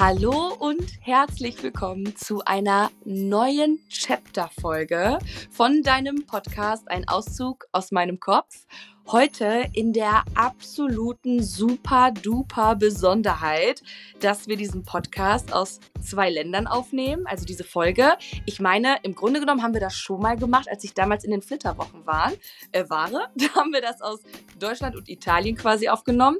Hallo 0.00 0.54
und 0.58 0.82
herzlich 1.02 1.62
willkommen 1.62 2.16
zu 2.16 2.42
einer 2.46 2.90
neuen 3.04 3.80
Chapter-Folge 3.90 5.18
von 5.50 5.82
deinem 5.82 6.24
Podcast 6.24 6.90
Ein 6.90 7.06
Auszug 7.06 7.66
aus 7.72 7.92
meinem 7.92 8.18
Kopf. 8.18 8.64
Heute 9.12 9.66
in 9.72 9.92
der 9.92 10.22
absoluten 10.36 11.42
super-duper 11.42 12.76
Besonderheit, 12.76 13.82
dass 14.20 14.46
wir 14.46 14.56
diesen 14.56 14.84
Podcast 14.84 15.52
aus 15.52 15.80
zwei 16.00 16.30
Ländern 16.30 16.68
aufnehmen, 16.68 17.26
also 17.26 17.44
diese 17.44 17.64
Folge. 17.64 18.12
Ich 18.46 18.60
meine, 18.60 18.98
im 19.02 19.16
Grunde 19.16 19.40
genommen 19.40 19.64
haben 19.64 19.74
wir 19.74 19.80
das 19.80 19.96
schon 19.96 20.20
mal 20.20 20.36
gemacht, 20.36 20.68
als 20.70 20.84
ich 20.84 20.94
damals 20.94 21.24
in 21.24 21.32
den 21.32 21.42
Flitterwochen 21.42 22.06
war. 22.06 22.30
Äh, 22.70 22.88
war. 22.88 23.10
Da 23.34 23.54
haben 23.56 23.72
wir 23.72 23.80
das 23.80 24.00
aus 24.00 24.20
Deutschland 24.60 24.94
und 24.94 25.08
Italien 25.08 25.56
quasi 25.56 25.88
aufgenommen. 25.88 26.38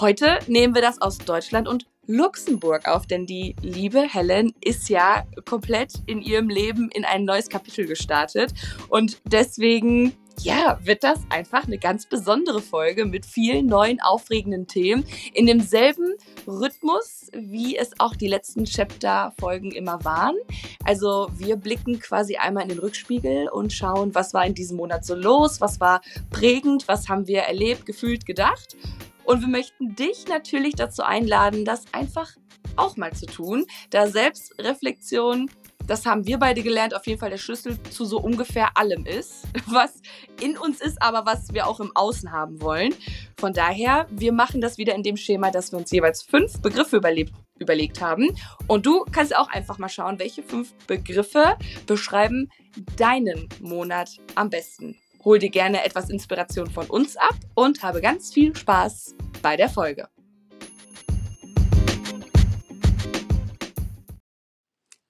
Heute 0.00 0.40
nehmen 0.48 0.74
wir 0.74 0.82
das 0.82 1.00
aus 1.00 1.18
Deutschland 1.18 1.68
und 1.68 1.86
Luxemburg 2.08 2.88
auf, 2.88 3.06
denn 3.06 3.26
die 3.26 3.54
liebe 3.62 4.00
Helen 4.00 4.54
ist 4.60 4.88
ja 4.88 5.24
komplett 5.44 5.92
in 6.06 6.20
ihrem 6.20 6.48
Leben 6.48 6.90
in 6.90 7.04
ein 7.04 7.24
neues 7.24 7.48
Kapitel 7.48 7.86
gestartet 7.86 8.54
und 8.88 9.20
deswegen 9.24 10.16
ja, 10.40 10.78
wird 10.82 11.04
das 11.04 11.20
einfach 11.30 11.66
eine 11.66 11.78
ganz 11.78 12.06
besondere 12.06 12.60
Folge 12.60 13.04
mit 13.04 13.26
vielen 13.26 13.66
neuen 13.66 14.00
aufregenden 14.00 14.66
Themen 14.66 15.04
in 15.34 15.46
demselben 15.46 16.14
Rhythmus, 16.46 17.30
wie 17.32 17.76
es 17.76 17.98
auch 17.98 18.14
die 18.14 18.28
letzten 18.28 18.64
Chapter-Folgen 18.64 19.72
immer 19.72 20.04
waren. 20.04 20.36
Also 20.84 21.28
wir 21.34 21.56
blicken 21.56 22.00
quasi 22.00 22.36
einmal 22.36 22.64
in 22.64 22.70
den 22.70 22.78
Rückspiegel 22.78 23.48
und 23.48 23.72
schauen, 23.72 24.14
was 24.14 24.34
war 24.34 24.46
in 24.46 24.54
diesem 24.54 24.76
Monat 24.76 25.04
so 25.04 25.14
los, 25.14 25.60
was 25.60 25.80
war 25.80 26.00
prägend, 26.30 26.88
was 26.88 27.08
haben 27.08 27.26
wir 27.26 27.40
erlebt, 27.40 27.86
gefühlt, 27.86 28.26
gedacht. 28.26 28.76
Und 29.24 29.42
wir 29.42 29.48
möchten 29.48 29.94
dich 29.94 30.26
natürlich 30.28 30.74
dazu 30.74 31.02
einladen, 31.02 31.64
das 31.64 31.84
einfach 31.92 32.30
auch 32.76 32.96
mal 32.96 33.12
zu 33.12 33.26
tun, 33.26 33.66
da 33.90 34.06
Selbstreflexion 34.06 35.50
das 35.88 36.06
haben 36.06 36.26
wir 36.26 36.38
beide 36.38 36.62
gelernt, 36.62 36.94
auf 36.94 37.06
jeden 37.06 37.18
Fall 37.18 37.30
der 37.30 37.38
Schlüssel 37.38 37.82
zu 37.84 38.04
so 38.04 38.20
ungefähr 38.20 38.76
allem 38.76 39.06
ist, 39.06 39.44
was 39.66 40.00
in 40.40 40.56
uns 40.56 40.80
ist, 40.80 41.02
aber 41.02 41.26
was 41.26 41.52
wir 41.52 41.66
auch 41.66 41.80
im 41.80 41.90
Außen 41.96 42.30
haben 42.30 42.60
wollen. 42.60 42.94
Von 43.38 43.52
daher, 43.52 44.06
wir 44.10 44.32
machen 44.32 44.60
das 44.60 44.78
wieder 44.78 44.94
in 44.94 45.02
dem 45.02 45.16
Schema, 45.16 45.50
dass 45.50 45.72
wir 45.72 45.78
uns 45.78 45.90
jeweils 45.90 46.22
fünf 46.22 46.60
Begriffe 46.60 46.96
überlebt, 46.96 47.32
überlegt 47.58 48.00
haben. 48.00 48.36
Und 48.66 48.86
du 48.86 49.04
kannst 49.10 49.34
auch 49.34 49.48
einfach 49.48 49.78
mal 49.78 49.88
schauen, 49.88 50.18
welche 50.18 50.42
fünf 50.42 50.74
Begriffe 50.86 51.56
beschreiben 51.86 52.50
deinen 52.96 53.48
Monat 53.60 54.10
am 54.34 54.50
besten. 54.50 54.96
Hol 55.24 55.38
dir 55.38 55.50
gerne 55.50 55.84
etwas 55.84 56.10
Inspiration 56.10 56.70
von 56.70 56.86
uns 56.86 57.16
ab 57.16 57.34
und 57.54 57.82
habe 57.82 58.00
ganz 58.00 58.32
viel 58.32 58.54
Spaß 58.54 59.16
bei 59.42 59.56
der 59.56 59.68
Folge. 59.68 60.08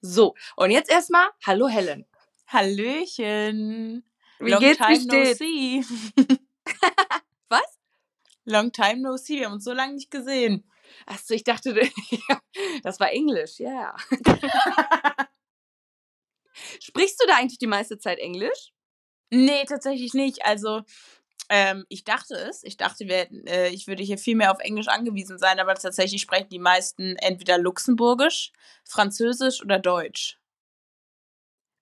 So, 0.01 0.35
und 0.55 0.71
jetzt 0.71 0.89
erstmal, 0.89 1.29
hallo 1.45 1.67
Helen. 1.67 2.05
Hallöchen. 2.47 4.03
Wie 4.39 4.51
Long 4.51 4.59
geht's, 4.59 4.77
time 4.77 4.99
wie 4.99 5.05
no 5.05 5.33
see. 5.33 5.83
Was? 7.49 7.79
Long 8.45 8.71
time 8.71 9.01
no 9.01 9.17
see. 9.17 9.39
Wir 9.39 9.47
haben 9.47 9.53
uns 9.53 9.65
so 9.65 9.73
lange 9.73 9.93
nicht 9.93 10.09
gesehen. 10.09 10.69
Achso, 11.05 11.33
ich 11.33 11.43
dachte, 11.43 11.73
das 12.83 12.99
war 12.99 13.11
Englisch, 13.11 13.59
ja. 13.59 13.69
Yeah. 13.69 13.95
Sprichst 16.81 17.21
du 17.21 17.27
da 17.27 17.35
eigentlich 17.35 17.59
die 17.59 17.67
meiste 17.67 17.97
Zeit 17.99 18.19
Englisch? 18.19 18.71
Nee, 19.29 19.65
tatsächlich 19.65 20.13
nicht. 20.13 20.45
Also, 20.45 20.81
ähm, 21.49 21.85
ich 21.89 22.03
dachte 22.03 22.35
es. 22.35 22.63
Ich 22.63 22.77
dachte, 22.77 23.07
wir, 23.07 23.27
äh, 23.47 23.69
ich 23.69 23.87
würde 23.87 24.03
hier 24.03 24.17
viel 24.17 24.35
mehr 24.35 24.51
auf 24.51 24.59
Englisch 24.59 24.87
angewiesen 24.87 25.39
sein, 25.39 25.59
aber 25.59 25.75
tatsächlich 25.75 26.21
sprechen 26.21 26.49
die 26.49 26.59
meisten 26.59 27.15
entweder 27.17 27.57
Luxemburgisch, 27.57 28.51
Französisch 28.85 29.61
oder 29.63 29.79
Deutsch. 29.79 30.37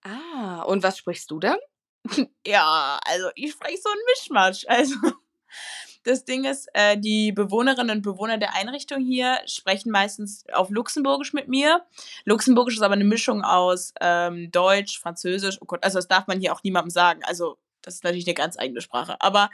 Ah, 0.03 0.61
und 0.63 0.83
was 0.83 0.97
sprichst 0.97 1.29
du 1.31 1.39
dann? 1.39 1.57
ja, 2.45 2.99
also 3.05 3.29
ich 3.35 3.51
spreche 3.51 3.77
so 3.81 3.89
ein 3.89 3.97
Mischmasch. 4.15 4.65
Also 4.77 4.95
das 6.03 6.23
Ding 6.23 6.45
ist, 6.45 6.69
äh, 6.73 6.97
die 6.97 7.33
Bewohnerinnen 7.33 7.97
und 7.97 8.01
Bewohner 8.01 8.37
der 8.37 8.53
Einrichtung 8.55 9.01
hier 9.01 9.39
sprechen 9.45 9.91
meistens 9.91 10.45
auf 10.53 10.69
Luxemburgisch 10.69 11.33
mit 11.33 11.49
mir. 11.49 11.85
Luxemburgisch 12.23 12.75
ist 12.75 12.81
aber 12.81 12.93
eine 12.93 13.03
Mischung 13.03 13.43
aus 13.43 13.93
ähm, 13.99 14.49
Deutsch, 14.51 14.99
Französisch. 14.99 15.57
Oh 15.61 15.65
Gott, 15.65 15.83
also 15.83 15.97
das 15.97 16.07
darf 16.07 16.27
man 16.27 16.39
hier 16.39 16.53
auch 16.53 16.63
niemandem 16.63 16.91
sagen. 16.91 17.21
Also 17.25 17.57
das 17.87 17.95
ist 17.95 18.03
natürlich 18.03 18.27
eine 18.27 18.33
ganz 18.33 18.59
eigene 18.59 18.81
Sprache. 18.81 19.15
Aber 19.21 19.49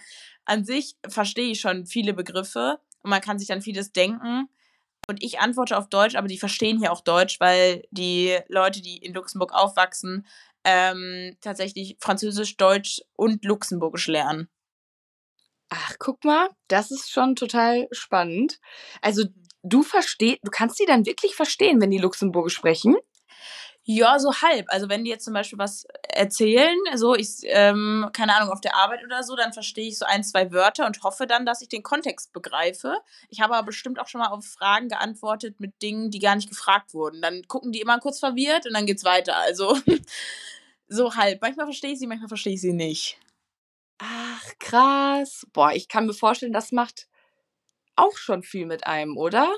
an 0.46 0.66
sich 0.66 0.96
verstehe 1.08 1.52
ich 1.52 1.62
schon 1.62 1.86
viele 1.86 2.14
Begriffe 2.14 2.80
und 3.04 3.12
man 3.12 3.22
kann 3.22 3.38
sich 3.38 3.48
dann 3.48 3.62
vieles 3.62 3.94
denken. 3.94 4.50
Und 5.08 5.22
ich 5.22 5.40
antworte 5.40 5.78
auf 5.78 5.88
Deutsch, 5.88 6.16
aber 6.16 6.28
die 6.28 6.40
verstehen 6.40 6.80
hier 6.80 6.92
auch 6.92 7.02
Deutsch, 7.02 7.40
weil 7.40 7.84
die 7.92 8.38
Leute, 8.48 8.82
die 8.82 8.98
in 8.98 9.14
Luxemburg 9.14 9.54
aufwachsen, 9.54 10.26
ähm, 10.64 11.38
tatsächlich 11.42 11.98
Französisch, 12.00 12.58
Deutsch 12.58 13.02
und 13.16 13.46
Luxemburgisch 13.46 14.08
lernen. 14.08 14.50
Ach, 15.70 15.96
guck 16.00 16.24
mal, 16.24 16.50
das 16.68 16.90
ist 16.90 17.12
schon 17.12 17.36
total 17.36 17.88
spannend. 17.92 18.60
Also 19.02 19.26
du 19.62 19.84
verstehst, 19.84 20.40
du 20.44 20.50
kannst 20.50 20.80
die 20.80 20.86
dann 20.86 21.06
wirklich 21.06 21.36
verstehen, 21.36 21.82
wenn 21.82 21.92
die 21.92 21.98
Luxemburgisch 21.98 22.56
sprechen? 22.56 22.96
Ja, 23.86 24.18
so 24.18 24.34
halb. 24.42 24.68
Also 24.70 24.88
wenn 24.88 25.04
die 25.04 25.10
jetzt 25.10 25.26
zum 25.26 25.34
Beispiel 25.34 25.60
was 25.60 25.86
erzählen, 26.08 26.78
so 26.96 27.16
ich, 27.16 27.40
ähm, 27.44 28.10
keine 28.14 28.34
Ahnung, 28.34 28.50
auf 28.54 28.62
der 28.62 28.78
Arbeit 28.78 29.04
oder 29.04 29.24
so, 29.24 29.36
dann 29.36 29.52
verstehe 29.52 29.90
ich 29.90 29.98
so 29.98 30.06
ein, 30.06 30.24
zwei 30.24 30.54
Wörter 30.54 30.86
und 30.86 31.04
hoffe 31.04 31.28
dann, 31.28 31.46
dass 31.46 31.62
ich 31.62 31.68
den 31.68 31.84
Kontext 31.84 32.32
begreife. 32.32 32.96
Ich 33.30 33.42
habe 33.42 33.56
aber 33.56 33.66
bestimmt 33.66 34.00
auch 34.00 34.08
schon 34.08 34.22
mal 34.22 34.30
auf 34.30 34.46
Fragen 34.46 34.88
geantwortet 34.88 35.60
mit 35.60 35.82
Dingen, 35.82 36.12
die 36.12 36.20
gar 36.20 36.36
nicht 36.36 36.48
gefragt 36.48 36.94
wurden. 36.94 37.22
Dann 37.22 37.44
gucken 37.50 37.74
die 37.74 37.82
immer 37.82 38.00
kurz 38.00 38.20
verwirrt 38.20 38.66
und 38.66 38.74
dann 38.74 38.86
geht's 38.86 39.04
weiter. 39.04 39.36
Also 39.36 39.78
so 40.88 41.16
halb. 41.16 41.42
Manchmal 41.42 41.66
verstehe 41.66 41.92
ich 41.92 42.00
sie, 42.00 42.08
manchmal 42.08 42.30
verstehe 42.30 42.54
ich 42.54 42.62
sie 42.62 42.74
nicht. 42.74 43.18
Ach, 43.98 44.44
krass. 44.60 45.46
Boah, 45.52 45.74
ich 45.74 45.90
kann 45.90 46.06
mir 46.06 46.14
vorstellen, 46.14 46.54
das 46.54 46.72
macht 46.72 47.08
auch 47.98 48.16
schon 48.18 48.44
viel 48.44 48.66
mit 48.66 48.88
einem, 48.88 49.18
oder? 49.18 49.54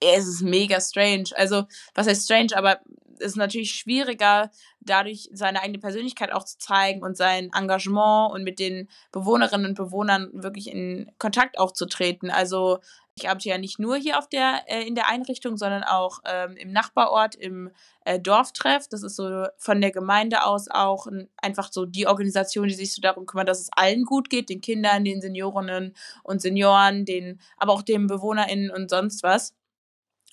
Es 0.00 0.26
ist 0.26 0.42
mega 0.42 0.80
strange. 0.80 1.30
Also, 1.34 1.64
was 1.94 2.06
heißt 2.06 2.24
strange, 2.24 2.56
aber 2.56 2.80
ist 3.20 3.36
natürlich 3.36 3.72
schwieriger, 3.72 4.50
dadurch 4.80 5.28
seine 5.32 5.62
eigene 5.62 5.78
Persönlichkeit 5.78 6.32
auch 6.32 6.44
zu 6.44 6.58
zeigen 6.58 7.02
und 7.02 7.16
sein 7.16 7.50
Engagement 7.54 8.32
und 8.32 8.44
mit 8.44 8.58
den 8.58 8.88
Bewohnerinnen 9.12 9.66
und 9.66 9.74
Bewohnern 9.74 10.30
wirklich 10.32 10.70
in 10.70 11.10
Kontakt 11.18 11.58
auch 11.58 11.72
zu 11.72 11.86
treten. 11.86 12.30
Also 12.30 12.78
ich 13.14 13.28
arbeite 13.28 13.48
ja 13.48 13.58
nicht 13.58 13.78
nur 13.78 13.96
hier 13.96 14.18
auf 14.18 14.28
der, 14.28 14.62
äh, 14.66 14.86
in 14.86 14.94
der 14.94 15.08
Einrichtung, 15.08 15.56
sondern 15.56 15.82
auch 15.82 16.20
ähm, 16.24 16.56
im 16.56 16.72
Nachbarort, 16.72 17.34
im 17.34 17.70
äh, 18.04 18.18
Dorftreff. 18.18 18.88
Das 18.88 19.02
ist 19.02 19.16
so 19.16 19.46
von 19.58 19.80
der 19.80 19.90
Gemeinde 19.90 20.44
aus 20.44 20.68
auch 20.70 21.06
ein, 21.06 21.28
einfach 21.36 21.70
so 21.70 21.84
die 21.84 22.06
Organisation, 22.06 22.68
die 22.68 22.74
sich 22.74 22.94
so 22.94 23.02
darum 23.02 23.26
kümmert, 23.26 23.48
dass 23.48 23.60
es 23.60 23.70
allen 23.72 24.04
gut 24.04 24.30
geht, 24.30 24.48
den 24.48 24.60
Kindern, 24.60 25.04
den 25.04 25.20
Seniorinnen 25.20 25.94
und 26.22 26.40
Senioren, 26.40 27.04
den, 27.04 27.40
aber 27.58 27.72
auch 27.72 27.82
den 27.82 28.06
BewohnerInnen 28.06 28.70
und 28.70 28.88
sonst 28.88 29.22
was. 29.22 29.54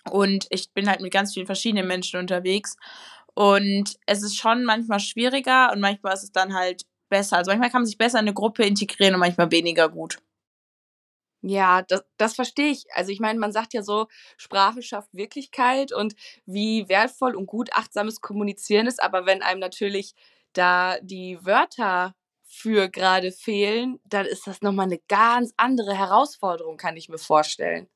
Und 0.10 0.48
ich 0.50 0.72
bin 0.74 0.90
halt 0.90 1.02
mit 1.02 1.12
ganz 1.14 1.34
vielen 1.34 1.46
verschiedenen 1.46 1.88
Menschen 1.88 2.20
unterwegs. 2.20 2.76
Und 3.34 3.98
es 4.06 4.24
ist 4.24 4.38
schon 4.38 4.64
manchmal 4.66 5.00
schwieriger 5.00 5.72
und 5.72 5.80
manchmal 5.80 6.14
ist 6.14 6.24
es 6.24 6.32
dann 6.32 6.54
halt 6.56 6.84
besser. 7.10 7.38
Also 7.38 7.52
manchmal 7.52 7.70
kann 7.70 7.82
man 7.82 7.86
sich 7.88 7.98
besser 7.98 8.20
in 8.20 8.26
eine 8.26 8.34
Gruppe 8.34 8.64
integrieren 8.66 9.14
und 9.14 9.20
manchmal 9.20 9.52
weniger 9.52 9.90
gut. 9.90 10.18
Ja, 11.44 11.84
das, 11.84 12.04
das 12.18 12.36
verstehe 12.36 12.72
ich. 12.72 12.86
Also 12.94 13.12
ich 13.12 13.20
meine, 13.20 13.40
man 13.40 13.52
sagt 13.52 13.74
ja 13.74 13.84
so, 13.84 14.08
Sprache 14.38 14.82
schafft 14.82 15.14
Wirklichkeit 15.14 15.94
und 15.94 16.16
wie 16.46 16.90
wertvoll 16.90 17.36
und 17.36 17.46
gut 17.46 17.70
achtsames 17.74 18.22
Kommunizieren 18.22 18.88
ist. 18.88 19.02
Aber 19.02 19.26
wenn 19.26 19.44
einem 19.44 19.60
natürlich 19.60 20.16
da 20.54 20.98
die 21.02 21.38
Wörter 21.46 22.16
für 22.44 22.90
gerade 22.90 23.32
fehlen, 23.32 24.00
dann 24.06 24.26
ist 24.26 24.48
das 24.48 24.62
nochmal 24.62 24.88
eine 24.88 25.00
ganz 25.08 25.54
andere 25.58 25.94
Herausforderung, 25.96 26.78
kann 26.78 26.98
ich 26.98 27.08
mir 27.10 27.20
vorstellen. 27.20 27.88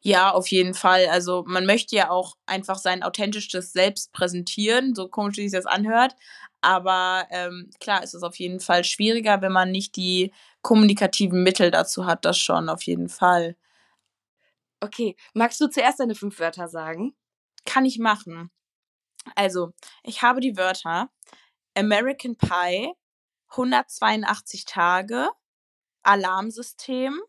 Ja, 0.00 0.32
auf 0.32 0.48
jeden 0.48 0.74
Fall. 0.74 1.06
Also 1.06 1.44
man 1.46 1.66
möchte 1.66 1.94
ja 1.96 2.10
auch 2.10 2.36
einfach 2.46 2.78
sein 2.78 3.02
authentisches 3.02 3.72
Selbst 3.72 4.12
präsentieren, 4.12 4.94
so 4.94 5.08
komisch 5.08 5.36
wie 5.36 5.48
sich 5.48 5.58
das 5.58 5.66
anhört. 5.66 6.14
Aber 6.60 7.26
ähm, 7.30 7.70
klar 7.80 8.02
ist 8.02 8.14
es 8.14 8.22
auf 8.22 8.36
jeden 8.36 8.60
Fall 8.60 8.84
schwieriger, 8.84 9.40
wenn 9.42 9.52
man 9.52 9.70
nicht 9.70 9.96
die 9.96 10.32
kommunikativen 10.62 11.42
Mittel 11.42 11.70
dazu 11.70 12.06
hat, 12.06 12.24
das 12.24 12.38
schon 12.38 12.68
auf 12.68 12.82
jeden 12.82 13.08
Fall. 13.08 13.56
Okay, 14.80 15.16
magst 15.34 15.60
du 15.60 15.68
zuerst 15.68 16.00
deine 16.00 16.14
fünf 16.14 16.38
Wörter 16.38 16.68
sagen? 16.68 17.16
Kann 17.64 17.84
ich 17.84 17.98
machen. 17.98 18.50
Also, 19.34 19.72
ich 20.02 20.22
habe 20.22 20.40
die 20.40 20.56
Wörter 20.56 21.10
American 21.76 22.36
Pie, 22.36 22.92
182 23.50 24.64
Tage, 24.64 25.28
Alarmsystem, 26.02 27.20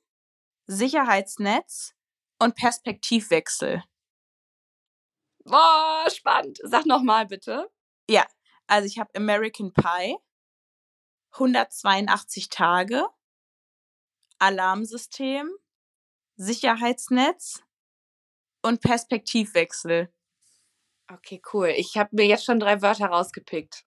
Sicherheitsnetz, 0.68 1.96
und 2.40 2.56
Perspektivwechsel. 2.56 3.84
Boah, 5.44 6.06
spannend. 6.10 6.60
Sag 6.64 6.86
nochmal 6.86 7.26
bitte. 7.26 7.70
Ja, 8.10 8.26
also 8.68 8.88
ich 8.88 9.00
habe 9.00 9.14
American 9.16 9.74
Pie, 9.74 10.18
182 11.32 12.50
Tage, 12.50 13.06
Alarmsystem, 14.40 15.50
Sicherheitsnetz, 16.36 17.64
und 18.62 18.82
Perspektivwechsel. 18.82 20.10
Okay, 21.12 21.42
cool. 21.54 21.74
Ich 21.76 21.98
habe 21.98 22.10
mir 22.16 22.26
jetzt 22.26 22.46
schon 22.46 22.60
drei 22.60 22.82
Wörter 22.82 23.08
rausgepickt. 23.08 23.86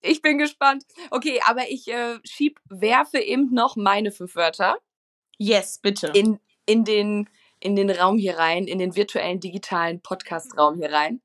Ich 0.00 0.22
bin 0.22 0.38
gespannt. 0.38 0.84
Okay, 1.10 1.40
aber 1.44 1.68
ich 1.68 1.88
äh, 1.88 2.18
schieb, 2.24 2.60
werfe 2.68 3.18
eben 3.18 3.52
noch 3.52 3.76
meine 3.76 4.12
fünf 4.12 4.36
Wörter. 4.36 4.78
Yes, 5.36 5.78
bitte. 5.80 6.08
In, 6.14 6.40
in, 6.68 6.84
den, 6.84 7.28
in 7.60 7.76
den 7.76 7.90
Raum 7.90 8.18
hier 8.18 8.38
rein, 8.38 8.66
in 8.66 8.78
den 8.78 8.94
virtuellen 8.94 9.40
digitalen 9.40 10.00
Podcast-Raum 10.00 10.76
hier 10.76 10.92
rein. 10.92 11.22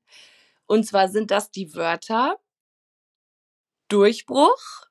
Und 0.66 0.84
zwar 0.84 1.08
sind 1.08 1.30
das 1.30 1.50
die 1.50 1.74
Wörter 1.74 2.40
Durchbruch, 3.88 4.88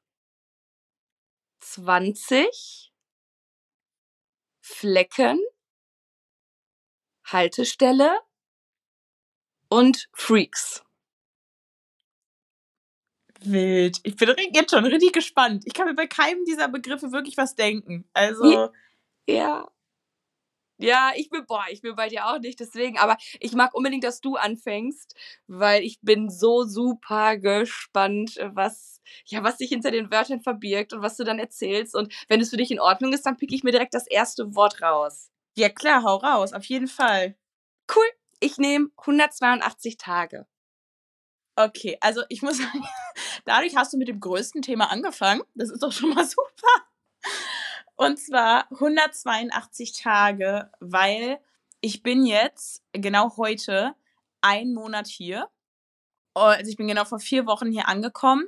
20, 1.61 2.93
Flecken, 4.61 5.39
Haltestelle 7.25 8.19
und 9.69 10.07
Freaks. 10.13 10.83
Wild. 13.41 13.97
Ich 14.03 14.15
bin 14.15 14.35
jetzt 14.53 14.71
schon 14.71 14.85
richtig 14.85 15.11
gespannt. 15.11 15.63
Ich 15.65 15.73
kann 15.73 15.87
mir 15.87 15.95
bei 15.95 16.07
keinem 16.07 16.45
dieser 16.45 16.67
Begriffe 16.67 17.11
wirklich 17.11 17.35
was 17.37 17.55
denken. 17.55 18.07
Also. 18.13 18.69
Ja. 19.27 19.67
Ja, 20.83 21.13
ich 21.15 21.29
bin, 21.29 21.45
boah, 21.45 21.63
ich 21.69 21.81
bin 21.81 21.95
bei 21.95 22.09
dir 22.09 22.27
auch 22.27 22.39
nicht, 22.39 22.59
deswegen, 22.59 22.97
aber 22.97 23.15
ich 23.39 23.53
mag 23.53 23.73
unbedingt, 23.73 24.03
dass 24.03 24.19
du 24.19 24.35
anfängst, 24.35 25.15
weil 25.47 25.81
ich 25.81 26.01
bin 26.01 26.29
so 26.29 26.65
super 26.65 27.37
gespannt, 27.37 28.37
was, 28.51 29.01
ja, 29.25 29.43
was 29.43 29.59
sich 29.59 29.69
hinter 29.69 29.91
den 29.91 30.11
Wörtern 30.11 30.41
verbirgt 30.41 30.91
und 30.91 31.01
was 31.01 31.15
du 31.15 31.23
dann 31.23 31.39
erzählst. 31.39 31.95
Und 31.95 32.13
wenn 32.27 32.41
es 32.41 32.49
für 32.49 32.57
dich 32.57 32.69
in 32.69 32.81
Ordnung 32.81 33.13
ist, 33.13 33.25
dann 33.25 33.37
pick 33.37 33.53
ich 33.53 33.63
mir 33.63 33.71
direkt 33.71 33.93
das 33.93 34.07
erste 34.07 34.55
Wort 34.55 34.81
raus. 34.81 35.31
Ja, 35.55 35.69
klar, 35.69 36.03
hau 36.03 36.17
raus, 36.17 36.51
auf 36.51 36.65
jeden 36.65 36.87
Fall. 36.87 37.37
Cool. 37.95 38.05
Ich 38.41 38.57
nehme 38.57 38.89
182 38.97 39.95
Tage. 39.95 40.47
Okay, 41.55 41.97
also 42.01 42.23
ich 42.27 42.41
muss 42.41 42.57
sagen, 42.57 42.83
dadurch 43.45 43.77
hast 43.77 43.93
du 43.93 43.97
mit 43.97 44.09
dem 44.09 44.19
größten 44.19 44.61
Thema 44.61 44.91
angefangen. 44.91 45.43
Das 45.55 45.69
ist 45.69 45.81
doch 45.81 45.93
schon 45.93 46.09
mal 46.09 46.25
super. 46.27 46.87
Und 48.05 48.17
zwar 48.17 48.71
182 48.71 49.93
Tage, 49.93 50.69
weil 50.79 51.39
ich 51.81 52.03
bin 52.03 52.25
jetzt 52.25 52.83
genau 52.91 53.35
heute 53.37 53.95
ein 54.41 54.73
Monat 54.73 55.07
hier. 55.07 55.49
Also 56.33 56.69
ich 56.69 56.77
bin 56.77 56.87
genau 56.87 57.05
vor 57.05 57.19
vier 57.19 57.45
Wochen 57.45 57.71
hier 57.71 57.87
angekommen. 57.87 58.45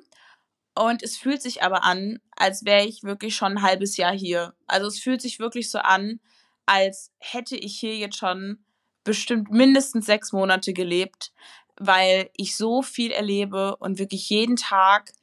Und 0.77 1.03
es 1.03 1.15
fühlt 1.17 1.41
sich 1.41 1.63
aber 1.63 1.83
an, 1.83 2.19
als 2.35 2.65
wäre 2.65 2.85
ich 2.85 3.03
wirklich 3.03 3.35
schon 3.35 3.53
ein 3.53 3.61
halbes 3.61 3.95
Jahr 3.95 4.13
hier. 4.13 4.53
Also 4.67 4.87
es 4.87 4.99
fühlt 4.99 5.21
sich 5.21 5.39
wirklich 5.39 5.71
so 5.71 5.79
an, 5.79 6.19
als 6.65 7.11
hätte 7.19 7.55
ich 7.55 7.79
hier 7.79 7.95
jetzt 7.95 8.17
schon 8.17 8.65
bestimmt 9.03 9.51
mindestens 9.51 10.05
sechs 10.05 10.33
Monate 10.33 10.73
gelebt, 10.73 11.31
weil 11.77 12.29
ich 12.35 12.57
so 12.57 12.81
viel 12.81 13.11
erlebe 13.11 13.77
und 13.77 13.99
wirklich 13.99 14.29
jeden 14.29 14.57
Tag 14.57 15.13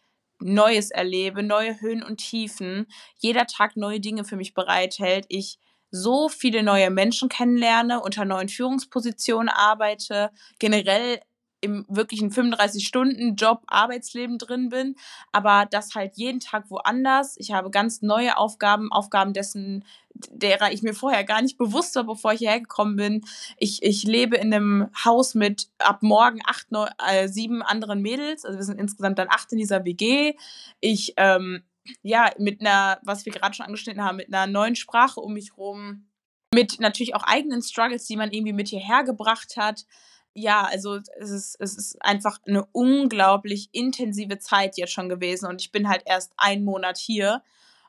Neues 0.45 0.91
erlebe, 0.91 1.43
neue 1.43 1.81
Höhen 1.81 2.03
und 2.03 2.19
Tiefen, 2.19 2.87
jeder 3.19 3.47
Tag 3.47 3.77
neue 3.77 4.01
Dinge 4.01 4.25
für 4.25 4.37
mich 4.37 4.55
bereithält, 4.55 5.27
ich 5.29 5.59
so 5.91 6.29
viele 6.29 6.63
neue 6.63 6.91
Menschen 6.91 7.29
kennenlerne, 7.29 8.01
unter 8.01 8.25
neuen 8.25 8.49
Führungspositionen 8.49 9.51
arbeite, 9.51 10.31
generell 10.59 11.21
im 11.63 11.87
wirklichen 11.89 12.31
35-Stunden-Job, 12.31 13.63
Arbeitsleben 13.69 14.37
drin 14.37 14.69
bin, 14.69 14.97
aber 15.31 15.67
das 15.71 15.95
halt 15.95 16.17
jeden 16.17 16.41
Tag 16.41 16.71
woanders. 16.71 17.37
Ich 17.39 17.53
habe 17.53 17.71
ganz 17.71 18.03
neue 18.03 18.37
Aufgaben, 18.37 18.93
Aufgaben 18.93 19.33
dessen, 19.33 19.85
derer 20.13 20.73
ich 20.73 20.83
mir 20.83 20.93
vorher 20.93 21.25
gar 21.25 21.41
nicht 21.41 21.57
bewusst 21.57 21.95
war, 21.95 22.05
bevor 22.05 22.33
ich 22.33 22.41
hierher 22.41 22.61
gekommen 22.61 22.97
bin. 22.97 23.25
Ich, 23.57 23.83
ich 23.83 24.03
lebe 24.03 24.37
in 24.37 24.53
einem 24.53 24.89
Haus 25.05 25.35
mit 25.35 25.69
ab 25.79 26.03
morgen 26.03 26.41
acht, 26.45 26.71
neun, 26.73 26.91
äh, 27.09 27.29
sieben 27.29 27.63
anderen 27.63 28.03
Mädels. 28.03 28.45
Also 28.45 28.59
wir 28.59 28.65
sind 28.65 28.81
insgesamt 28.81 29.19
dann 29.19 29.29
acht 29.31 29.53
in 29.53 29.59
dieser 29.59 29.85
WG. 29.85 30.35
Ich, 30.81 31.15
ähm, 31.17 31.63
ja, 32.03 32.31
mit 32.39 32.61
einer, 32.61 32.99
was 33.03 33.25
wir 33.25 33.33
gerade 33.33 33.55
schon 33.55 33.67
angeschnitten 33.67 34.03
haben, 34.03 34.17
mit 34.17 34.35
einer 34.35 34.49
neuen 34.49 34.75
Sprache 34.75 35.21
um 35.21 35.33
mich 35.33 35.57
rum. 35.57 36.09
Mit 36.53 36.81
natürlich 36.81 37.15
auch 37.15 37.23
eigenen 37.23 37.63
Struggles, 37.63 38.07
die 38.07 38.17
man 38.17 38.33
irgendwie 38.33 38.53
mit 38.53 38.69
hierher 38.69 39.05
gebracht 39.05 39.57
hat 39.57 39.87
ja, 40.35 40.63
also 40.63 40.99
es 41.19 41.31
ist, 41.31 41.57
es 41.61 41.77
ist 41.77 42.03
einfach 42.03 42.39
eine 42.47 42.65
unglaublich 42.73 43.69
intensive 43.73 44.39
Zeit 44.39 44.77
jetzt 44.77 44.93
schon 44.93 45.09
gewesen 45.09 45.47
und 45.47 45.61
ich 45.61 45.73
bin 45.73 45.89
halt 45.89 46.03
erst 46.07 46.33
einen 46.37 46.65
Monat 46.65 46.99
hier. 46.99 47.43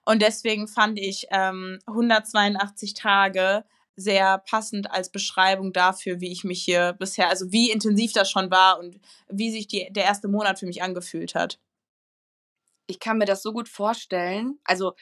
Und 0.05 0.21
deswegen 0.21 0.67
fand 0.67 0.99
ich 0.99 1.27
ähm, 1.31 1.79
182 1.87 2.93
Tage 2.93 3.63
sehr 3.95 4.39
passend 4.39 4.91
als 4.91 5.09
Beschreibung 5.09 5.71
dafür, 5.71 6.19
wie 6.19 6.31
ich 6.31 6.43
mich 6.43 6.61
hier 6.63 6.93
bisher, 6.93 7.29
also 7.29 7.51
wie 7.51 7.71
intensiv 7.71 8.11
das 8.11 8.29
schon 8.29 8.51
war 8.51 8.79
und 8.79 8.99
wie 9.29 9.51
sich 9.51 9.67
die, 9.67 9.87
der 9.91 10.03
erste 10.03 10.27
Monat 10.27 10.59
für 10.59 10.65
mich 10.65 10.81
angefühlt 10.81 11.35
hat. 11.35 11.59
Ich 12.87 12.99
kann 12.99 13.17
mir 13.17 13.25
das 13.25 13.41
so 13.43 13.53
gut 13.53 13.69
vorstellen. 13.69 14.59
Also 14.65 14.93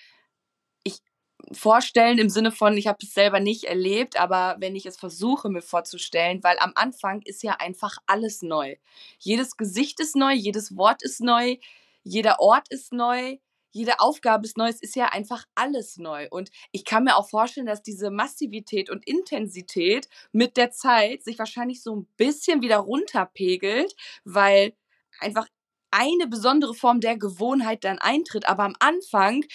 vorstellen 1.54 2.18
im 2.18 2.30
Sinne 2.30 2.52
von, 2.52 2.78
ich 2.78 2.88
habe 2.88 3.00
es 3.02 3.14
selber 3.14 3.40
nicht 3.40 3.66
erlebt, 3.66 4.20
aber 4.20 4.56
wenn 4.60 4.76
ich 4.76 4.86
es 4.86 4.98
versuche 4.98 5.50
mir 5.50 5.62
vorzustellen, 5.62 6.44
weil 6.44 6.58
am 6.60 6.72
Anfang 6.76 7.22
ist 7.24 7.44
ja 7.44 7.54
einfach 7.60 7.98
alles 8.06 8.42
neu. 8.42 8.76
Jedes 9.20 9.58
Gesicht 9.58 10.00
ist 10.00 10.16
neu, 10.16 10.34
jedes 10.34 10.76
Wort 10.78 11.04
ist 11.04 11.22
neu, 11.22 11.58
jeder 12.04 12.40
Ort 12.40 12.68
ist 12.70 12.94
neu, 12.94 13.38
jede 13.72 14.00
Aufgabe 14.00 14.46
ist 14.46 14.58
neu, 14.58 14.68
es 14.68 14.82
ist 14.82 14.96
ja 14.96 15.08
einfach 15.08 15.46
alles 15.56 15.98
neu. 15.98 16.28
Und 16.30 16.52
ich 16.72 16.86
kann 16.86 17.06
mir 17.06 17.16
auch 17.16 17.30
vorstellen, 17.30 17.66
dass 17.66 17.82
diese 17.82 18.12
Massivität 18.12 18.90
und 18.90 19.08
Intensität 19.08 20.10
mit 20.32 20.58
der 20.58 20.72
Zeit 20.72 21.24
sich 21.24 21.40
wahrscheinlich 21.40 21.82
so 21.82 21.96
ein 21.96 22.08
bisschen 22.18 22.62
wieder 22.62 22.78
runterpegelt, 22.78 23.96
weil 24.26 24.74
einfach 25.20 25.48
eine 25.92 26.28
besondere 26.28 26.74
Form 26.74 27.02
der 27.02 27.18
Gewohnheit 27.18 27.84
dann 27.84 28.00
eintritt. 28.00 28.48
Aber 28.48 28.64
am 28.64 28.76
Anfang 28.80 29.46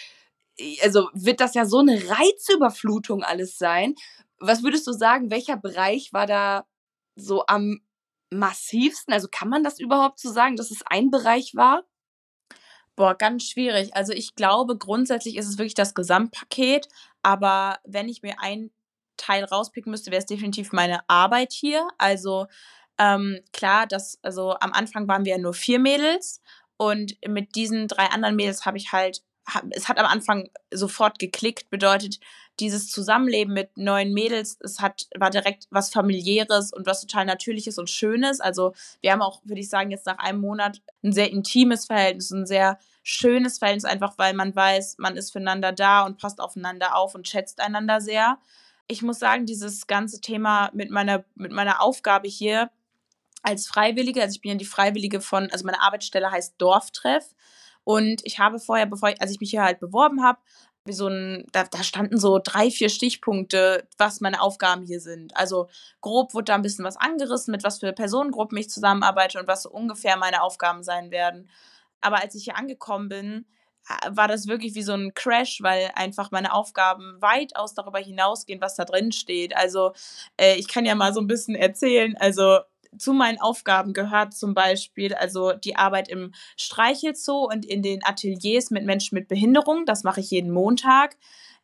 also 0.83 1.11
wird 1.13 1.41
das 1.41 1.55
ja 1.55 1.67
so 1.67 1.79
eine 1.79 2.03
Reizüberflutung 2.09 3.23
alles 3.23 3.59
sein. 3.59 3.95
Was 4.39 4.63
würdest 4.63 4.87
du 4.87 4.93
sagen, 4.93 5.31
welcher 5.31 5.57
Bereich 5.57 6.13
war 6.13 6.27
da 6.27 6.67
so 7.15 7.45
am 7.47 7.81
massivsten? 8.31 9.13
Also 9.13 9.29
kann 9.31 9.49
man 9.49 9.65
das 9.65 9.79
überhaupt 9.79 10.19
so 10.21 10.31
sagen, 10.33 10.57
dass 10.57 10.71
es 10.71 10.83
ein 10.87 11.11
Bereich 11.11 11.55
war? 11.55 11.85
Boah, 12.97 13.15
ganz 13.15 13.45
schwierig. 13.45 13.95
Also 13.95 14.13
ich 14.13 14.35
glaube, 14.35 14.79
grundsätzlich 14.79 15.37
ist 15.37 15.47
es 15.47 15.59
wirklich 15.59 15.75
das 15.75 15.95
Gesamtpaket, 15.95 16.89
aber 17.23 17.79
wenn 17.85 18.09
ich 18.09 18.23
mir 18.23 18.41
einen 18.41 18.71
Teil 19.19 19.45
rauspicken 19.45 19.91
müsste, 19.91 20.11
wäre 20.11 20.21
es 20.21 20.27
definitiv 20.27 20.73
meine 20.73 21.09
Arbeit 21.09 21.53
hier. 21.53 21.87
Also 21.99 22.47
ähm, 22.99 23.41
klar, 23.53 23.87
dass, 23.87 24.19
also 24.23 24.57
am 24.61 24.73
Anfang 24.73 25.07
waren 25.09 25.25
wir 25.27 25.33
ja 25.33 25.39
nur 25.39 25.53
vier 25.53 25.79
Mädels 25.79 26.41
und 26.79 27.17
mit 27.27 27.55
diesen 27.55 27.89
drei 27.89 28.07
anderen 28.07 28.37
Mädels 28.37 28.65
habe 28.65 28.79
ich 28.79 28.93
halt 28.93 29.23
es 29.71 29.89
hat 29.89 29.99
am 29.99 30.07
Anfang 30.07 30.49
sofort 30.73 31.19
geklickt, 31.19 31.71
bedeutet 31.71 32.19
dieses 32.59 32.91
Zusammenleben 32.91 33.53
mit 33.53 33.77
neuen 33.77 34.13
Mädels, 34.13 34.59
es 34.61 34.81
hat, 34.81 35.07
war 35.17 35.31
direkt 35.31 35.67
was 35.71 35.91
familiäres 35.91 36.73
und 36.73 36.87
was 36.87 37.03
total 37.03 37.27
natürliches 37.27 37.79
und 37.79 37.91
schönes. 37.91 38.41
Also 38.41 38.75
wir 39.03 39.13
haben 39.13 39.23
auch, 39.23 39.41
würde 39.45 39.61
ich 39.61 39.69
sagen, 39.69 39.91
jetzt 39.91 40.07
nach 40.07 40.19
einem 40.19 40.41
Monat 40.41 40.81
ein 41.03 41.13
sehr 41.13 41.31
intimes 41.31 41.87
Verhältnis, 41.87 42.31
ein 42.31 42.47
sehr 42.47 42.79
schönes 43.03 43.59
Verhältnis, 43.59 43.85
einfach 43.85 44.15
weil 44.17 44.35
man 44.35 44.57
weiß, 44.57 44.97
man 44.99 45.17
ist 45.17 45.33
füreinander 45.33 45.73
da 45.73 46.05
und 46.05 46.19
passt 46.19 46.41
aufeinander 46.41 46.97
auf 46.97 47.15
und 47.15 47.29
schätzt 47.29 47.61
einander 47.61 48.01
sehr. 48.01 48.39
Ich 48.89 49.03
muss 49.03 49.19
sagen, 49.19 49.47
dieses 49.47 49.87
ganze 49.87 50.21
Thema 50.21 50.71
mit 50.73 50.91
meiner, 50.91 51.25
mit 51.35 51.53
meiner 51.53 51.83
Aufgabe 51.83 52.29
hier 52.29 52.71
als 53.43 53.69
Freiwillige, 53.69 54.23
also 54.23 54.35
ich 54.35 54.41
bin 54.41 54.53
ja 54.53 54.57
die 54.57 54.65
Freiwillige 54.65 55.21
von, 55.21 55.51
also 55.51 55.65
meine 55.65 55.81
Arbeitsstelle 55.83 56.31
heißt 56.31 56.55
Dorftreff. 56.59 57.35
Und 57.87 58.21
ich 58.25 58.41
habe 58.41 58.59
vorher, 58.59 58.87
bevor 58.87 59.11
ich, 59.11 59.21
als 59.23 59.31
ich 59.31 59.39
mich 59.39 59.51
hier 59.51 59.63
halt 59.63 59.79
beworben 59.79 60.25
habe, 60.25 60.41
so 60.89 61.07
ein, 61.07 61.47
da, 61.53 61.63
da 61.63 61.85
standen 61.85 62.19
so 62.19 62.41
drei, 62.43 62.69
vier 62.69 62.89
Stichpunkte, 62.89 63.87
was 63.97 64.21
meine 64.21 64.41
Aufgaben 64.41 64.85
hier 64.85 65.01
sind. 65.01 65.37
Also 65.37 65.69
grob 66.01 66.35
wurde 66.35 66.47
da 66.47 66.57
ein 66.57 66.63
bisschen 66.63 66.85
was 66.85 66.97
angerissen, 66.97 67.53
mit 67.53 67.63
was 67.63 67.79
für 67.79 67.93
Personengruppen 67.93 68.59
ich 68.59 68.69
zusammenarbeite 68.71 69.39
und 69.39 69.47
was 69.47 69.63
so 69.63 69.71
ungefähr 69.71 70.17
meine 70.17 70.43
Aufgaben 70.43 70.83
sein 70.83 71.13
werden. 71.13 71.49
Aber 72.01 72.21
als 72.21 72.35
ich 72.35 72.43
hier 72.43 72.57
angekommen 72.57 73.09
bin, 73.09 73.47
war 74.11 74.27
das 74.27 74.49
wirklich 74.49 74.75
wie 74.75 74.83
so 74.83 74.95
ein 74.95 75.15
Crash, 75.15 75.63
weil 75.63 75.93
einfach 75.95 76.33
meine 76.33 76.55
Aufgaben 76.55 77.23
weitaus 77.23 77.73
darüber 77.75 78.01
hinausgehen, 78.01 78.61
was 78.61 78.75
da 78.75 78.85
drin 78.85 79.13
steht. 79.13 79.57
Also 79.57 79.93
äh, 80.37 80.57
ich 80.57 80.67
kann 80.67 80.85
ja 80.85 80.97
mal 80.97 81.15
so 81.15 81.21
ein 81.21 81.29
bisschen 81.29 81.55
erzählen. 81.55 82.17
Also 82.19 82.59
zu 82.99 83.13
meinen 83.13 83.41
Aufgaben 83.41 83.93
gehört 83.93 84.35
zum 84.35 84.55
Beispiel 84.55 85.15
also 85.15 85.53
die 85.53 85.77
Arbeit 85.77 86.09
im 86.09 86.33
Streichelzoo 86.57 87.45
und 87.51 87.65
in 87.65 87.83
den 87.83 88.05
Ateliers 88.05 88.71
mit 88.71 88.85
Menschen 88.85 89.15
mit 89.17 89.29
Behinderung. 89.29 89.87
Das 89.87 90.05
mache 90.05 90.21
ich 90.21 90.31
jeden 90.31 90.51
Montag. 90.51 91.17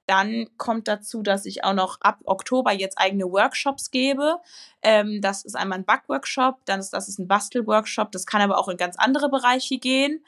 Dann 0.06 0.48
kommt 0.56 0.88
dazu, 0.88 1.22
dass 1.22 1.46
ich 1.46 1.64
auch 1.64 1.74
noch 1.74 2.00
ab 2.00 2.20
Oktober 2.24 2.72
jetzt 2.72 2.98
eigene 2.98 3.24
Workshops 3.30 3.90
gebe. 3.90 4.38
Ähm, 4.82 5.20
das 5.22 5.44
ist 5.44 5.54
einmal 5.54 5.78
ein 5.78 5.84
Backworkshop, 5.84 6.64
dann 6.64 6.80
ist 6.80 6.90
das 6.92 7.08
ist 7.08 7.18
ein 7.18 7.28
Bastelworkshop. 7.28 8.10
Das 8.12 8.26
kann 8.26 8.42
aber 8.42 8.58
auch 8.58 8.68
in 8.68 8.76
ganz 8.76 8.96
andere 8.98 9.28
Bereiche 9.30 9.78
gehen. 9.78 10.24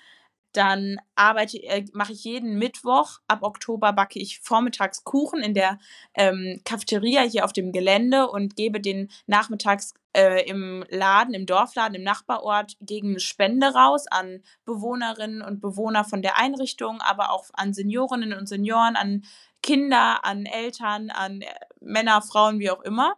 dann 0.52 0.98
arbeite, 1.16 1.58
äh, 1.64 1.84
mache 1.92 2.12
ich 2.12 2.24
jeden 2.24 2.58
Mittwoch, 2.58 3.18
ab 3.28 3.40
Oktober 3.42 3.92
backe 3.92 4.20
ich 4.20 4.40
vormittags 4.40 5.04
Kuchen 5.04 5.42
in 5.42 5.52
der 5.54 5.78
ähm, 6.14 6.60
Cafeteria 6.64 7.22
hier 7.22 7.44
auf 7.44 7.52
dem 7.52 7.72
Gelände 7.72 8.28
und 8.28 8.56
gebe 8.56 8.80
den 8.80 9.10
nachmittags 9.26 9.94
äh, 10.14 10.48
im 10.48 10.84
Laden, 10.88 11.34
im 11.34 11.46
Dorfladen, 11.46 11.96
im 11.96 12.02
Nachbarort 12.02 12.76
gegen 12.80 13.10
eine 13.10 13.20
Spende 13.20 13.74
raus 13.74 14.06
an 14.08 14.42
Bewohnerinnen 14.64 15.42
und 15.42 15.60
Bewohner 15.60 16.04
von 16.04 16.22
der 16.22 16.38
Einrichtung, 16.38 17.00
aber 17.00 17.30
auch 17.30 17.46
an 17.52 17.74
Seniorinnen 17.74 18.32
und 18.32 18.48
Senioren, 18.48 18.96
an 18.96 19.24
Kinder, 19.62 20.24
an 20.24 20.46
Eltern, 20.46 21.10
an 21.10 21.40
äh, 21.40 21.46
Männer, 21.80 22.22
Frauen, 22.22 22.58
wie 22.58 22.70
auch 22.70 22.82
immer. 22.82 23.14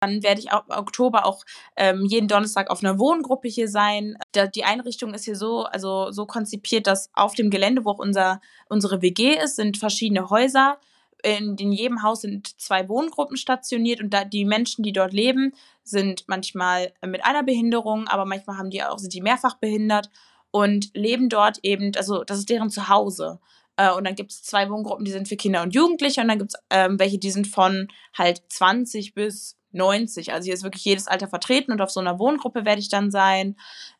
Dann 0.00 0.22
werde 0.22 0.40
ich 0.40 0.52
im 0.52 0.60
Oktober 0.68 1.24
auch 1.24 1.42
ähm, 1.74 2.04
jeden 2.04 2.28
Donnerstag 2.28 2.70
auf 2.70 2.84
einer 2.84 2.98
Wohngruppe 2.98 3.48
hier 3.48 3.68
sein. 3.68 4.18
Da, 4.32 4.46
die 4.46 4.64
Einrichtung 4.64 5.14
ist 5.14 5.24
hier 5.24 5.36
so, 5.36 5.64
also 5.64 6.12
so 6.12 6.26
konzipiert, 6.26 6.86
dass 6.86 7.10
auf 7.14 7.34
dem 7.34 7.50
Gelände, 7.50 7.84
wo 7.84 7.90
auch 7.90 7.98
unser, 7.98 8.40
unsere 8.68 9.00
WG 9.00 9.38
ist, 9.42 9.56
sind 9.56 9.78
verschiedene 9.78 10.28
Häuser. 10.28 10.78
In, 11.22 11.56
in 11.56 11.72
jedem 11.72 12.02
Haus 12.02 12.20
sind 12.20 12.60
zwei 12.60 12.88
Wohngruppen 12.90 13.38
stationiert 13.38 14.00
und 14.00 14.12
da, 14.12 14.24
die 14.24 14.44
Menschen, 14.44 14.82
die 14.82 14.92
dort 14.92 15.14
leben, 15.14 15.54
sind 15.88 16.24
manchmal 16.26 16.92
mit 17.04 17.24
einer 17.24 17.42
Behinderung, 17.42 18.08
aber 18.08 18.24
manchmal 18.24 18.58
haben 18.58 18.70
die 18.70 18.82
auch, 18.82 18.98
sind 18.98 19.14
die 19.14 19.22
mehrfach 19.22 19.54
behindert 19.54 20.10
und 20.50 20.90
leben 20.94 21.28
dort 21.28 21.58
eben, 21.62 21.92
also 21.96 22.24
das 22.24 22.38
ist 22.38 22.50
deren 22.50 22.70
Zuhause. 22.70 23.40
Äh, 23.76 23.92
und 23.92 24.04
dann 24.04 24.14
gibt 24.14 24.32
es 24.32 24.42
zwei 24.42 24.70
Wohngruppen, 24.70 25.04
die 25.04 25.12
sind 25.12 25.28
für 25.28 25.36
Kinder 25.36 25.62
und 25.62 25.74
Jugendliche 25.74 26.20
und 26.20 26.28
dann 26.28 26.38
gibt 26.38 26.54
es 26.54 26.60
ähm, 26.70 26.98
welche, 26.98 27.18
die 27.18 27.30
sind 27.30 27.46
von 27.46 27.88
halt 28.14 28.42
20 28.48 29.14
bis 29.14 29.56
90. 29.72 30.32
Also 30.32 30.46
hier 30.46 30.54
ist 30.54 30.64
wirklich 30.64 30.84
jedes 30.84 31.06
Alter 31.06 31.28
vertreten 31.28 31.72
und 31.72 31.80
auf 31.80 31.90
so 31.90 32.00
einer 32.00 32.18
Wohngruppe 32.18 32.64
werde 32.64 32.80
ich 32.80 32.88
dann 32.88 33.10
sein. 33.10 33.56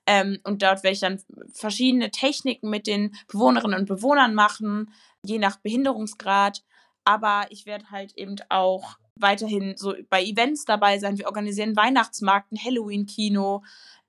Ähm, 0.07 0.39
und 0.45 0.63
dort 0.63 0.83
werde 0.83 0.95
ich 0.95 1.01
dann 1.01 1.23
verschiedene 1.53 2.11
Techniken 2.11 2.71
mit 2.71 2.87
den 2.87 3.15
Bewohnerinnen 3.29 3.79
und 3.79 3.87
Bewohnern 3.87 4.35
machen, 4.35 4.93
je 5.23 5.39
nach 5.39 5.59
Behinderungsgrad. 5.59 6.63
Aber 7.05 7.47
ich 7.51 7.67
werde 7.67 7.91
halt 7.91 8.15
eben 8.17 8.37
auch 8.49 8.97
weiterhin 9.17 9.75
so 9.77 9.95
bei 10.09 10.23
Events 10.23 10.65
dabei 10.65 10.99
sein. 10.99 11.19
Wir 11.19 11.27
organisieren 11.27 11.77
Weihnachtsmarkt, 11.77 12.53
Halloween-Kino, 12.65 13.63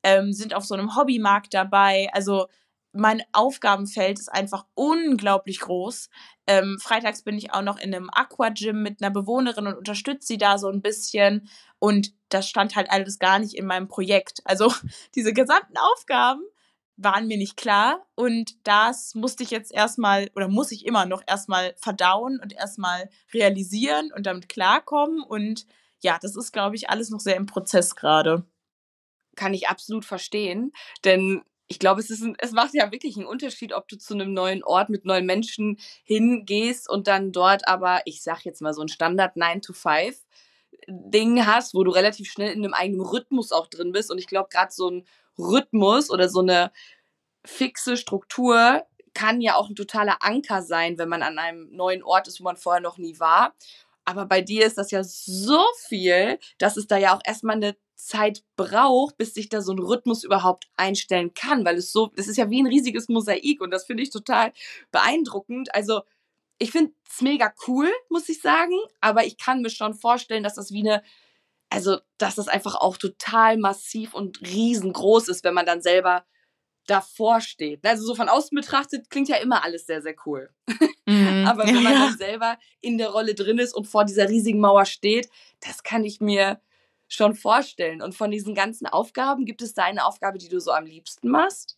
ähm, 0.04 0.34
sind 0.34 0.54
auf 0.54 0.66
so 0.66 0.76
einem 0.76 0.96
Hobbymarkt 0.96 1.54
dabei. 1.54 2.10
Also 2.14 2.48
mein 2.94 3.22
Aufgabenfeld 3.32 4.20
ist 4.20 4.32
einfach 4.32 4.66
unglaublich 4.74 5.60
groß. 5.60 6.10
Ähm, 6.48 6.78
freitags 6.82 7.22
bin 7.22 7.38
ich 7.38 7.54
auch 7.54 7.62
noch 7.62 7.78
in 7.78 7.94
einem 7.94 8.10
Aqua-Gym 8.12 8.82
mit 8.82 9.02
einer 9.02 9.12
Bewohnerin 9.12 9.68
und 9.68 9.78
unterstütze 9.78 10.28
sie 10.28 10.38
da 10.38 10.58
so 10.58 10.70
ein 10.70 10.82
bisschen. 10.82 11.50
Und 11.80 12.14
das 12.30 12.50
stand 12.50 12.76
halt 12.76 12.90
alles 12.90 13.20
gar 13.20 13.40
nicht 13.40 13.56
in 13.56 13.66
meinem 13.66 13.88
Projekt. 13.88 14.42
Also 14.46 14.74
diese 15.16 15.34
gesamten 15.34 15.78
Aufgaben 15.78 16.42
waren 16.98 17.28
mir 17.28 17.38
nicht 17.38 17.56
klar. 17.56 18.06
Und 18.16 18.56
das 18.68 19.16
musste 19.16 19.44
ich 19.44 19.52
jetzt 19.52 19.72
erstmal 19.72 20.30
oder 20.36 20.48
muss 20.48 20.72
ich 20.72 20.86
immer 20.86 21.06
noch 21.06 21.22
erstmal 21.26 21.74
verdauen 21.78 22.40
und 22.42 22.54
erstmal 22.54 23.10
realisieren 23.34 24.12
und 24.14 24.26
damit 24.26 24.50
klarkommen. 24.50 25.22
Und 25.22 25.66
ja, 26.02 26.18
das 26.22 26.36
ist, 26.36 26.52
glaube 26.52 26.76
ich, 26.76 26.90
alles 26.90 27.10
noch 27.10 27.20
sehr 27.20 27.36
im 27.36 27.46
Prozess 27.46 27.96
gerade. 27.96 28.46
Kann 29.36 29.54
ich 29.54 29.70
absolut 29.70 30.06
verstehen. 30.06 30.74
Denn 31.06 31.44
ich 31.68 31.80
glaube, 31.80 32.02
es, 32.02 32.10
ist 32.10 32.24
ein, 32.24 32.36
es 32.40 32.52
macht 32.52 32.74
ja 32.74 32.92
wirklich 32.92 33.18
einen 33.18 33.26
Unterschied, 33.26 33.74
ob 33.74 33.88
du 33.88 33.98
zu 33.98 34.14
einem 34.14 34.34
neuen 34.34 34.64
Ort 34.64 34.90
mit 34.90 35.06
neuen 35.06 35.26
Menschen 35.26 35.78
hingehst 36.04 36.90
und 36.90 37.08
dann 37.08 37.32
dort 37.32 37.68
aber, 37.68 38.02
ich 38.06 38.24
sag 38.24 38.46
jetzt 38.46 38.62
mal 38.62 38.74
so 38.74 38.82
ein 38.82 38.88
Standard 38.88 39.36
9 39.36 39.62
to 39.62 39.74
5 39.74 40.18
Ding 40.88 41.46
hast, 41.46 41.74
wo 41.74 41.84
du 41.84 41.92
relativ 41.92 42.30
schnell 42.30 42.52
in 42.52 42.64
einem 42.64 42.74
eigenen 42.74 43.02
Rhythmus 43.02 43.52
auch 43.52 43.68
drin 43.68 43.92
bist. 43.92 44.12
Und 44.12 44.18
ich 44.18 44.28
glaube, 44.28 44.50
gerade 44.50 44.72
so 44.72 44.90
ein 44.90 45.08
Rhythmus 45.38 46.10
oder 46.10 46.30
so 46.30 46.40
eine 46.40 46.72
fixe 47.46 47.98
Struktur 47.98 48.84
kann 49.14 49.42
ja 49.42 49.56
auch 49.56 49.70
ein 49.70 49.76
totaler 49.76 50.18
Anker 50.22 50.62
sein, 50.62 50.98
wenn 50.98 51.10
man 51.10 51.24
an 51.24 51.40
einem 51.40 51.70
neuen 51.72 52.04
Ort 52.04 52.28
ist, 52.28 52.40
wo 52.40 52.44
man 52.44 52.58
vorher 52.58 52.82
noch 52.82 52.98
nie 52.98 53.20
war. 53.20 53.56
Aber 54.06 54.26
bei 54.26 54.42
dir 54.42 54.66
ist 54.66 54.78
das 54.78 54.92
ja 54.92 55.04
so 55.04 55.62
viel, 55.88 56.40
dass 56.60 56.78
es 56.78 56.88
da 56.88 56.98
ja 56.98 57.16
auch 57.16 57.22
erstmal 57.26 57.56
eine 57.56 57.76
Zeit 57.96 58.44
braucht, 58.56 59.18
bis 59.18 59.34
sich 59.34 59.50
da 59.50 59.62
so 59.62 59.74
ein 59.74 59.80
Rhythmus 59.80 60.24
überhaupt 60.24 60.70
einstellen 60.78 61.34
kann, 61.34 61.66
weil 61.66 61.78
es 61.78 61.92
so, 61.92 62.12
das 62.16 62.28
ist 62.28 62.38
ja 62.38 62.50
wie 62.50 62.62
ein 62.62 62.68
riesiges 62.68 63.10
Mosaik 63.10 63.60
und 63.60 63.72
das 63.72 63.86
finde 63.86 64.04
ich 64.04 64.12
total 64.12 64.54
beeindruckend. 64.92 65.74
Also 65.74 66.04
ich 66.60 66.72
finde 66.72 66.94
es 67.10 67.22
mega 67.22 67.54
cool, 67.68 67.92
muss 68.10 68.30
ich 68.30 68.42
sagen, 68.42 68.78
aber 69.02 69.26
ich 69.26 69.38
kann 69.38 69.62
mir 69.62 69.70
schon 69.70 69.94
vorstellen, 69.94 70.44
dass 70.44 70.56
das 70.56 70.72
wie 70.72 70.88
eine, 70.88 71.04
also 71.70 72.00
dass 72.18 72.36
das 72.36 72.48
einfach 72.48 72.76
auch 72.76 72.98
total 72.98 73.58
massiv 73.58 74.14
und 74.14 74.42
riesengroß 74.42 75.28
ist, 75.30 75.44
wenn 75.44 75.54
man 75.54 75.66
dann 75.66 75.82
selber 75.82 76.26
davor 76.88 77.42
steht. 77.42 77.86
Also 77.86 78.06
so 78.06 78.16
von 78.16 78.30
außen 78.30 78.56
betrachtet 78.56 79.10
klingt 79.10 79.28
ja 79.28 79.36
immer 79.38 79.64
alles 79.64 79.86
sehr, 79.86 80.02
sehr 80.02 80.16
cool. 80.26 80.50
Mhm. 81.06 81.46
aber 81.48 81.68
wenn 81.68 81.84
man 81.84 81.94
ja. 81.94 82.00
dann 82.08 82.18
selber 82.18 82.58
in 82.82 82.98
der 82.98 83.10
Rolle 83.10 83.36
drin 83.36 83.60
ist 83.60 83.76
und 83.76 83.86
vor 83.86 84.06
dieser 84.06 84.30
riesigen 84.30 84.60
Mauer 84.60 84.86
steht, 84.86 85.30
das 85.60 85.84
kann 85.84 86.04
ich 86.06 86.22
mir 86.22 86.62
schon 87.08 87.36
vorstellen. 87.36 88.02
Und 88.02 88.16
von 88.16 88.32
diesen 88.32 88.56
ganzen 88.56 88.88
Aufgaben, 88.88 89.46
gibt 89.46 89.62
es 89.62 89.74
da 89.74 89.84
eine 89.84 90.06
Aufgabe, 90.06 90.38
die 90.38 90.50
du 90.50 90.60
so 90.60 90.72
am 90.72 90.86
liebsten 90.86 91.30
machst? 91.30 91.78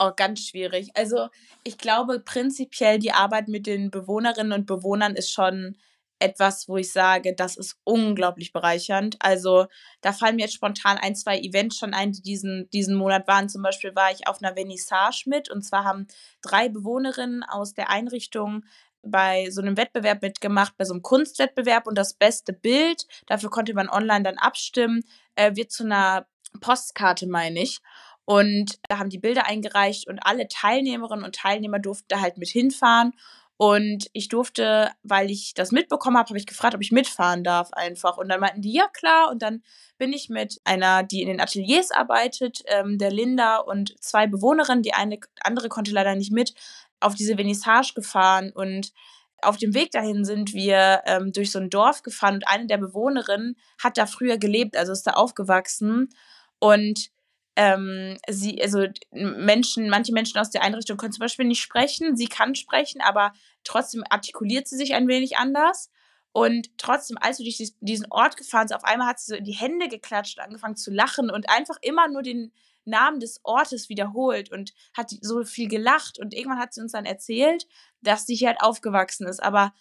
Oh, 0.00 0.12
ganz 0.14 0.46
schwierig. 0.46 0.90
Also 0.94 1.28
ich 1.64 1.76
glaube 1.76 2.20
prinzipiell 2.20 2.98
die 3.00 3.12
Arbeit 3.12 3.48
mit 3.48 3.66
den 3.66 3.90
Bewohnerinnen 3.90 4.52
und 4.52 4.66
Bewohnern 4.66 5.16
ist 5.16 5.32
schon 5.32 5.76
etwas, 6.20 6.68
wo 6.68 6.76
ich 6.76 6.92
sage, 6.92 7.34
das 7.34 7.56
ist 7.56 7.78
unglaublich 7.84 8.52
bereichernd. 8.52 9.16
Also 9.20 9.66
da 10.00 10.12
fallen 10.12 10.36
mir 10.36 10.42
jetzt 10.42 10.54
spontan 10.54 10.98
ein, 10.98 11.14
zwei 11.16 11.38
Events 11.38 11.78
schon 11.78 11.94
ein, 11.94 12.12
die 12.12 12.22
diesen, 12.22 12.68
diesen 12.70 12.96
Monat 12.96 13.26
waren. 13.28 13.48
Zum 13.48 13.62
Beispiel 13.62 13.94
war 13.94 14.12
ich 14.12 14.26
auf 14.28 14.42
einer 14.42 14.54
Vernissage 14.54 15.24
mit 15.26 15.50
und 15.50 15.62
zwar 15.62 15.84
haben 15.84 16.06
drei 16.42 16.68
Bewohnerinnen 16.68 17.42
aus 17.44 17.74
der 17.74 17.90
Einrichtung 17.90 18.64
bei 19.02 19.48
so 19.50 19.60
einem 19.60 19.76
Wettbewerb 19.76 20.22
mitgemacht, 20.22 20.76
bei 20.76 20.84
so 20.84 20.92
einem 20.92 21.02
Kunstwettbewerb 21.02 21.86
und 21.86 21.96
das 21.96 22.14
beste 22.14 22.52
Bild, 22.52 23.06
dafür 23.26 23.50
konnte 23.50 23.74
man 23.74 23.88
online 23.88 24.24
dann 24.24 24.38
abstimmen, 24.38 25.02
äh, 25.36 25.54
wird 25.54 25.70
zu 25.70 25.84
einer 25.84 26.26
Postkarte, 26.60 27.26
meine 27.26 27.62
ich. 27.62 27.80
Und 28.28 28.78
da 28.90 28.98
haben 28.98 29.08
die 29.08 29.16
Bilder 29.16 29.46
eingereicht 29.46 30.06
und 30.06 30.18
alle 30.18 30.48
Teilnehmerinnen 30.48 31.24
und 31.24 31.34
Teilnehmer 31.34 31.78
durften 31.78 32.08
da 32.08 32.20
halt 32.20 32.36
mit 32.36 32.50
hinfahren. 32.50 33.14
Und 33.56 34.10
ich 34.12 34.28
durfte, 34.28 34.90
weil 35.02 35.30
ich 35.30 35.54
das 35.54 35.72
mitbekommen 35.72 36.18
habe, 36.18 36.28
habe 36.28 36.38
ich 36.38 36.44
gefragt, 36.44 36.74
ob 36.74 36.82
ich 36.82 36.92
mitfahren 36.92 37.42
darf 37.42 37.72
einfach. 37.72 38.18
Und 38.18 38.28
dann 38.28 38.40
meinten 38.40 38.60
die, 38.60 38.74
ja 38.74 38.86
klar. 38.88 39.30
Und 39.30 39.40
dann 39.40 39.62
bin 39.96 40.12
ich 40.12 40.28
mit 40.28 40.60
einer, 40.64 41.04
die 41.04 41.22
in 41.22 41.28
den 41.28 41.40
Ateliers 41.40 41.90
arbeitet, 41.90 42.62
ähm, 42.66 42.98
der 42.98 43.10
Linda 43.10 43.56
und 43.56 43.94
zwei 44.04 44.26
Bewohnerinnen, 44.26 44.82
die 44.82 44.92
eine 44.92 45.18
andere 45.40 45.70
konnte 45.70 45.92
leider 45.92 46.14
nicht 46.14 46.30
mit, 46.30 46.52
auf 47.00 47.14
diese 47.14 47.36
Vernissage 47.36 47.94
gefahren 47.94 48.52
und 48.52 48.92
auf 49.40 49.56
dem 49.56 49.72
Weg 49.72 49.92
dahin 49.92 50.26
sind 50.26 50.52
wir 50.52 51.00
ähm, 51.06 51.32
durch 51.32 51.50
so 51.50 51.60
ein 51.60 51.70
Dorf 51.70 52.02
gefahren 52.02 52.34
und 52.34 52.48
eine 52.48 52.66
der 52.66 52.76
Bewohnerinnen 52.76 53.56
hat 53.82 53.96
da 53.96 54.04
früher 54.04 54.36
gelebt, 54.36 54.76
also 54.76 54.92
ist 54.92 55.06
da 55.06 55.12
aufgewachsen 55.12 56.10
und 56.58 57.10
ähm, 57.58 58.16
sie, 58.28 58.62
also 58.62 58.86
Menschen, 59.10 59.90
manche 59.90 60.12
Menschen 60.12 60.38
aus 60.38 60.50
der 60.50 60.62
Einrichtung 60.62 60.96
können 60.96 61.12
zum 61.12 61.22
Beispiel 61.22 61.44
nicht 61.44 61.60
sprechen, 61.60 62.16
sie 62.16 62.28
kann 62.28 62.54
sprechen, 62.54 63.00
aber 63.00 63.32
trotzdem 63.64 64.04
artikuliert 64.08 64.68
sie 64.68 64.76
sich 64.76 64.94
ein 64.94 65.08
wenig 65.08 65.36
anders. 65.36 65.90
Und 66.32 66.70
trotzdem, 66.78 67.18
als 67.20 67.38
wir 67.38 67.44
durch 67.44 67.72
diesen 67.80 68.06
Ort 68.10 68.36
gefahren 68.36 68.68
sind, 68.68 68.76
auf 68.76 68.84
einmal 68.84 69.08
hat 69.08 69.18
sie 69.18 69.32
so 69.32 69.34
in 69.34 69.44
die 69.44 69.52
Hände 69.52 69.88
geklatscht, 69.88 70.38
angefangen 70.38 70.76
zu 70.76 70.92
lachen 70.92 71.30
und 71.30 71.50
einfach 71.50 71.78
immer 71.82 72.06
nur 72.06 72.22
den, 72.22 72.52
Namen 72.88 73.20
des 73.20 73.40
Ortes 73.44 73.88
wiederholt 73.88 74.50
und 74.50 74.72
hat 74.96 75.10
so 75.20 75.44
viel 75.44 75.68
gelacht. 75.68 76.18
Und 76.18 76.34
irgendwann 76.34 76.58
hat 76.58 76.74
sie 76.74 76.80
uns 76.80 76.92
dann 76.92 77.04
erzählt, 77.04 77.66
dass 78.02 78.26
sie 78.26 78.34
hier 78.34 78.48
halt 78.48 78.60
aufgewachsen 78.60 79.26
ist. 79.26 79.42
Aber 79.42 79.72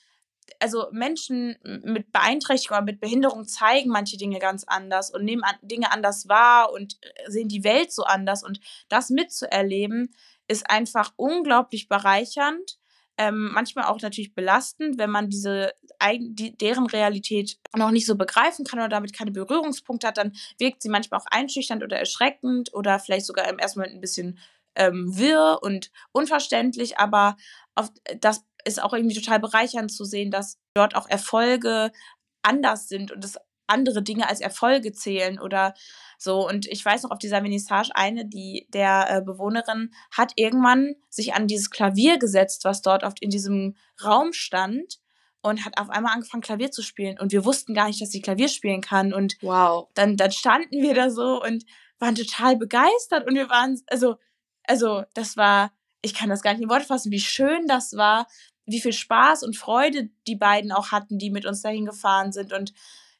also 0.60 0.88
Menschen 0.92 1.58
mit 1.84 2.12
Beeinträchtigung 2.12 2.78
oder 2.78 2.86
mit 2.86 3.00
Behinderung 3.00 3.48
zeigen 3.48 3.90
manche 3.90 4.18
Dinge 4.18 4.40
ganz 4.40 4.64
anders 4.66 5.12
und 5.12 5.24
nehmen 5.24 5.44
Dinge 5.62 5.92
anders 5.92 6.28
wahr 6.28 6.72
und 6.72 6.98
äh, 7.02 7.32
sehen 7.32 7.48
die 7.48 7.64
Welt 7.64 7.92
so 7.92 8.04
anders. 8.04 8.44
Und 8.44 8.60
das 8.90 9.10
mitzuerleben, 9.10 10.14
ist 10.48 10.70
einfach 10.70 11.14
unglaublich 11.18 11.90
bereichernd 11.90 12.78
ähm, 13.18 13.50
manchmal 13.52 13.86
auch 13.86 14.00
natürlich 14.02 14.36
belastend, 14.36 14.98
wenn 14.98 15.10
man 15.10 15.30
diese 15.30 15.74
die, 16.20 16.56
deren 16.56 16.86
Realität 16.86 17.58
noch 17.76 17.90
nicht 17.90 18.06
so 18.06 18.16
begreifen 18.16 18.64
kann 18.64 18.80
oder 18.80 18.90
damit 18.90 19.14
keine 19.14 19.32
Berührungspunkte 19.32 20.08
hat, 20.08 20.18
dann 20.18 20.34
wirkt 20.60 20.84
sie 20.84 20.90
manchmal 20.90 21.20
auch 21.20 21.26
einschüchternd 21.32 21.84
oder 21.84 21.98
erschreckend 21.98 22.74
oder 22.74 23.00
vielleicht 23.00 23.26
sogar 23.26 23.50
im 23.50 23.58
ersten 23.58 23.80
Moment 23.80 23.96
ein 23.96 24.02
bisschen 24.02 24.38
ähm, 24.76 25.18
wirr 25.18 25.58
und 25.64 25.92
unverständlich, 26.12 27.00
aber 27.00 27.36
auf, 27.74 27.92
das 28.20 28.46
ist 28.68 28.82
auch 28.82 28.94
irgendwie 28.94 29.16
total 29.16 29.40
bereichernd 29.40 29.92
zu 29.92 30.06
sehen, 30.06 30.32
dass 30.32 30.60
dort 30.76 30.96
auch 30.96 31.08
Erfolge 31.08 31.92
anders 32.44 32.88
sind 32.88 33.12
und 33.12 33.24
es 33.24 33.38
andere 33.70 34.02
Dinge 34.02 34.30
als 34.30 34.40
Erfolge 34.40 34.94
zählen 34.94 35.40
oder 35.40 35.74
so. 36.18 36.48
Und 36.48 36.68
ich 36.68 36.84
weiß 36.84 37.04
noch, 37.04 37.12
auf 37.12 37.18
dieser 37.18 37.42
Vernissage 37.42 37.92
eine, 37.96 38.26
die 38.26 38.68
der 38.74 39.08
äh, 39.10 39.22
Bewohnerin 39.22 39.92
hat 40.12 40.34
irgendwann 40.36 40.96
sich 41.10 41.34
an 41.34 41.48
dieses 41.48 41.70
Klavier 41.70 42.18
gesetzt, 42.18 42.64
was 42.64 42.82
dort 42.82 43.04
oft 43.04 43.22
in 43.22 43.30
diesem 43.30 43.76
Raum 44.04 44.32
stand 44.32 45.00
und 45.42 45.66
hat 45.66 45.78
auf 45.78 45.90
einmal 45.90 46.14
angefangen, 46.14 46.44
Klavier 46.44 46.72
zu 46.72 46.82
spielen. 46.82 47.20
Und 47.20 47.34
wir 47.34 47.44
wussten 47.44 47.74
gar 47.74 47.88
nicht, 47.88 48.02
dass 48.02 48.12
sie 48.12 48.22
Klavier 48.22 48.48
spielen 48.48 48.82
kann. 48.82 49.14
Und 49.14 49.36
wow. 49.42 49.90
dann, 49.96 50.16
dann 50.16 50.32
standen 50.32 50.82
wir 50.82 50.94
da 50.94 51.10
so 51.10 51.42
und 51.42 51.66
waren 52.00 52.16
total 52.16 52.56
begeistert. 52.56 53.28
Und 53.28 53.36
wir 53.36 53.50
waren, 53.50 53.82
also, 53.88 54.16
also, 54.64 55.04
das 55.14 55.36
war 55.36 55.72
ich 56.02 56.14
kann 56.14 56.30
das 56.30 56.42
gar 56.42 56.54
nicht 56.54 56.64
in 56.64 56.70
Worte 56.70 56.86
fassen, 56.86 57.12
wie 57.12 57.20
schön 57.20 57.68
das 57.68 57.96
war, 57.96 58.28
wie 58.68 58.82
viel 58.82 58.94
Spaß 58.94 59.44
und 59.44 59.58
Freude 59.58 60.10
die 60.28 60.36
beiden 60.36 60.72
auch 60.72 60.92
hatten, 60.92 61.18
die 61.18 61.32
mit 61.32 61.46
uns 61.46 61.62
dahin 61.62 61.86
gefahren 61.86 62.32
sind. 62.32 62.54
Und 62.54 62.74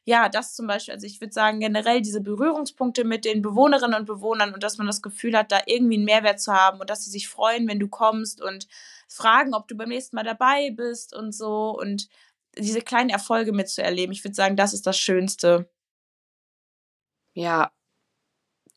ja, 0.04 0.28
das 0.28 0.54
zum 0.54 0.66
Beispiel, 0.66 0.94
also 0.94 1.06
ich 1.06 1.20
würde 1.20 1.32
sagen, 1.32 1.60
generell 1.60 2.00
diese 2.00 2.20
Berührungspunkte 2.20 3.04
mit 3.04 3.24
den 3.24 3.42
Bewohnerinnen 3.42 3.98
und 3.98 4.06
Bewohnern 4.06 4.54
und 4.54 4.62
dass 4.62 4.78
man 4.78 4.86
das 4.86 5.02
Gefühl 5.02 5.36
hat, 5.36 5.50
da 5.50 5.60
irgendwie 5.66 5.96
einen 5.96 6.04
Mehrwert 6.04 6.40
zu 6.40 6.52
haben 6.52 6.80
und 6.80 6.88
dass 6.90 7.04
sie 7.04 7.10
sich 7.10 7.28
freuen, 7.28 7.66
wenn 7.66 7.80
du 7.80 7.88
kommst 7.88 8.40
und 8.40 8.68
fragen, 9.08 9.54
ob 9.54 9.68
du 9.68 9.76
beim 9.76 9.88
nächsten 9.88 10.16
Mal 10.16 10.24
dabei 10.24 10.70
bist 10.70 11.14
und 11.14 11.32
so 11.32 11.78
und 11.78 12.08
diese 12.56 12.80
kleinen 12.82 13.10
Erfolge 13.10 13.52
mitzuerleben. 13.52 14.12
Ich 14.12 14.24
würde 14.24 14.34
sagen, 14.34 14.56
das 14.56 14.74
ist 14.74 14.86
das 14.86 14.98
Schönste. 14.98 15.68
Ja, 17.34 17.70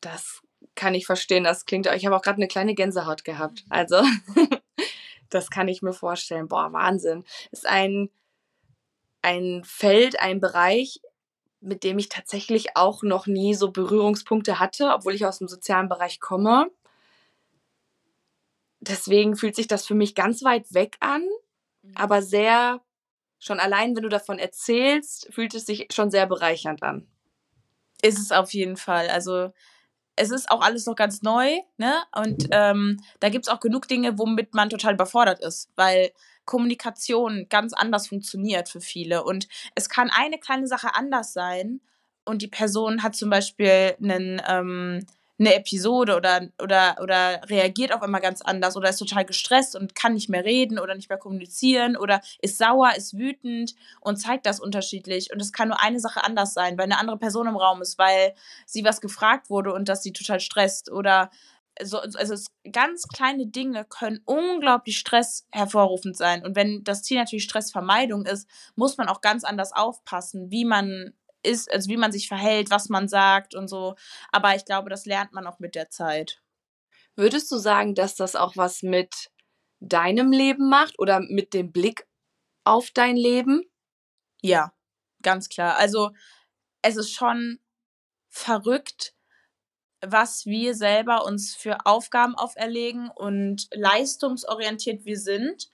das 0.00 0.40
kann 0.74 0.94
ich 0.94 1.06
verstehen. 1.06 1.44
Das 1.44 1.64
klingt, 1.64 1.86
ich 1.86 2.06
habe 2.06 2.16
auch 2.16 2.22
gerade 2.22 2.36
eine 2.36 2.48
kleine 2.48 2.74
Gänsehaut 2.74 3.24
gehabt. 3.24 3.64
Also, 3.68 4.02
das 5.34 5.50
kann 5.50 5.68
ich 5.68 5.82
mir 5.82 5.92
vorstellen. 5.92 6.48
Boah, 6.48 6.72
Wahnsinn. 6.72 7.24
Ist 7.50 7.66
ein, 7.66 8.10
ein 9.22 9.62
Feld, 9.64 10.20
ein 10.20 10.40
Bereich, 10.40 11.00
mit 11.60 11.84
dem 11.84 11.98
ich 11.98 12.08
tatsächlich 12.08 12.76
auch 12.76 13.02
noch 13.02 13.26
nie 13.26 13.54
so 13.54 13.70
Berührungspunkte 13.70 14.58
hatte, 14.58 14.90
obwohl 14.92 15.14
ich 15.14 15.24
aus 15.24 15.38
dem 15.38 15.48
sozialen 15.48 15.88
Bereich 15.88 16.20
komme. 16.20 16.70
Deswegen 18.80 19.36
fühlt 19.36 19.54
sich 19.54 19.68
das 19.68 19.86
für 19.86 19.94
mich 19.94 20.16
ganz 20.16 20.42
weit 20.42 20.74
weg 20.74 20.96
an, 20.98 21.22
mhm. 21.82 21.92
aber 21.94 22.20
sehr, 22.20 22.80
schon 23.38 23.60
allein, 23.60 23.94
wenn 23.94 24.02
du 24.02 24.08
davon 24.08 24.38
erzählst, 24.38 25.32
fühlt 25.32 25.54
es 25.54 25.66
sich 25.66 25.88
schon 25.92 26.10
sehr 26.10 26.26
bereichernd 26.26 26.82
an. 26.82 27.08
Ist 28.02 28.18
es 28.18 28.32
auf 28.32 28.52
jeden 28.52 28.76
Fall. 28.76 29.08
Also 29.08 29.52
es 30.16 30.30
ist 30.30 30.50
auch 30.50 30.60
alles 30.60 30.86
noch 30.86 30.96
ganz 30.96 31.22
neu, 31.22 31.58
ne? 31.78 32.02
Und 32.14 32.48
ähm, 32.50 33.00
da 33.20 33.28
gibt 33.28 33.46
es 33.46 33.52
auch 33.52 33.60
genug 33.60 33.88
Dinge, 33.88 34.18
womit 34.18 34.54
man 34.54 34.70
total 34.70 34.94
überfordert 34.94 35.40
ist, 35.40 35.70
weil 35.76 36.10
Kommunikation 36.44 37.46
ganz 37.48 37.72
anders 37.72 38.08
funktioniert 38.08 38.68
für 38.68 38.80
viele. 38.80 39.24
Und 39.24 39.48
es 39.74 39.88
kann 39.88 40.10
eine 40.10 40.38
kleine 40.38 40.66
Sache 40.66 40.94
anders 40.94 41.32
sein 41.32 41.80
und 42.24 42.42
die 42.42 42.48
Person 42.48 43.02
hat 43.02 43.16
zum 43.16 43.30
Beispiel 43.30 43.96
einen, 44.02 44.42
ähm, 44.46 45.06
eine 45.42 45.54
Episode 45.54 46.16
oder, 46.16 46.48
oder, 46.62 46.96
oder 47.02 47.40
reagiert 47.48 47.92
auf 47.92 48.02
einmal 48.02 48.20
ganz 48.20 48.42
anders 48.42 48.76
oder 48.76 48.88
ist 48.88 48.98
total 48.98 49.24
gestresst 49.24 49.76
und 49.76 49.94
kann 49.94 50.14
nicht 50.14 50.28
mehr 50.28 50.44
reden 50.44 50.78
oder 50.78 50.94
nicht 50.94 51.08
mehr 51.08 51.18
kommunizieren 51.18 51.96
oder 51.96 52.20
ist 52.40 52.58
sauer, 52.58 52.92
ist 52.96 53.18
wütend 53.18 53.74
und 54.00 54.16
zeigt 54.16 54.46
das 54.46 54.60
unterschiedlich. 54.60 55.32
Und 55.32 55.40
es 55.42 55.52
kann 55.52 55.68
nur 55.68 55.82
eine 55.82 56.00
Sache 56.00 56.24
anders 56.24 56.54
sein, 56.54 56.78
weil 56.78 56.84
eine 56.84 56.98
andere 56.98 57.18
Person 57.18 57.46
im 57.46 57.56
Raum 57.56 57.82
ist, 57.82 57.98
weil 57.98 58.34
sie 58.66 58.84
was 58.84 59.00
gefragt 59.00 59.50
wurde 59.50 59.72
und 59.72 59.88
dass 59.88 60.02
sie 60.02 60.12
total 60.12 60.40
stresst 60.40 60.90
oder 60.90 61.30
so, 61.82 61.98
also 61.98 62.34
ganz 62.70 63.08
kleine 63.08 63.46
Dinge 63.46 63.84
können 63.84 64.20
unglaublich 64.26 64.98
Stress 64.98 65.46
hervorrufend 65.50 66.16
sein. 66.16 66.44
Und 66.44 66.54
wenn 66.54 66.84
das 66.84 67.02
Ziel 67.02 67.18
natürlich 67.18 67.44
Stressvermeidung 67.44 68.26
ist, 68.26 68.48
muss 68.76 68.98
man 68.98 69.08
auch 69.08 69.20
ganz 69.20 69.42
anders 69.44 69.72
aufpassen, 69.72 70.50
wie 70.50 70.64
man 70.64 71.14
ist, 71.42 71.70
also 71.72 71.88
wie 71.90 71.96
man 71.96 72.12
sich 72.12 72.28
verhält, 72.28 72.70
was 72.70 72.88
man 72.88 73.08
sagt 73.08 73.54
und 73.54 73.68
so. 73.68 73.94
Aber 74.30 74.54
ich 74.54 74.64
glaube, 74.64 74.90
das 74.90 75.06
lernt 75.06 75.32
man 75.32 75.46
auch 75.46 75.58
mit 75.58 75.74
der 75.74 75.90
Zeit. 75.90 76.42
Würdest 77.14 77.50
du 77.50 77.56
sagen, 77.58 77.94
dass 77.94 78.14
das 78.14 78.36
auch 78.36 78.56
was 78.56 78.82
mit 78.82 79.30
deinem 79.80 80.32
Leben 80.32 80.68
macht 80.68 80.98
oder 80.98 81.20
mit 81.20 81.54
dem 81.54 81.72
Blick 81.72 82.06
auf 82.64 82.90
dein 82.90 83.16
Leben? 83.16 83.62
Ja, 84.40 84.72
ganz 85.22 85.48
klar. 85.48 85.76
Also 85.76 86.10
es 86.82 86.96
ist 86.96 87.12
schon 87.12 87.58
verrückt, 88.28 89.14
was 90.00 90.46
wir 90.46 90.74
selber 90.74 91.24
uns 91.24 91.54
für 91.54 91.86
Aufgaben 91.86 92.34
auferlegen 92.34 93.10
und 93.10 93.68
leistungsorientiert 93.72 95.04
wir 95.04 95.18
sind 95.18 95.70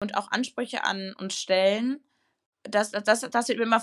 und 0.00 0.16
auch 0.16 0.30
Ansprüche 0.30 0.84
an 0.84 1.14
uns 1.18 1.34
stellen 1.34 2.02
das, 2.70 2.90
das, 2.92 3.20
das 3.20 3.48
wird 3.48 3.58
mir 3.58 3.64
immer, 3.64 3.82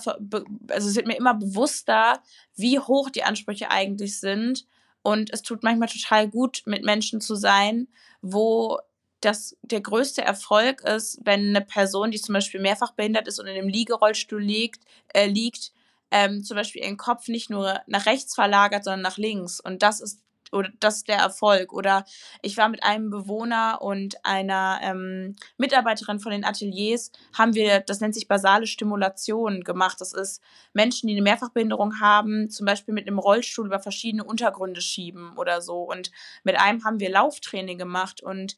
also 0.68 0.88
es 0.88 0.96
wird 0.96 1.06
mir 1.06 1.16
immer 1.16 1.34
bewusster, 1.34 2.22
wie 2.54 2.78
hoch 2.78 3.10
die 3.10 3.24
Ansprüche 3.24 3.70
eigentlich 3.70 4.18
sind. 4.20 4.66
Und 5.02 5.32
es 5.32 5.42
tut 5.42 5.62
manchmal 5.62 5.88
total 5.88 6.28
gut, 6.28 6.62
mit 6.66 6.84
Menschen 6.84 7.20
zu 7.20 7.36
sein, 7.36 7.88
wo 8.22 8.78
das 9.20 9.56
der 9.62 9.80
größte 9.80 10.22
Erfolg 10.22 10.82
ist, 10.82 11.20
wenn 11.24 11.48
eine 11.48 11.60
Person, 11.60 12.10
die 12.10 12.20
zum 12.20 12.32
Beispiel 12.32 12.60
mehrfach 12.60 12.92
behindert 12.92 13.28
ist 13.28 13.38
und 13.38 13.46
in 13.46 13.56
einem 13.56 13.68
Liegerollstuhl 13.68 14.42
liegt, 14.42 14.84
äh, 15.14 15.26
liegt, 15.26 15.72
ähm, 16.10 16.44
zum 16.44 16.56
Beispiel 16.56 16.82
ihren 16.82 16.96
Kopf 16.96 17.28
nicht 17.28 17.50
nur 17.50 17.80
nach 17.86 18.06
rechts 18.06 18.34
verlagert, 18.34 18.84
sondern 18.84 19.02
nach 19.02 19.16
links. 19.16 19.60
Und 19.60 19.82
das 19.82 20.00
ist 20.00 20.20
oder 20.52 20.70
das 20.80 20.98
ist 20.98 21.08
der 21.08 21.18
Erfolg. 21.18 21.72
Oder 21.72 22.04
ich 22.42 22.56
war 22.56 22.68
mit 22.68 22.82
einem 22.82 23.10
Bewohner 23.10 23.78
und 23.80 24.24
einer 24.24 24.80
ähm, 24.82 25.36
Mitarbeiterin 25.56 26.20
von 26.20 26.32
den 26.32 26.44
Ateliers, 26.44 27.12
haben 27.36 27.54
wir, 27.54 27.80
das 27.80 28.00
nennt 28.00 28.14
sich 28.14 28.28
basale 28.28 28.66
Stimulation 28.66 29.64
gemacht. 29.64 30.00
Das 30.00 30.12
ist 30.12 30.42
Menschen, 30.72 31.08
die 31.08 31.14
eine 31.14 31.22
Mehrfachbehinderung 31.22 32.00
haben, 32.00 32.50
zum 32.50 32.66
Beispiel 32.66 32.94
mit 32.94 33.06
einem 33.06 33.18
Rollstuhl 33.18 33.66
über 33.66 33.80
verschiedene 33.80 34.24
Untergründe 34.24 34.80
schieben 34.80 35.36
oder 35.36 35.60
so. 35.60 35.82
Und 35.82 36.10
mit 36.44 36.58
einem 36.58 36.84
haben 36.84 37.00
wir 37.00 37.10
Lauftraining 37.10 37.78
gemacht 37.78 38.22
und 38.22 38.56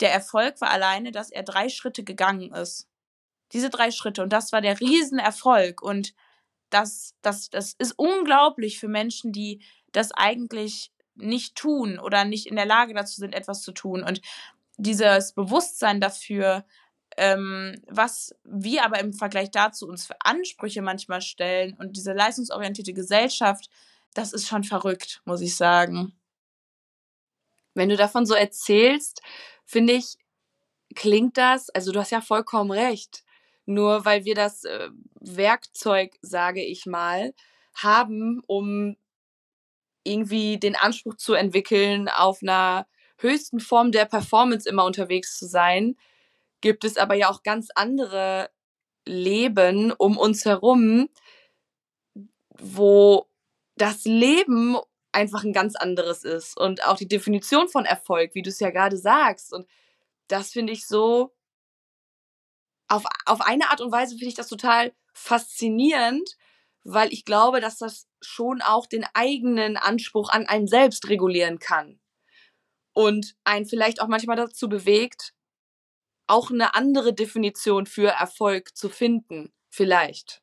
der 0.00 0.12
Erfolg 0.12 0.60
war 0.60 0.70
alleine, 0.70 1.12
dass 1.12 1.30
er 1.30 1.42
drei 1.42 1.68
Schritte 1.68 2.04
gegangen 2.04 2.52
ist. 2.52 2.88
Diese 3.52 3.70
drei 3.70 3.90
Schritte. 3.90 4.22
Und 4.22 4.32
das 4.32 4.52
war 4.52 4.60
der 4.60 4.80
Riesenerfolg. 4.80 5.82
Und 5.82 6.14
das, 6.70 7.14
das, 7.22 7.50
das 7.50 7.74
ist 7.78 7.92
unglaublich 7.98 8.78
für 8.78 8.88
Menschen, 8.88 9.32
die 9.32 9.62
das 9.92 10.12
eigentlich 10.12 10.92
nicht 11.20 11.56
tun 11.56 11.98
oder 11.98 12.24
nicht 12.24 12.46
in 12.46 12.56
der 12.56 12.66
Lage 12.66 12.94
dazu 12.94 13.20
sind, 13.20 13.34
etwas 13.34 13.62
zu 13.62 13.72
tun. 13.72 14.02
Und 14.02 14.20
dieses 14.76 15.32
Bewusstsein 15.32 16.00
dafür, 16.00 16.64
ähm, 17.16 17.80
was 17.86 18.34
wir 18.44 18.84
aber 18.84 19.00
im 19.00 19.12
Vergleich 19.12 19.50
dazu 19.50 19.86
uns 19.86 20.06
für 20.06 20.16
Ansprüche 20.20 20.82
manchmal 20.82 21.20
stellen 21.20 21.74
und 21.78 21.96
diese 21.96 22.12
leistungsorientierte 22.12 22.92
Gesellschaft, 22.92 23.68
das 24.14 24.32
ist 24.32 24.48
schon 24.48 24.64
verrückt, 24.64 25.20
muss 25.24 25.40
ich 25.40 25.56
sagen. 25.56 26.14
Wenn 27.74 27.88
du 27.88 27.96
davon 27.96 28.26
so 28.26 28.34
erzählst, 28.34 29.22
finde 29.64 29.92
ich, 29.94 30.16
klingt 30.94 31.36
das, 31.36 31.70
also 31.70 31.92
du 31.92 32.00
hast 32.00 32.10
ja 32.10 32.20
vollkommen 32.20 32.70
recht. 32.70 33.24
Nur 33.66 34.04
weil 34.04 34.24
wir 34.24 34.34
das 34.34 34.64
äh, 34.64 34.88
Werkzeug, 35.20 36.18
sage 36.22 36.64
ich 36.64 36.86
mal, 36.86 37.34
haben, 37.74 38.42
um 38.46 38.96
irgendwie 40.04 40.58
den 40.58 40.76
Anspruch 40.76 41.16
zu 41.16 41.34
entwickeln, 41.34 42.08
auf 42.08 42.42
einer 42.42 42.86
höchsten 43.18 43.60
Form 43.60 43.92
der 43.92 44.06
Performance 44.06 44.68
immer 44.68 44.84
unterwegs 44.84 45.38
zu 45.38 45.46
sein, 45.46 45.96
gibt 46.60 46.84
es 46.84 46.96
aber 46.96 47.14
ja 47.14 47.30
auch 47.30 47.42
ganz 47.42 47.68
andere 47.74 48.50
Leben 49.06 49.92
um 49.92 50.16
uns 50.16 50.44
herum, 50.44 51.08
wo 52.58 53.26
das 53.76 54.04
Leben 54.04 54.76
einfach 55.12 55.44
ein 55.44 55.52
ganz 55.52 55.74
anderes 55.76 56.24
ist 56.24 56.56
und 56.56 56.84
auch 56.84 56.96
die 56.96 57.08
Definition 57.08 57.68
von 57.68 57.84
Erfolg, 57.84 58.34
wie 58.34 58.42
du 58.42 58.50
es 58.50 58.60
ja 58.60 58.70
gerade 58.70 58.96
sagst. 58.96 59.52
Und 59.52 59.66
das 60.28 60.50
finde 60.50 60.72
ich 60.72 60.86
so, 60.86 61.32
auf, 62.88 63.04
auf 63.24 63.40
eine 63.40 63.70
Art 63.70 63.80
und 63.80 63.92
Weise 63.92 64.16
finde 64.16 64.26
ich 64.26 64.34
das 64.34 64.48
total 64.48 64.92
faszinierend, 65.12 66.36
weil 66.84 67.12
ich 67.12 67.24
glaube, 67.24 67.60
dass 67.60 67.78
das 67.78 68.06
schon 68.20 68.62
auch 68.62 68.86
den 68.86 69.04
eigenen 69.14 69.76
Anspruch 69.76 70.30
an 70.30 70.46
einem 70.46 70.66
selbst 70.66 71.08
regulieren 71.08 71.58
kann. 71.58 72.00
Und 72.92 73.36
einen 73.44 73.66
vielleicht 73.66 74.00
auch 74.00 74.08
manchmal 74.08 74.36
dazu 74.36 74.68
bewegt, 74.68 75.32
auch 76.26 76.50
eine 76.50 76.74
andere 76.74 77.12
Definition 77.12 77.86
für 77.86 78.08
Erfolg 78.08 78.76
zu 78.76 78.88
finden. 78.88 79.52
Vielleicht. 79.68 80.42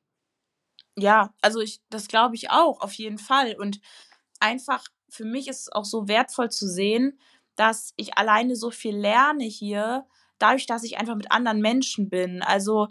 Ja, 0.96 1.34
also 1.42 1.60
ich, 1.60 1.80
das 1.90 2.08
glaube 2.08 2.36
ich 2.36 2.50
auch, 2.50 2.82
auf 2.82 2.94
jeden 2.94 3.18
Fall. 3.18 3.56
Und 3.56 3.80
einfach 4.40 4.86
für 5.10 5.26
mich 5.26 5.48
ist 5.48 5.62
es 5.62 5.72
auch 5.72 5.86
so 5.86 6.08
wertvoll 6.08 6.50
zu 6.50 6.68
sehen, 6.68 7.20
dass 7.56 7.94
ich 7.96 8.18
alleine 8.18 8.56
so 8.56 8.72
viel 8.72 8.96
lerne 8.96 9.44
hier, 9.44 10.06
dadurch, 10.40 10.66
dass 10.66 10.84
ich 10.84 10.98
einfach 10.98 11.16
mit 11.16 11.32
anderen 11.32 11.62
Menschen 11.62 12.10
bin. 12.10 12.42
Also, 12.42 12.88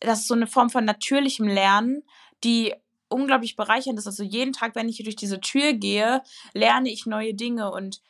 das 0.00 0.20
ist 0.20 0.28
so 0.28 0.34
eine 0.34 0.46
Form 0.46 0.70
von 0.70 0.84
natürlichem 0.84 1.46
Lernen, 1.46 2.02
die 2.44 2.74
unglaublich 3.10 3.56
bereichernd 3.56 3.98
ist. 3.98 4.06
Also 4.06 4.22
jeden 4.22 4.52
Tag, 4.52 4.74
wenn 4.74 4.88
ich 4.88 4.96
hier 4.96 5.04
durch 5.04 5.16
diese 5.16 5.40
Tür 5.40 5.72
gehe, 5.74 6.22
lerne 6.54 6.90
ich 6.90 7.06
neue 7.06 7.34
Dinge 7.34 7.70
und 7.70 8.00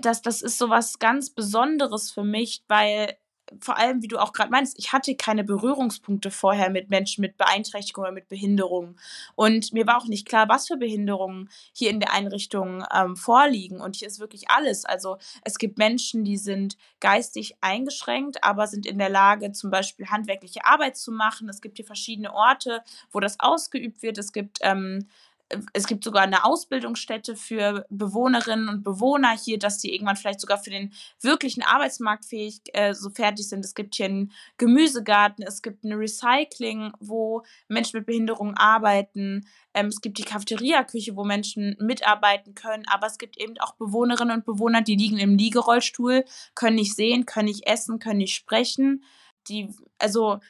das, 0.00 0.20
das 0.20 0.42
ist 0.42 0.58
so 0.58 0.68
was 0.68 0.98
ganz 0.98 1.30
Besonderes 1.30 2.10
für 2.10 2.24
mich, 2.24 2.64
weil 2.68 3.16
vor 3.60 3.76
allem, 3.76 4.02
wie 4.02 4.08
du 4.08 4.18
auch 4.18 4.32
gerade 4.32 4.50
meinst, 4.50 4.78
ich 4.78 4.92
hatte 4.92 5.14
keine 5.14 5.44
Berührungspunkte 5.44 6.30
vorher 6.30 6.70
mit 6.70 6.90
Menschen 6.90 7.22
mit 7.22 7.36
Beeinträchtigung 7.36 8.02
oder 8.02 8.12
mit 8.12 8.28
Behinderung. 8.28 8.96
Und 9.34 9.72
mir 9.72 9.86
war 9.86 9.98
auch 9.98 10.06
nicht 10.06 10.26
klar, 10.26 10.48
was 10.48 10.66
für 10.66 10.76
Behinderungen 10.76 11.48
hier 11.72 11.90
in 11.90 12.00
der 12.00 12.12
Einrichtung 12.12 12.84
ähm, 12.92 13.16
vorliegen. 13.16 13.80
Und 13.80 13.96
hier 13.96 14.08
ist 14.08 14.20
wirklich 14.20 14.50
alles. 14.50 14.84
Also 14.84 15.18
es 15.42 15.58
gibt 15.58 15.78
Menschen, 15.78 16.24
die 16.24 16.36
sind 16.36 16.76
geistig 17.00 17.56
eingeschränkt, 17.60 18.42
aber 18.42 18.66
sind 18.66 18.86
in 18.86 18.98
der 18.98 19.10
Lage, 19.10 19.52
zum 19.52 19.70
Beispiel 19.70 20.06
handwerkliche 20.06 20.64
Arbeit 20.64 20.96
zu 20.96 21.12
machen. 21.12 21.48
Es 21.48 21.60
gibt 21.60 21.76
hier 21.76 21.86
verschiedene 21.86 22.34
Orte, 22.34 22.82
wo 23.12 23.20
das 23.20 23.38
ausgeübt 23.38 24.02
wird. 24.02 24.18
Es 24.18 24.32
gibt 24.32 24.58
ähm, 24.62 25.08
es 25.72 25.86
gibt 25.86 26.02
sogar 26.02 26.22
eine 26.22 26.44
Ausbildungsstätte 26.44 27.36
für 27.36 27.86
Bewohnerinnen 27.88 28.68
und 28.68 28.82
Bewohner 28.82 29.36
hier, 29.36 29.58
dass 29.58 29.78
die 29.78 29.94
irgendwann 29.94 30.16
vielleicht 30.16 30.40
sogar 30.40 30.58
für 30.58 30.70
den 30.70 30.92
wirklichen 31.20 31.62
Arbeitsmarkt 31.62 32.24
fähig 32.24 32.60
äh, 32.72 32.94
so 32.94 33.10
fertig 33.10 33.48
sind. 33.48 33.64
Es 33.64 33.74
gibt 33.74 33.94
hier 33.94 34.06
einen 34.06 34.32
Gemüsegarten, 34.58 35.44
es 35.46 35.62
gibt 35.62 35.84
eine 35.84 35.98
Recycling, 35.98 36.92
wo 36.98 37.44
Menschen 37.68 37.98
mit 37.98 38.06
Behinderungen 38.06 38.56
arbeiten. 38.56 39.46
Ähm, 39.72 39.86
es 39.86 40.00
gibt 40.00 40.18
die 40.18 40.24
Cafeteria-Küche, 40.24 41.14
wo 41.14 41.24
Menschen 41.24 41.76
mitarbeiten 41.78 42.54
können. 42.54 42.84
Aber 42.88 43.06
es 43.06 43.18
gibt 43.18 43.38
eben 43.38 43.56
auch 43.58 43.74
Bewohnerinnen 43.76 44.38
und 44.38 44.44
Bewohner, 44.44 44.82
die 44.82 44.96
liegen 44.96 45.18
im 45.18 45.38
Liegerollstuhl, 45.38 46.24
können 46.54 46.76
nicht 46.76 46.96
sehen, 46.96 47.24
können 47.24 47.48
nicht 47.48 47.66
essen, 47.66 48.00
können 48.00 48.18
nicht 48.18 48.34
sprechen. 48.34 49.04
Die, 49.48 49.68
also 50.00 50.40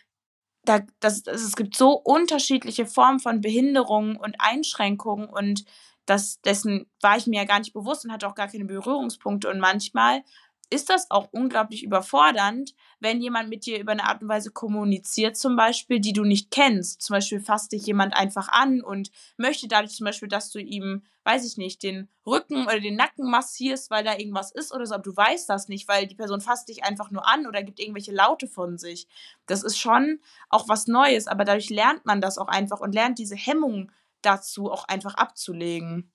da, 0.69 0.81
das, 1.01 1.23
das, 1.23 1.43
es 1.43 1.57
gibt 1.57 1.77
so 1.77 1.93
unterschiedliche 1.93 2.87
Formen 2.87 3.21
von 3.21 3.41
Behinderungen 3.41 4.17
und 4.17 4.37
Einschränkungen 4.39 5.29
und 5.29 5.65
das, 6.07 6.41
dessen 6.41 6.87
war 7.01 7.17
ich 7.17 7.27
mir 7.27 7.41
ja 7.41 7.45
gar 7.45 7.59
nicht 7.59 7.73
bewusst 7.73 8.05
und 8.05 8.13
hatte 8.13 8.29
auch 8.29 8.35
gar 8.37 8.49
keine 8.49 8.65
Berührungspunkte. 8.65 9.51
Und 9.51 9.59
manchmal 9.59 10.23
ist 10.69 10.91
das 10.91 11.11
auch 11.11 11.29
unglaublich 11.31 11.85
überfordernd, 11.85 12.75
wenn 12.99 13.21
jemand 13.21 13.49
mit 13.49 13.67
dir 13.67 13.79
über 13.79 13.93
eine 13.93 14.05
Art 14.05 14.23
und 14.23 14.29
Weise 14.29 14.51
kommuniziert, 14.51 15.37
zum 15.37 15.55
Beispiel, 15.55 16.01
die 16.01 16.13
du 16.13 16.25
nicht 16.25 16.51
kennst. 16.51 17.03
Zum 17.03 17.15
Beispiel 17.15 17.41
fasst 17.41 17.71
dich 17.71 17.87
jemand 17.87 18.15
einfach 18.15 18.49
an 18.49 18.81
und 18.81 19.11
möchte 19.37 19.69
dadurch 19.69 19.95
zum 19.95 20.07
Beispiel, 20.07 20.29
dass 20.29 20.51
du 20.51 20.59
ihm, 20.59 21.05
weiß 21.23 21.47
ich 21.47 21.57
nicht, 21.57 21.85
den 21.85 22.09
Rücken 22.27 22.65
oder 22.65 22.81
den 22.81 22.97
Nacken 22.97 23.31
massierst, 23.31 23.91
weil 23.91 24.03
da 24.03 24.17
irgendwas 24.17 24.51
ist 24.51 24.73
oder 24.75 24.87
so, 24.87 24.95
aber 24.95 25.05
du 25.05 25.17
weißt 25.17 25.49
das 25.49 25.69
nicht, 25.69 25.87
weil 25.87 26.09
die 26.09 26.17
Person 26.17 26.41
fasst 26.41 26.69
dich 26.69 26.83
einfach 26.83 27.13
nur 27.13 27.29
an 27.29 27.47
oder 27.47 27.63
gibt 27.63 27.79
irgendwelche 27.79 28.13
Laute 28.13 28.49
von 28.49 28.77
sich. 28.77 29.07
Das 29.47 29.63
ist 29.63 29.79
schon 29.79 30.21
auch 30.49 30.69
was 30.69 30.89
Neues, 30.89 31.29
aber 31.29 31.45
dadurch 31.45 31.71
lernt 31.71 32.05
man 32.07 32.21
das 32.21 32.39
auch 32.39 32.49
einfach 32.49 32.81
und 32.81 32.93
lernt 32.93 33.21
diese 33.21 33.37
Hemmung 33.37 33.93
dazu 34.21 34.73
auch 34.73 34.85
einfach 34.89 35.15
abzulegen. 35.15 36.11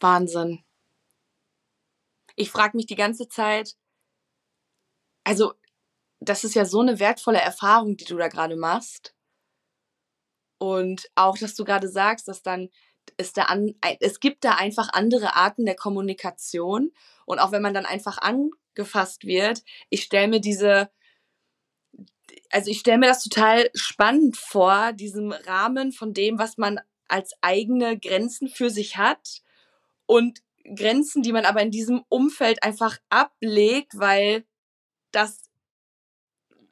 Wahnsinn 0.00 0.63
ich 2.36 2.50
frage 2.50 2.76
mich 2.76 2.86
die 2.86 2.96
ganze 2.96 3.28
Zeit, 3.28 3.76
also 5.24 5.54
das 6.20 6.44
ist 6.44 6.54
ja 6.54 6.64
so 6.64 6.80
eine 6.80 6.98
wertvolle 6.98 7.40
Erfahrung, 7.40 7.96
die 7.96 8.04
du 8.04 8.16
da 8.16 8.28
gerade 8.28 8.56
machst. 8.56 9.14
Und 10.58 11.10
auch, 11.14 11.36
dass 11.36 11.54
du 11.54 11.64
gerade 11.64 11.88
sagst, 11.88 12.28
dass 12.28 12.42
dann 12.42 12.70
ist 13.16 13.36
da 13.36 13.44
an, 13.44 13.74
es 14.00 14.20
gibt 14.20 14.44
da 14.44 14.52
einfach 14.52 14.90
andere 14.92 15.36
Arten 15.36 15.66
der 15.66 15.76
Kommunikation. 15.76 16.92
Und 17.26 17.38
auch 17.38 17.52
wenn 17.52 17.62
man 17.62 17.74
dann 17.74 17.86
einfach 17.86 18.18
angefasst 18.18 19.24
wird, 19.24 19.62
ich 19.90 20.02
stelle 20.02 20.28
mir 20.28 20.40
diese, 20.40 20.90
also 22.50 22.70
ich 22.70 22.80
stelle 22.80 22.98
mir 22.98 23.06
das 23.06 23.22
total 23.22 23.70
spannend 23.74 24.36
vor, 24.36 24.92
diesem 24.92 25.32
Rahmen 25.32 25.92
von 25.92 26.14
dem, 26.14 26.38
was 26.38 26.56
man 26.56 26.80
als 27.08 27.34
eigene 27.42 27.98
Grenzen 27.98 28.48
für 28.48 28.70
sich 28.70 28.96
hat 28.96 29.42
und 30.06 30.40
Grenzen, 30.74 31.22
die 31.22 31.32
man 31.32 31.44
aber 31.44 31.62
in 31.62 31.70
diesem 31.70 32.04
Umfeld 32.08 32.62
einfach 32.62 32.98
ablegt, 33.10 33.98
weil 33.98 34.44
das 35.12 35.50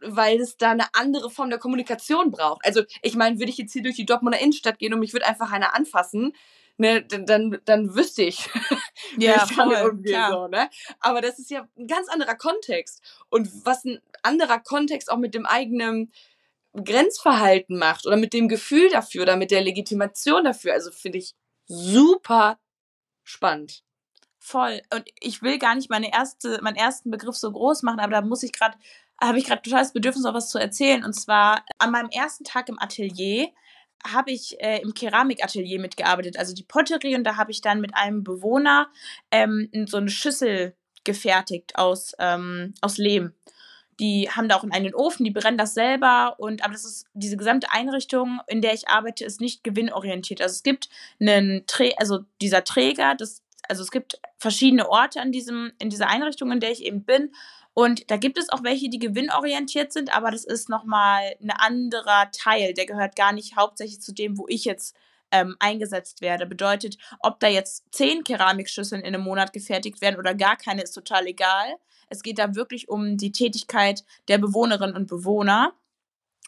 weil 0.05 0.41
es 0.41 0.57
da 0.57 0.73
eine 0.73 0.87
andere 0.95 1.31
Form 1.31 1.51
der 1.51 1.61
Kommunikation 1.61 2.33
braucht. 2.33 2.65
Also, 2.67 2.83
ich 3.03 3.15
meine, 3.15 3.39
würde 3.39 3.51
ich 3.51 3.59
jetzt 3.59 3.73
hier 3.73 3.83
durch 3.83 3.95
die 3.95 4.05
Dortmunder 4.05 4.41
Innenstadt 4.41 4.81
gehen 4.81 4.93
und 4.93 4.99
mich 4.99 5.13
würde 5.13 5.27
einfach 5.27 5.53
einer 5.53 5.77
anfassen, 5.77 6.35
ne, 6.77 7.03
dann, 7.03 7.61
dann, 7.65 7.95
wüsste 7.95 8.23
ich, 8.23 8.49
ja, 9.17 9.45
ich 9.49 9.55
voll, 9.55 9.91
umgehe, 9.91 10.27
so, 10.29 10.49
ne? 10.49 10.69
Aber 11.01 11.21
das 11.21 11.39
ist 11.39 11.51
ja 11.51 11.69
ein 11.77 11.87
ganz 11.87 12.09
anderer 12.09 12.35
Kontext. 12.35 13.01
Und 13.31 13.49
was 13.65 13.85
ein 13.85 14.01
anderer 14.23 14.59
Kontext 14.59 15.11
auch 15.11 15.19
mit 15.19 15.35
dem 15.35 15.47
eigenen 15.47 16.13
Grenzverhalten 16.73 17.79
macht 17.79 18.07
oder 18.07 18.17
mit 18.17 18.33
dem 18.33 18.49
Gefühl 18.49 18.89
dafür 18.91 19.23
oder 19.23 19.37
mit 19.37 19.51
der 19.51 19.61
Legitimation 19.61 20.45
dafür, 20.45 20.73
also 20.73 20.91
finde 20.91 21.19
ich 21.19 21.35
super 21.67 22.59
spannend. 23.25 23.83
Voll. 24.39 24.83
Und 24.93 25.05
ich 25.21 25.43
will 25.43 25.59
gar 25.59 25.75
nicht 25.75 25.89
meine 25.89 26.13
erste, 26.13 26.61
meinen 26.63 26.77
ersten 26.77 27.11
Begriff 27.11 27.37
so 27.37 27.51
groß 27.53 27.83
machen, 27.83 28.01
aber 28.01 28.13
da 28.13 28.21
muss 28.23 28.43
ich 28.43 28.53
gerade, 28.53 28.77
habe 29.21 29.39
ich 29.39 29.45
gerade 29.45 29.63
total 29.63 29.83
das 29.83 29.93
Bedürfnis, 29.93 30.25
auch 30.25 30.35
was 30.35 30.51
zu 30.51 30.59
erzählen. 30.59 31.05
Und 31.05 31.13
zwar 31.13 31.65
an 31.79 31.93
meinem 31.93 32.11
ersten 32.11 32.43
Tag 32.45 32.69
im 32.69 32.79
Atelier 32.79 33.51
habe 34.05 34.33
ich 34.33 34.61
äh, 34.61 34.81
im 34.83 34.95
Keramikatelier 34.95 35.81
mitgearbeitet, 35.81 36.37
also 36.39 36.55
die 36.55 36.65
Potterie, 36.65 37.15
und 37.15 37.25
da 37.25 37.37
habe 37.37 37.53
ich 37.53 37.61
dann 37.61 37.81
mit 37.81 37.95
einem 37.95 38.25
Bewohner 38.25 38.89
ähm, 39.31 39.69
so 39.87 39.99
eine 39.99 40.11
Schüssel 40.11 40.75
gefertigt 41.05 41.77
aus, 41.77 42.13
ähm, 42.19 42.75
aus 42.81 42.99
Lehm. 42.99 43.33
Die 44.01 44.29
haben 44.31 44.49
da 44.49 44.57
auch 44.57 44.65
einen 44.65 44.95
Ofen, 44.95 45.25
die 45.25 45.31
brennen 45.31 45.59
das 45.59 45.75
selber 45.75 46.37
und 46.39 46.65
aber 46.65 46.73
das 46.73 46.85
ist 46.85 47.07
diese 47.15 47.37
gesamte 47.37 47.71
Einrichtung, 47.71 48.41
in 48.47 48.63
der 48.63 48.73
ich 48.73 48.89
arbeite, 48.89 49.25
ist 49.25 49.41
nicht 49.41 49.63
gewinnorientiert. 49.63 50.41
Also 50.41 50.55
es 50.55 50.63
gibt 50.63 50.89
einen 51.21 51.67
Trä 51.67 51.93
also 51.99 52.21
dieser 52.41 52.65
Träger, 52.65 53.15
das 53.15 53.43
also 53.69 53.83
es 53.83 53.91
gibt 53.91 54.21
verschiedene 54.39 54.89
Orte 54.89 55.21
an 55.21 55.33
diesem, 55.33 55.73
in 55.79 55.89
dieser 55.89 56.09
Einrichtung, 56.09 56.51
in 56.51 56.61
der 56.61 56.73
ich 56.73 56.85
eben 56.85 57.05
bin. 57.05 57.33
Und 57.75 58.11
da 58.11 58.17
gibt 58.17 58.39
es 58.39 58.51
auch 58.51 58.63
welche, 58.63 58.91
die 58.91 58.99
gewinnorientiert 58.99 59.93
sind, 59.93 60.15
aber 60.15 60.31
das 60.31 60.45
ist 60.45 60.69
nochmal 60.69 61.35
ein 61.41 61.51
anderer 61.51 62.31
Teil. 62.33 62.75
Der 62.75 62.87
gehört 62.87 63.17
gar 63.17 63.33
nicht 63.33 63.57
hauptsächlich 63.57 64.01
zu 64.01 64.13
dem, 64.13 64.37
wo 64.37 64.47
ich 64.49 64.65
jetzt 64.65 64.95
ähm, 65.33 65.57
eingesetzt 65.59 66.21
werde. 66.21 66.47
Bedeutet, 66.47 66.97
ob 67.21 67.41
da 67.41 67.49
jetzt 67.49 67.85
zehn 67.93 68.23
Keramikschüsseln 68.23 69.03
in 69.03 69.15
einem 69.15 69.25
Monat 69.25 69.53
gefertigt 69.53 70.01
werden 70.01 70.19
oder 70.19 70.35
gar 70.35 70.57
keine, 70.57 70.83
ist 70.83 70.93
total 70.93 71.27
egal. 71.27 71.75
Es 72.09 72.23
geht 72.23 72.39
da 72.39 72.55
wirklich 72.55 72.89
um 72.89 73.17
die 73.17 73.33
Tätigkeit 73.33 74.05
der 74.29 74.39
Bewohnerinnen 74.39 74.95
und 74.95 75.09
Bewohner. 75.09 75.73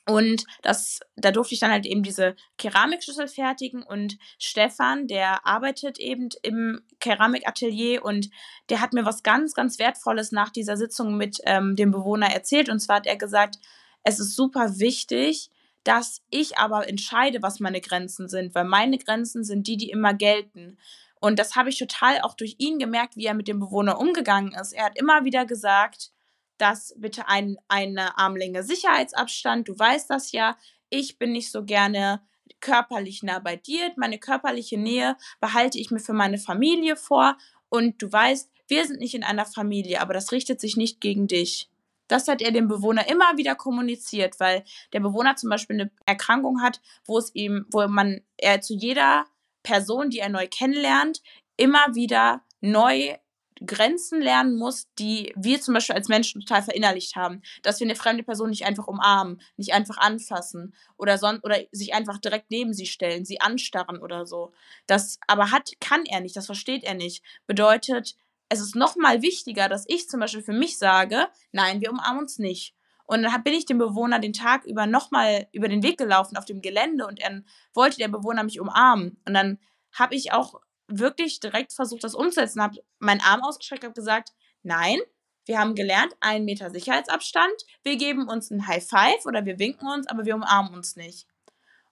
Und 0.07 0.45
das, 0.61 1.01
da 1.17 1.31
durfte 1.31 1.55
ich 1.55 1.61
dann 1.61 1.71
halt 1.71 1.87
eben 1.87 2.03
diese 2.03 2.37
Keramikschüssel 2.59 3.27
fertigen 3.27 3.83
und 3.83 4.19
Stefan, 4.39 5.07
der 5.07 5.47
arbeitet 5.47 5.99
eben 5.99 6.29
im 6.43 6.83
Keramikatelier 7.01 8.05
und 8.05 8.29
der 8.69 8.83
hat 8.83 8.93
mir 8.93 9.07
was 9.07 9.23
ganz, 9.23 9.55
ganz 9.55 9.79
Wertvolles 9.79 10.31
nach 10.31 10.51
dieser 10.51 10.77
Sitzung 10.77 11.17
mit 11.17 11.39
ähm, 11.45 11.75
dem 11.75 11.91
Bewohner 11.91 12.27
erzählt. 12.27 12.69
Und 12.69 12.81
zwar 12.81 12.97
hat 12.97 13.07
er 13.07 13.17
gesagt, 13.17 13.57
es 14.03 14.21
ist 14.21 14.37
super 14.37 14.79
wichtig, 14.79 15.51
dass 15.85 16.23
ich 16.31 16.59
aber 16.59 16.89
entscheide, 16.89 17.43
was 17.43 17.61
meine 17.61 17.81
Grenzen 17.81 18.29
sind, 18.29 18.55
weil 18.55 18.65
meine 18.65 18.99
Grenzen 18.99 19.45
sind 19.45 19.67
die, 19.67 19.77
die 19.77 19.91
immer 19.91 20.15
gelten. 20.15 20.79
Und 21.21 21.39
das 21.39 21.57
habe 21.57 21.69
ich 21.69 21.79
total 21.79 22.21
auch 22.23 22.35
durch 22.35 22.57
ihn 22.59 22.79
gemerkt, 22.79 23.17
wie 23.17 23.27
er 23.27 23.35
mit 23.35 23.49
dem 23.49 23.61
Bewohner 23.61 24.01
umgegangen 24.01 24.53
ist. 24.53 24.73
Er 24.73 24.87
hat 24.87 24.99
immer 24.99 25.25
wieder 25.25 25.47
gesagt, 25.47 26.11
dass 26.59 26.95
bitte 26.97 27.29
ein, 27.29 27.57
eine 27.69 28.17
Armlänge 28.19 28.63
Sicherheitsabstand, 28.63 29.69
du 29.69 29.79
weißt 29.79 30.09
das 30.11 30.33
ja, 30.33 30.57
ich 30.89 31.19
bin 31.19 31.33
nicht 31.33 31.51
so 31.51 31.65
gerne 31.65 32.21
körperlich 32.61 33.23
nah 33.23 33.41
bei 33.41 33.57
dir, 33.57 33.93
meine 33.97 34.19
körperliche 34.19 34.79
Nähe 34.79 35.17
behalte 35.41 35.79
ich 35.79 35.91
mir 35.91 35.99
für 35.99 36.13
meine 36.13 36.39
Familie 36.39 36.97
vor 36.97 37.37
und 37.69 38.01
du 38.01 38.11
weißt, 38.11 38.51
wir 38.69 38.87
sind 38.87 39.01
nicht 39.01 39.15
in 39.15 39.25
einer 39.25 39.45
Familie, 39.45 40.01
aber 40.01 40.15
das 40.15 40.33
richtet 40.33 40.61
sich 40.61 40.77
nicht 40.77 41.01
gegen 41.01 41.27
dich. 41.27 41.69
Das 42.09 42.29
hat 42.29 42.43
er 42.43 42.53
dem 42.53 42.69
Bewohner 42.69 43.09
immer 43.09 43.37
wieder 43.37 43.55
kommuniziert, 43.55 44.39
weil 44.41 44.65
der 44.93 45.01
Bewohner 45.01 45.37
zum 45.37 45.51
Beispiel 45.51 45.81
eine 45.81 45.91
Erkrankung 46.07 46.63
hat, 46.63 46.81
wo 47.07 47.19
es 47.19 47.35
ihm, 47.35 47.67
wo 47.71 47.87
man 47.89 48.21
er 48.37 48.61
zu 48.61 48.75
jeder 48.75 49.27
Person, 49.63 50.11
die 50.11 50.19
er 50.19 50.29
neu 50.29 50.47
kennenlernt, 50.49 51.23
immer 51.57 51.95
wieder 51.95 52.43
neu 52.61 53.17
Grenzen 53.65 54.21
lernen 54.21 54.57
muss, 54.57 54.89
die 54.99 55.33
wir 55.37 55.61
zum 55.61 55.75
Beispiel 55.75 55.95
als 55.95 56.09
Menschen 56.09 56.41
total 56.41 56.63
verinnerlicht 56.63 57.15
haben. 57.17 57.43
Dass 57.63 57.81
wir 57.81 57.87
eine 57.87 57.95
fremde 57.95 58.23
Person 58.23 58.51
nicht 58.51 58.67
einfach 58.67 58.87
umarmen, 58.87 59.41
nicht 59.57 59.73
einfach 59.73 59.99
anfassen 59.99 60.75
oder, 60.97 61.19
son 61.19 61.39
oder 61.43 61.59
sich 61.71 61.95
einfach 61.95 62.19
direkt 62.19 62.51
neben 62.51 62.75
sie 62.75 62.87
stellen, 62.87 63.25
sie 63.25 63.41
anstarren 63.41 63.99
oder 63.99 64.27
so. 64.27 64.53
Das 64.87 65.19
aber 65.27 65.51
hat, 65.51 65.71
kann 65.81 66.05
er 66.07 66.21
nicht, 66.21 66.37
das 66.37 66.47
versteht 66.47 66.85
er 66.85 66.95
nicht. 66.95 67.23
Bedeutet, 67.47 68.17
es 68.49 68.61
ist 68.61 68.77
nochmal 68.77 69.23
wichtiger, 69.23 69.69
dass 69.69 69.85
ich 69.89 70.09
zum 70.09 70.21
Beispiel 70.21 70.43
für 70.43 70.53
mich 70.53 70.79
sage, 70.79 71.29
nein, 71.53 71.81
wir 71.81 71.91
umarmen 71.91 72.21
uns 72.23 72.39
nicht. 72.39 72.75
Und 73.07 73.23
dann 73.23 73.43
bin 73.43 73.53
ich 73.53 73.67
dem 73.67 73.79
Bewohner 73.79 74.19
den 74.19 74.33
Tag 74.33 74.65
über 74.65 74.87
nochmal 74.87 75.49
über 75.53 75.69
den 75.69 75.83
Weg 75.83 75.99
gelaufen 75.99 76.37
auf 76.37 76.47
dem 76.47 76.63
Gelände 76.63 77.07
und 77.07 77.23
dann 77.23 77.47
wollte 77.75 77.99
der 77.99 78.09
Bewohner 78.09 78.45
mich 78.45 78.61
umarmen. 78.61 79.21
Und 79.27 79.35
dann 79.35 79.59
habe 79.93 80.15
ich 80.15 80.33
auch 80.33 80.61
wirklich 80.89 81.41
direkt 81.41 81.73
versucht, 81.73 82.05
das 82.05 82.15
umzusetzen. 82.15 82.63
Habe 82.63 82.83
meinen 82.99 83.21
Arm 83.21 83.43
ausgestreckt, 83.43 83.85
habe 83.85 83.95
gesagt, 83.95 84.31
nein, 84.63 84.99
wir 85.47 85.59
haben 85.59 85.75
gelernt, 85.75 86.15
einen 86.21 86.47
Meter 86.47 86.71
Sicherheitsabstand, 86.71 87.55
wir 87.83 87.97
geben 87.97 88.29
uns 88.29 88.51
ein 88.51 88.67
High 88.67 88.87
Five 88.87 89.27
oder 89.27 89.45
wir 89.45 89.59
winken 89.59 89.87
uns, 89.87 90.07
aber 90.07 90.25
wir 90.25 90.35
umarmen 90.35 90.75
uns 90.75 90.97
nicht. 90.97 91.27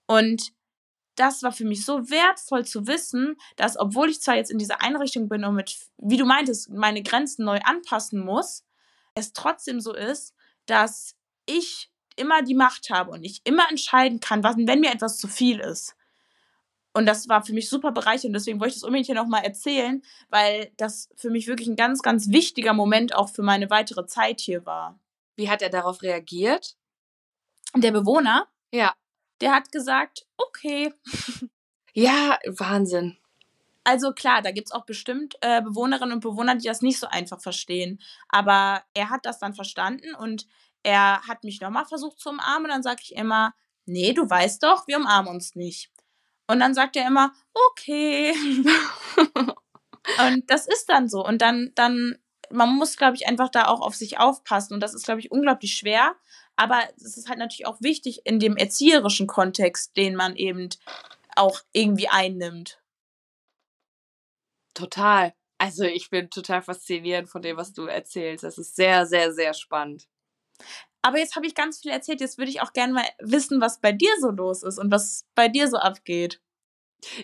Und 0.06 0.52
das 1.16 1.42
war 1.42 1.52
für 1.52 1.64
mich 1.64 1.84
so 1.84 2.10
wertvoll 2.10 2.64
zu 2.64 2.86
wissen, 2.86 3.36
dass 3.56 3.78
obwohl 3.78 4.08
ich 4.08 4.20
zwar 4.20 4.36
jetzt 4.36 4.50
in 4.50 4.58
dieser 4.58 4.82
Einrichtung 4.82 5.28
bin 5.28 5.44
und 5.44 5.54
mit, 5.54 5.76
wie 5.98 6.16
du 6.16 6.24
meintest, 6.24 6.70
meine 6.70 7.02
Grenzen 7.02 7.44
neu 7.44 7.58
anpassen 7.64 8.24
muss, 8.24 8.64
es 9.14 9.32
trotzdem 9.32 9.80
so 9.80 9.92
ist, 9.94 10.34
dass 10.66 11.16
ich 11.46 11.90
immer 12.16 12.42
die 12.42 12.54
Macht 12.54 12.90
habe 12.90 13.10
und 13.10 13.24
ich 13.24 13.40
immer 13.44 13.68
entscheiden 13.70 14.20
kann, 14.20 14.42
was, 14.42 14.56
wenn 14.56 14.80
mir 14.80 14.92
etwas 14.92 15.18
zu 15.18 15.28
viel 15.28 15.60
ist. 15.60 15.96
Und 16.94 17.06
das 17.06 17.28
war 17.28 17.42
für 17.42 17.54
mich 17.54 17.68
super 17.68 17.90
bereichernd. 17.92 18.34
Deswegen 18.34 18.60
wollte 18.60 18.70
ich 18.70 18.80
das 18.80 18.84
unbedingt 18.84 19.06
hier 19.06 19.14
nochmal 19.14 19.44
erzählen, 19.44 20.02
weil 20.28 20.72
das 20.76 21.08
für 21.16 21.30
mich 21.30 21.46
wirklich 21.46 21.68
ein 21.68 21.76
ganz, 21.76 22.02
ganz 22.02 22.28
wichtiger 22.28 22.74
Moment 22.74 23.14
auch 23.14 23.30
für 23.30 23.42
meine 23.42 23.70
weitere 23.70 24.06
Zeit 24.06 24.40
hier 24.40 24.66
war. 24.66 24.98
Wie 25.36 25.48
hat 25.48 25.62
er 25.62 25.70
darauf 25.70 26.02
reagiert? 26.02 26.76
Der 27.74 27.92
Bewohner? 27.92 28.46
Ja. 28.72 28.92
Der 29.42 29.52
hat 29.52 29.72
gesagt, 29.72 30.26
okay. 30.38 30.94
Ja, 31.92 32.38
Wahnsinn. 32.46 33.18
Also 33.84 34.12
klar, 34.12 34.40
da 34.40 34.52
gibt 34.52 34.68
es 34.68 34.72
auch 34.72 34.86
bestimmt 34.86 35.34
äh, 35.40 35.60
Bewohnerinnen 35.60 36.14
und 36.14 36.20
Bewohner, 36.20 36.54
die 36.54 36.68
das 36.68 36.80
nicht 36.80 36.98
so 36.98 37.08
einfach 37.08 37.40
verstehen. 37.40 38.00
Aber 38.28 38.82
er 38.94 39.10
hat 39.10 39.26
das 39.26 39.40
dann 39.40 39.54
verstanden 39.54 40.14
und 40.14 40.46
er 40.82 41.20
hat 41.26 41.44
mich 41.44 41.60
nochmal 41.60 41.84
versucht 41.84 42.20
zu 42.20 42.30
umarmen 42.30 42.66
und 42.66 42.70
dann 42.70 42.82
sage 42.82 43.00
ich 43.02 43.14
immer, 43.14 43.54
nee, 43.84 44.12
du 44.12 44.28
weißt 44.28 44.62
doch, 44.62 44.86
wir 44.86 44.96
umarmen 44.96 45.34
uns 45.34 45.54
nicht. 45.54 45.90
Und 46.46 46.60
dann 46.60 46.74
sagt 46.74 46.96
er 46.96 47.06
immer, 47.06 47.32
okay. 47.52 48.32
und 50.26 50.50
das 50.50 50.66
ist 50.66 50.88
dann 50.88 51.08
so. 51.08 51.24
Und 51.24 51.42
dann, 51.42 51.72
dann, 51.74 52.16
man 52.50 52.74
muss, 52.76 52.96
glaube 52.96 53.16
ich, 53.16 53.26
einfach 53.26 53.48
da 53.48 53.66
auch 53.66 53.80
auf 53.80 53.94
sich 53.94 54.18
aufpassen. 54.18 54.74
Und 54.74 54.80
das 54.80 54.94
ist, 54.94 55.04
glaube 55.04 55.20
ich, 55.20 55.30
unglaublich 55.30 55.74
schwer. 55.74 56.14
Aber 56.56 56.80
es 56.96 57.16
ist 57.16 57.28
halt 57.28 57.38
natürlich 57.38 57.66
auch 57.66 57.80
wichtig 57.80 58.22
in 58.24 58.38
dem 58.38 58.56
erzieherischen 58.56 59.26
Kontext, 59.26 59.96
den 59.96 60.14
man 60.14 60.36
eben 60.36 60.68
auch 61.34 61.60
irgendwie 61.72 62.08
einnimmt. 62.08 62.80
Total. 64.74 65.34
Also 65.58 65.84
ich 65.84 66.10
bin 66.10 66.28
total 66.30 66.62
fasziniert 66.62 67.28
von 67.28 67.42
dem, 67.42 67.56
was 67.56 67.72
du 67.72 67.86
erzählst. 67.86 68.44
Das 68.44 68.58
ist 68.58 68.74
sehr, 68.74 69.06
sehr, 69.06 69.32
sehr 69.32 69.54
spannend. 69.54 70.08
Aber 71.02 71.18
jetzt 71.18 71.36
habe 71.36 71.46
ich 71.46 71.54
ganz 71.54 71.80
viel 71.80 71.90
erzählt. 71.90 72.20
Jetzt 72.20 72.38
würde 72.38 72.50
ich 72.50 72.62
auch 72.62 72.72
gerne 72.72 72.92
mal 72.92 73.06
wissen, 73.20 73.60
was 73.60 73.80
bei 73.80 73.92
dir 73.92 74.10
so 74.20 74.30
los 74.30 74.62
ist 74.62 74.78
und 74.78 74.90
was 74.92 75.24
bei 75.34 75.48
dir 75.48 75.68
so 75.68 75.76
abgeht. 75.76 76.40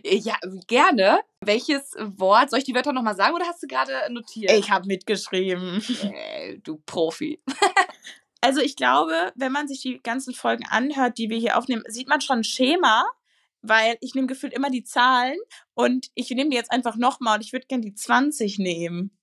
Ja, 0.05 0.37
gerne. 0.67 1.21
Welches 1.41 1.95
Wort? 1.99 2.51
Soll 2.51 2.59
ich 2.59 2.65
die 2.65 2.75
Wörter 2.75 2.93
nochmal 2.93 3.15
sagen 3.15 3.35
oder 3.35 3.47
hast 3.47 3.63
du 3.63 3.69
gerade 3.69 4.13
notiert? 4.13 4.51
Ich 4.53 4.71
habe 4.71 4.87
mitgeschrieben. 4.87 5.83
Äh, 6.03 6.59
du 6.59 6.83
Profi. 6.85 7.41
also 8.41 8.61
ich 8.61 8.77
glaube, 8.77 9.33
wenn 9.35 9.53
man 9.53 9.69
sich 9.69 9.81
die 9.81 10.01
ganzen 10.03 10.35
Folgen 10.35 10.65
anhört, 10.69 11.19
die 11.19 11.31
wir 11.31 11.39
hier 11.39 11.59
aufnehmen, 11.59 11.85
sieht 11.89 12.09
man 12.09 12.21
schon 12.21 12.39
ein 12.39 12.45
Schema, 12.45 13.05
weil 13.63 13.97
ich 14.01 14.15
nehme 14.15 14.27
gefühlt 14.27 14.53
immer 14.53 14.71
die 14.71 14.85
Zahlen 14.85 15.37
und 15.75 16.09
ich 16.15 16.31
nehme 16.31 16.51
die 16.51 16.57
jetzt 16.57 16.71
einfach 16.71 16.97
nochmal 16.97 17.37
und 17.37 17.45
ich 17.45 17.53
würde 17.53 17.67
gerne 17.67 17.85
die 17.85 17.95
20 17.95 18.59
nehmen. 18.59 19.19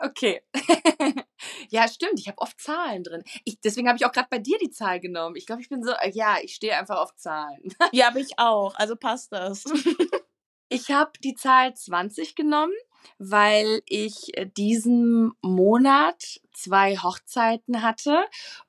Okay. 0.00 0.42
ja, 1.70 1.88
stimmt. 1.88 2.18
Ich 2.18 2.28
habe 2.28 2.38
oft 2.38 2.58
Zahlen 2.60 3.02
drin. 3.04 3.22
Ich, 3.44 3.60
deswegen 3.60 3.88
habe 3.88 3.98
ich 3.98 4.06
auch 4.06 4.12
gerade 4.12 4.28
bei 4.30 4.38
dir 4.38 4.58
die 4.58 4.70
Zahl 4.70 5.00
genommen. 5.00 5.36
Ich 5.36 5.46
glaube, 5.46 5.62
ich 5.62 5.68
bin 5.68 5.82
so, 5.82 5.92
äh, 5.92 6.10
ja, 6.10 6.36
ich 6.42 6.54
stehe 6.54 6.76
einfach 6.76 6.98
auf 6.98 7.14
Zahlen. 7.16 7.74
ja, 7.92 8.08
aber 8.08 8.18
ich 8.18 8.38
auch. 8.38 8.74
Also 8.76 8.96
passt 8.96 9.32
das. 9.32 9.64
ich 10.68 10.90
habe 10.90 11.12
die 11.22 11.34
Zahl 11.34 11.74
20 11.74 12.34
genommen, 12.34 12.72
weil 13.18 13.82
ich 13.86 14.36
äh, 14.36 14.46
diesen 14.46 15.32
Monat 15.42 16.40
zwei 16.52 16.96
Hochzeiten 16.96 17.82
hatte 17.82 18.24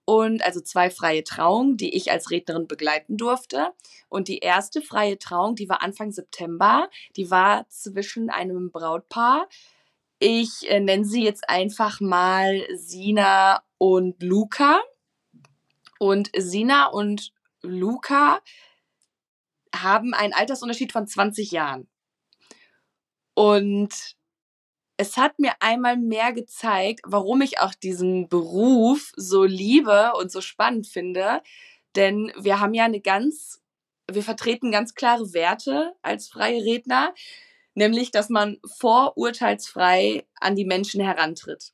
und 0.06 0.44
also 0.44 0.62
zwei 0.62 0.90
freie 0.90 1.24
Trauungen, 1.24 1.78
die 1.78 1.96
ich 1.96 2.12
als 2.12 2.32
Rednerin 2.32 2.68
begleiten 2.68 3.18
durfte. 3.18 3.72
Und 4.10 4.28
die 4.28 4.40
erste 4.40 4.82
freie 4.82 5.18
Trauung, 5.18 5.56
die 5.56 5.70
war 5.70 5.82
Anfang 5.82 6.12
September, 6.12 6.90
die 7.16 7.32
war 7.32 7.68
zwischen 7.70 8.30
einem 8.30 8.72
Brautpaar, 8.72 9.48
ich 10.20 10.70
äh, 10.70 10.82
nenne 10.82 11.06
sie 11.06 11.24
jetzt 11.24 11.50
einfach 11.50 12.02
mal 12.02 12.68
Sina 12.76 13.64
und 13.78 14.22
Luca. 14.22 14.82
Und 15.98 16.30
Sina 16.38 16.88
und 16.88 17.32
Luca 17.62 18.42
haben 19.74 20.14
einen 20.14 20.34
Altersunterschied 20.34 20.92
von 20.92 21.08
20 21.08 21.52
Jahren. 21.52 21.88
Und 23.34 24.18
es 25.00 25.16
hat 25.16 25.40
mir 25.40 25.54
einmal 25.62 25.96
mehr 25.98 26.34
gezeigt, 26.34 27.02
warum 27.06 27.42
ich 27.42 27.60
auch 27.60 27.74
diesen 27.74 28.28
Beruf 28.28 29.14
so 29.16 29.46
liebe 29.46 30.12
und 30.20 30.32
so 30.32 30.42
spannend 30.42 30.88
finde. 30.88 31.42
Denn 31.96 32.34
wir 32.38 32.60
haben 32.60 32.74
ja 32.74 32.84
eine 32.84 33.00
ganz, 33.00 33.62
wir 34.12 34.24
vertreten 34.24 34.72
ganz 34.72 34.96
klare 34.96 35.34
Werte 35.34 35.94
als 36.02 36.28
freie 36.28 36.64
Redner 36.64 37.14
nämlich 37.80 38.12
dass 38.12 38.30
man 38.30 38.58
vorurteilsfrei 38.66 40.28
an 40.40 40.56
die 40.56 40.66
Menschen 40.66 41.02
herantritt. 41.02 41.72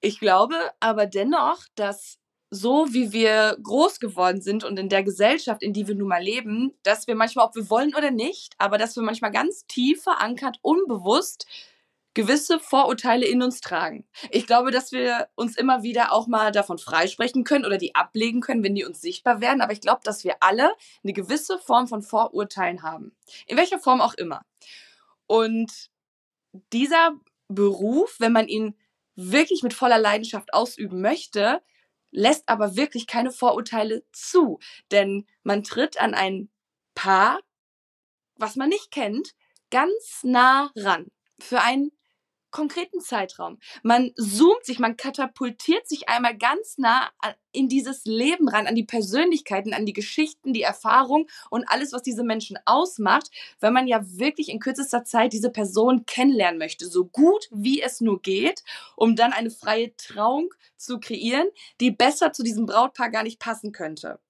Ich 0.00 0.18
glaube 0.18 0.56
aber 0.80 1.06
dennoch, 1.06 1.64
dass 1.74 2.18
so 2.50 2.92
wie 2.92 3.12
wir 3.12 3.56
groß 3.62 4.00
geworden 4.00 4.42
sind 4.42 4.64
und 4.64 4.76
in 4.78 4.88
der 4.88 5.04
Gesellschaft, 5.04 5.62
in 5.62 5.72
die 5.72 5.86
wir 5.86 5.94
nun 5.94 6.08
mal 6.08 6.22
leben, 6.22 6.74
dass 6.82 7.06
wir 7.06 7.14
manchmal, 7.14 7.46
ob 7.46 7.54
wir 7.54 7.70
wollen 7.70 7.94
oder 7.94 8.10
nicht, 8.10 8.54
aber 8.58 8.76
dass 8.76 8.96
wir 8.96 9.04
manchmal 9.04 9.30
ganz 9.30 9.66
tief 9.66 10.02
verankert, 10.02 10.58
unbewusst 10.62 11.46
gewisse 12.20 12.60
Vorurteile 12.60 13.26
in 13.26 13.42
uns 13.42 13.62
tragen. 13.62 14.06
Ich 14.30 14.46
glaube, 14.46 14.70
dass 14.70 14.92
wir 14.92 15.28
uns 15.36 15.56
immer 15.56 15.82
wieder 15.82 16.12
auch 16.12 16.26
mal 16.26 16.52
davon 16.52 16.76
freisprechen 16.76 17.44
können 17.44 17.64
oder 17.64 17.78
die 17.78 17.94
ablegen 17.94 18.42
können, 18.42 18.62
wenn 18.62 18.74
die 18.74 18.84
uns 18.84 19.00
sichtbar 19.00 19.40
werden. 19.40 19.62
Aber 19.62 19.72
ich 19.72 19.80
glaube, 19.80 20.02
dass 20.04 20.22
wir 20.22 20.36
alle 20.40 20.74
eine 21.02 21.14
gewisse 21.14 21.58
Form 21.58 21.88
von 21.88 22.02
Vorurteilen 22.02 22.82
haben. 22.82 23.16
In 23.46 23.56
welcher 23.56 23.78
Form 23.78 24.02
auch 24.02 24.12
immer. 24.12 24.42
Und 25.26 25.90
dieser 26.74 27.12
Beruf, 27.48 28.16
wenn 28.18 28.32
man 28.32 28.48
ihn 28.48 28.76
wirklich 29.16 29.62
mit 29.62 29.72
voller 29.72 29.98
Leidenschaft 29.98 30.52
ausüben 30.52 31.00
möchte, 31.00 31.62
lässt 32.10 32.50
aber 32.50 32.76
wirklich 32.76 33.06
keine 33.06 33.30
Vorurteile 33.30 34.04
zu. 34.12 34.58
Denn 34.90 35.26
man 35.42 35.62
tritt 35.62 35.98
an 35.98 36.12
ein 36.12 36.50
Paar, 36.94 37.40
was 38.36 38.56
man 38.56 38.68
nicht 38.68 38.90
kennt, 38.90 39.34
ganz 39.70 40.20
nah 40.22 40.70
ran. 40.76 41.06
Für 41.38 41.62
einen 41.62 41.92
konkreten 42.50 43.00
Zeitraum. 43.00 43.58
Man 43.82 44.12
zoomt 44.16 44.64
sich, 44.64 44.78
man 44.78 44.96
katapultiert 44.96 45.88
sich 45.88 46.08
einmal 46.08 46.36
ganz 46.36 46.78
nah 46.78 47.10
in 47.52 47.68
dieses 47.68 48.04
Leben 48.04 48.48
ran, 48.48 48.66
an 48.66 48.74
die 48.74 48.84
Persönlichkeiten, 48.84 49.74
an 49.74 49.86
die 49.86 49.92
Geschichten, 49.92 50.52
die 50.52 50.62
Erfahrung 50.62 51.28
und 51.50 51.64
alles, 51.68 51.92
was 51.92 52.02
diese 52.02 52.22
Menschen 52.22 52.58
ausmacht, 52.64 53.30
wenn 53.60 53.72
man 53.72 53.88
ja 53.88 54.00
wirklich 54.18 54.48
in 54.48 54.60
kürzester 54.60 55.04
Zeit 55.04 55.32
diese 55.32 55.50
Person 55.50 56.06
kennenlernen 56.06 56.58
möchte, 56.58 56.86
so 56.86 57.04
gut 57.04 57.48
wie 57.50 57.82
es 57.82 58.00
nur 58.00 58.20
geht, 58.22 58.62
um 58.96 59.16
dann 59.16 59.32
eine 59.32 59.50
freie 59.50 59.96
Trauung 59.96 60.52
zu 60.76 61.00
kreieren, 61.00 61.48
die 61.80 61.90
besser 61.90 62.32
zu 62.32 62.42
diesem 62.42 62.66
Brautpaar 62.66 63.10
gar 63.10 63.22
nicht 63.22 63.38
passen 63.38 63.72
könnte 63.72 64.20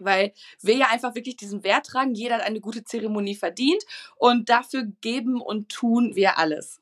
weil 0.00 0.32
wir 0.60 0.76
ja 0.76 0.86
einfach 0.90 1.14
wirklich 1.14 1.36
diesen 1.36 1.64
Wert 1.64 1.86
tragen, 1.86 2.14
jeder 2.14 2.36
hat 2.36 2.42
eine 2.42 2.60
gute 2.60 2.84
Zeremonie 2.84 3.34
verdient 3.34 3.84
und 4.16 4.48
dafür 4.48 4.84
geben 5.00 5.40
und 5.40 5.68
tun 5.68 6.14
wir 6.14 6.38
alles. 6.38 6.80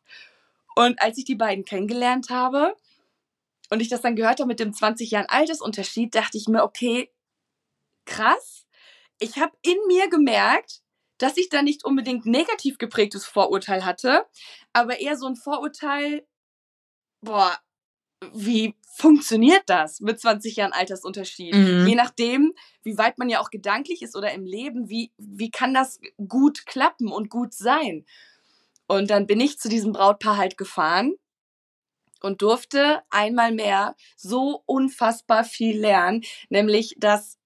Und 0.76 1.00
als 1.00 1.18
ich 1.18 1.24
die 1.24 1.34
beiden 1.34 1.64
kennengelernt 1.64 2.28
habe 2.28 2.76
und 3.70 3.80
ich 3.80 3.88
das 3.88 4.02
dann 4.02 4.14
gehört 4.14 4.38
habe 4.38 4.48
mit 4.48 4.60
dem 4.60 4.72
20 4.72 5.10
Jahren 5.10 5.26
Altersunterschied, 5.26 6.14
dachte 6.14 6.36
ich 6.36 6.46
mir, 6.48 6.62
okay, 6.62 7.10
krass. 8.04 8.66
Ich 9.18 9.38
habe 9.38 9.56
in 9.62 9.78
mir 9.88 10.08
gemerkt, 10.10 10.82
dass 11.18 11.38
ich 11.38 11.48
da 11.48 11.62
nicht 11.62 11.84
unbedingt 11.84 12.26
negativ 12.26 12.76
geprägtes 12.76 13.24
Vorurteil 13.24 13.86
hatte, 13.86 14.26
aber 14.74 15.00
eher 15.00 15.16
so 15.16 15.26
ein 15.26 15.36
Vorurteil, 15.36 16.26
boah, 17.22 17.58
wie 18.34 18.74
funktioniert 18.96 19.62
das 19.66 20.00
mit 20.00 20.20
20 20.20 20.56
Jahren 20.56 20.72
Altersunterschied? 20.74 21.54
Mhm. 21.54 21.86
Je 21.86 21.94
nachdem, 21.94 22.52
wie 22.82 22.98
weit 22.98 23.16
man 23.16 23.30
ja 23.30 23.40
auch 23.40 23.50
gedanklich 23.50 24.02
ist 24.02 24.14
oder 24.14 24.32
im 24.32 24.44
Leben, 24.44 24.90
wie, 24.90 25.10
wie 25.16 25.50
kann 25.50 25.72
das 25.72 26.00
gut 26.28 26.66
klappen 26.66 27.10
und 27.10 27.30
gut 27.30 27.54
sein? 27.54 28.04
Und 28.86 29.10
dann 29.10 29.26
bin 29.26 29.40
ich 29.40 29.58
zu 29.58 29.68
diesem 29.68 29.92
Brautpaar 29.92 30.36
halt 30.36 30.56
gefahren 30.56 31.14
und 32.20 32.42
durfte 32.42 33.02
einmal 33.10 33.52
mehr 33.52 33.94
so 34.16 34.62
unfassbar 34.66 35.44
viel 35.44 35.78
lernen, 35.78 36.24
nämlich 36.48 36.94
dass 36.98 37.38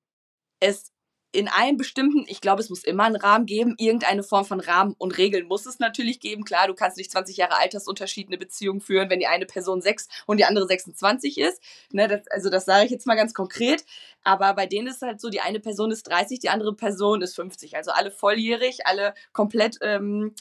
es 0.60 0.92
in 1.32 1.48
einem 1.48 1.76
bestimmten, 1.76 2.24
ich 2.26 2.40
glaube, 2.40 2.60
es 2.60 2.70
muss 2.70 2.82
immer 2.82 3.04
einen 3.04 3.16
Rahmen 3.16 3.46
geben, 3.46 3.74
irgendeine 3.78 4.22
Form 4.22 4.44
von 4.44 4.58
Rahmen 4.58 4.94
und 4.98 5.16
Regeln 5.16 5.46
muss 5.46 5.64
es 5.64 5.78
natürlich 5.78 6.18
geben. 6.18 6.44
Klar, 6.44 6.66
du 6.66 6.74
kannst 6.74 6.96
nicht 6.96 7.12
20 7.12 7.36
Jahre 7.36 7.56
Altersunterschied 7.56 8.28
eine 8.28 8.38
Beziehung 8.38 8.80
führen, 8.80 9.10
wenn 9.10 9.20
die 9.20 9.28
eine 9.28 9.46
Person 9.46 9.80
6 9.80 10.08
und 10.26 10.38
die 10.38 10.44
andere 10.44 10.66
26 10.66 11.38
ist. 11.38 11.62
Ne, 11.92 12.08
das, 12.08 12.26
also 12.28 12.50
das 12.50 12.64
sage 12.64 12.84
ich 12.84 12.90
jetzt 12.90 13.06
mal 13.06 13.14
ganz 13.14 13.32
konkret. 13.32 13.84
Aber 14.24 14.54
bei 14.54 14.66
denen 14.66 14.88
ist 14.88 14.96
es 14.96 15.02
halt 15.02 15.20
so, 15.20 15.28
die 15.28 15.40
eine 15.40 15.60
Person 15.60 15.92
ist 15.92 16.02
30, 16.08 16.40
die 16.40 16.48
andere 16.50 16.74
Person 16.74 17.22
ist 17.22 17.36
50. 17.36 17.76
Also 17.76 17.92
alle 17.92 18.10
volljährig, 18.10 18.86
alle 18.86 19.14
komplett 19.32 19.78
ähm, 19.82 20.34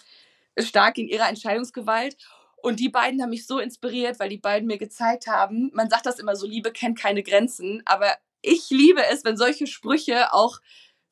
stark 0.62 0.98
in 0.98 1.08
ihrer 1.08 1.30
Entscheidungsgewalt. 1.30 2.17
Und 2.62 2.80
die 2.80 2.89
beiden 2.89 3.22
haben 3.22 3.30
mich 3.30 3.48
so 3.48 3.60
inspiriert, 3.60 4.19
weil 4.19 4.30
die 4.30 4.38
beiden 4.38 4.67
mir 4.67 4.78
gezeigt 4.78 5.28
haben, 5.28 5.72
man 5.74 5.89
sagt 5.89 6.06
das 6.06 6.19
immer 6.19 6.36
so, 6.36 6.45
Liebe 6.45 6.72
kennt 6.72 7.00
keine 7.00 7.24
Grenzen, 7.24 7.82
aber 7.86 8.17
ich 8.41 8.69
liebe 8.69 9.02
es, 9.12 9.24
wenn 9.24 9.38
solche 9.38 9.67
Sprüche 9.67 10.34
auch 10.34 10.60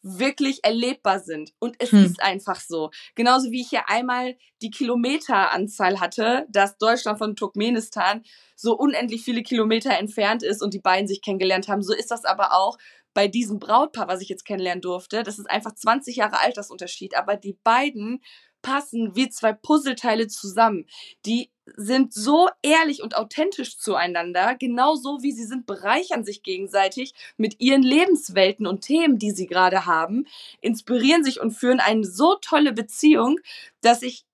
wirklich 0.02 0.64
erlebbar 0.64 1.20
sind. 1.20 1.54
Und 1.60 1.76
es 1.80 1.92
hm. 1.92 2.06
ist 2.06 2.22
einfach 2.22 2.60
so. 2.60 2.92
Genauso 3.16 3.52
wie 3.52 3.62
ich 3.62 3.70
hier 3.70 3.90
einmal 3.90 4.38
die 4.62 4.70
Kilometeranzahl 4.70 6.00
hatte, 6.00 6.46
dass 6.50 6.78
Deutschland 6.78 7.18
von 7.18 7.36
Turkmenistan 7.36 8.24
so 8.56 8.78
unendlich 8.78 9.24
viele 9.24 9.44
Kilometer 9.44 9.98
entfernt 9.98 10.44
ist 10.44 10.62
und 10.62 10.74
die 10.74 10.80
beiden 10.80 11.08
sich 11.08 11.22
kennengelernt 11.22 11.68
haben, 11.68 11.82
so 11.82 11.94
ist 11.94 12.12
das 12.12 12.26
aber 12.26 12.54
auch 12.54 12.78
bei 13.14 13.28
diesem 13.28 13.60
Brautpaar, 13.60 14.08
was 14.08 14.22
ich 14.22 14.30
jetzt 14.30 14.46
kennenlernen 14.46 14.82
durfte. 14.82 15.24
Das 15.24 15.40
ist 15.40 15.50
einfach 15.50 15.74
20 15.74 16.18
Jahre 16.18 16.40
Altersunterschied, 16.40 17.18
aber 17.18 17.36
die 17.36 17.58
beiden 17.64 18.22
passen 18.68 19.16
wie 19.16 19.30
zwei 19.30 19.54
Puzzleteile 19.54 20.28
zusammen. 20.28 20.86
Die 21.26 21.50
sind 21.78 22.14
so 22.14 22.50
ehrlich 22.62 23.02
und 23.02 23.16
authentisch 23.16 23.78
zueinander, 23.78 24.56
genauso 24.56 25.24
wie 25.24 25.32
sie 25.32 25.46
sind, 25.46 25.66
bereichern 25.66 26.26
sich 26.26 26.44
gegenseitig 26.44 27.14
mit 27.38 27.62
ihren 27.62 27.82
Lebenswelten 27.82 28.68
und 28.68 28.82
Themen, 28.82 29.20
die 29.20 29.32
sie 29.32 29.48
gerade 29.48 29.86
haben, 29.86 30.28
inspirieren 30.60 31.24
sich 31.24 31.40
und 31.40 31.52
führen 31.52 31.80
eine 31.80 32.04
so 32.04 32.36
tolle 32.42 32.74
Beziehung, 32.74 33.40
dass 33.80 34.02
ich 34.02 34.26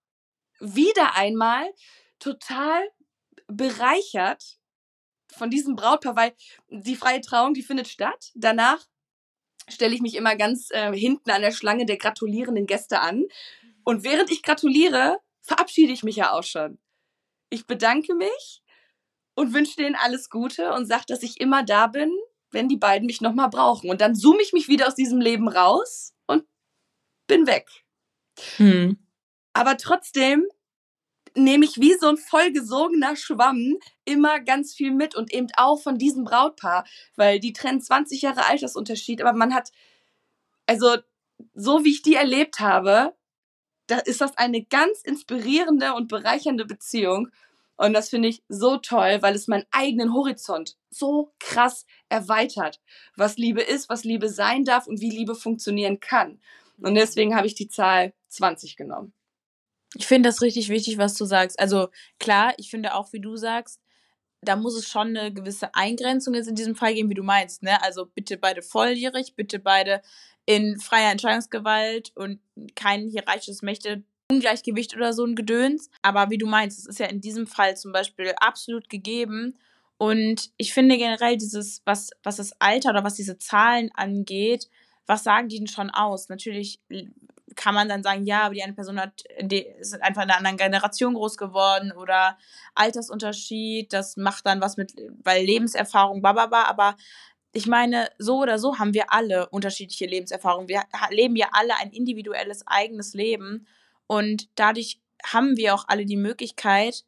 wieder 0.60 1.16
einmal 1.16 1.66
total 2.18 2.90
bereichert 3.46 4.58
von 5.28 5.52
diesem 5.52 5.76
Brautpaar, 5.76 6.16
weil 6.16 6.34
die 6.70 6.96
freie 6.96 7.22
Trauung, 7.22 7.54
die 7.54 7.62
findet 7.62 7.88
statt. 7.88 8.32
Danach 8.34 8.84
stelle 9.70 9.94
ich 9.94 10.02
mich 10.02 10.16
immer 10.16 10.36
ganz 10.36 10.72
äh, 10.72 10.92
hinten 10.92 11.30
an 11.30 11.44
der 11.44 11.52
Schlange 11.52 11.86
der 11.86 11.98
gratulierenden 11.98 12.66
Gäste 12.66 13.00
an. 13.00 13.26
Und 13.84 14.04
während 14.04 14.32
ich 14.32 14.44
gratuliere, 14.44 15.20
verabschiede 15.42 15.94
ich 15.94 16.04
mich 16.04 16.16
ja 16.16 16.32
auch 16.32 16.44
schon. 16.44 16.80
Ich 17.50 17.68
bedanke 17.68 18.16
mich 18.16 18.64
und 19.36 19.54
wünsche 19.54 19.76
denen 19.76 19.96
alles 19.96 20.30
Gute 20.30 20.74
und 20.74 20.86
sage, 20.86 21.06
dass 21.08 21.24
ich 21.24 21.40
immer 21.40 21.64
da 21.64 21.88
bin, 21.88 22.12
wenn 22.52 22.70
die 22.70 22.78
beiden 22.78 23.06
mich 23.06 23.22
nochmal 23.22 23.50
brauchen. 23.50 23.90
Und 23.90 24.02
dann 24.02 24.16
zoome 24.16 24.42
ich 24.42 24.54
mich 24.54 24.68
wieder 24.68 24.88
aus 24.88 24.96
diesem 24.96 25.20
Leben 25.20 25.48
raus 25.48 26.14
und 26.28 26.46
bin 27.28 27.48
weg. 27.48 27.68
Hm. 28.58 28.98
Aber 29.54 29.78
trotzdem 29.78 30.46
nehme 31.36 31.66
ich 31.66 31.80
wie 31.80 31.96
so 32.00 32.08
ein 32.08 32.18
vollgesogener 32.18 33.16
Schwamm 33.16 33.78
immer 34.06 34.40
ganz 34.40 34.74
viel 34.74 34.92
mit 34.92 35.16
und 35.16 35.34
eben 35.34 35.48
auch 35.58 35.82
von 35.82 35.98
diesem 35.98 36.24
Brautpaar, 36.24 36.86
weil 37.16 37.40
die 37.40 37.54
trennen 37.54 37.82
20 37.82 38.22
Jahre 38.22 38.46
Altersunterschied, 38.46 39.22
aber 39.22 39.34
man 39.34 39.54
hat, 39.54 39.72
also 40.68 40.98
so 41.56 41.84
wie 41.84 41.92
ich 41.92 42.02
die 42.04 42.16
erlebt 42.16 42.60
habe, 42.60 43.16
da 43.88 44.00
ist 44.00 44.22
das 44.22 44.38
eine 44.38 44.64
ganz 44.64 45.02
inspirierende 45.02 45.94
und 45.94 46.08
bereichernde 46.08 46.66
Beziehung. 46.66 47.30
Und 47.76 47.94
das 47.94 48.10
finde 48.10 48.30
ich 48.30 48.44
so 48.48 48.78
toll, 48.78 49.18
weil 49.22 49.36
es 49.36 49.48
meinen 49.48 49.66
eigenen 49.72 50.14
Horizont 50.14 50.78
so 50.90 51.34
krass 51.40 51.86
erweitert, 52.08 52.80
was 53.16 53.38
Liebe 53.38 53.62
ist, 53.62 53.90
was 53.90 54.04
Liebe 54.04 54.30
sein 54.30 54.64
darf 54.64 54.88
und 54.88 55.02
wie 55.02 55.10
Liebe 55.10 55.36
funktionieren 55.36 56.00
kann. 56.00 56.40
Und 56.82 56.96
deswegen 56.96 57.36
habe 57.36 57.48
ich 57.48 57.56
die 57.56 57.68
Zahl 57.68 58.14
20 58.30 58.76
genommen. 58.78 59.14
Ich 59.96 60.08
finde 60.08 60.30
das 60.30 60.42
richtig 60.42 60.70
wichtig, 60.70 60.98
was 60.98 61.16
du 61.16 61.26
sagst. 61.26 61.60
Also 61.60 61.90
klar, 62.20 62.54
ich 62.58 62.70
finde 62.70 62.96
auch, 62.96 63.14
wie 63.14 63.22
du 63.22 63.36
sagst, 63.36 63.80
da 64.42 64.56
muss 64.56 64.76
es 64.76 64.88
schon 64.88 65.16
eine 65.16 65.34
gewisse 65.34 65.74
Eingrenzung 65.74 66.34
jetzt 66.34 66.48
in 66.48 66.56
diesem 66.56 66.76
Fall 66.76 66.94
geben, 66.94 67.10
wie 67.10 67.16
du 67.16 67.24
meinst. 67.24 67.64
Ne? 67.64 67.82
Also 67.82 68.06
bitte 68.06 68.38
beide 68.38 68.62
volljährig, 68.62 69.36
bitte 69.36 69.60
beide 69.60 70.02
in 70.46 70.80
freier 70.80 71.12
Entscheidungsgewalt 71.12 72.12
und 72.16 72.40
kein 72.76 73.08
hierarchisches 73.08 73.62
Mächte. 73.62 74.04
Ungleichgewicht 74.32 74.96
oder 74.96 75.14
so 75.14 75.26
ein 75.26 75.36
Gedöns. 75.36 75.90
Aber 76.02 76.30
wie 76.30 76.38
du 76.38 76.48
meinst, 76.48 76.80
es 76.80 76.88
ist 76.88 77.00
ja 77.00 77.06
in 77.08 77.22
diesem 77.22 77.46
Fall 77.46 77.78
zum 77.78 77.92
Beispiel 77.92 78.34
absolut 78.38 78.90
gegeben. 78.90 79.56
Und 79.98 80.50
ich 80.58 80.74
finde 80.74 80.98
generell 80.98 81.38
dieses, 81.38 81.82
was, 81.86 82.12
was 82.24 82.38
das 82.38 82.54
Alter 82.60 82.90
oder 82.90 83.04
was 83.04 83.14
diese 83.14 83.38
Zahlen 83.38 83.92
angeht, 83.94 84.70
was 85.06 85.24
sagen 85.24 85.50
die 85.50 85.58
denn 85.58 85.68
schon 85.68 85.90
aus? 85.90 86.30
Natürlich 86.30 86.80
kann 87.56 87.76
man 87.76 87.90
dann 87.90 88.04
sagen, 88.04 88.26
ja, 88.26 88.44
aber 88.44 88.56
die 88.56 88.64
eine 88.64 88.74
Person 88.74 89.00
hat, 89.00 89.24
die 89.42 89.66
ist 89.80 90.02
einfach 90.02 90.24
in 90.24 90.30
einer 90.30 90.38
anderen 90.38 90.58
Generation 90.58 91.14
groß 91.14 91.38
geworden 91.38 91.92
oder 91.92 92.38
Altersunterschied, 92.74 93.94
das 93.94 94.18
macht 94.18 94.46
dann 94.46 94.62
was 94.62 94.78
mit, 94.78 94.94
weil 95.24 95.46
Lebenserfahrung, 95.46 96.22
bababa, 96.22 96.64
aber 96.64 96.96
ich 97.54 97.68
meine, 97.68 98.10
so 98.18 98.40
oder 98.40 98.58
so 98.58 98.80
haben 98.80 98.96
wir 98.96 99.14
alle 99.14 99.48
unterschiedliche 99.50 100.08
Lebenserfahrungen. 100.08 100.68
Wir 100.68 100.84
leben 101.12 101.36
ja 101.36 101.50
alle 101.52 101.78
ein 101.78 101.92
individuelles 101.92 102.66
eigenes 102.66 103.14
Leben 103.14 103.68
und 104.08 104.50
dadurch 104.56 105.00
haben 105.24 105.56
wir 105.56 105.76
auch 105.76 105.86
alle 105.88 106.06
die 106.06 106.18
Möglichkeit, 106.18 107.06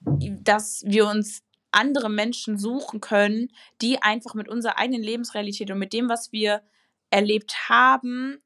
dass 0.00 0.82
wir 0.84 1.06
uns 1.06 1.42
andere 1.70 2.10
Menschen 2.10 2.58
suchen 2.58 3.00
können, 3.00 3.52
die 3.80 4.02
einfach 4.02 4.34
mit 4.34 4.48
unserer 4.48 4.78
eigenen 4.78 5.02
Lebensrealität 5.02 5.70
und 5.70 5.78
mit 5.78 5.92
dem, 5.92 6.08
was 6.08 6.32
wir 6.32 6.62
erlebt 7.10 7.68
haben, 7.68 8.42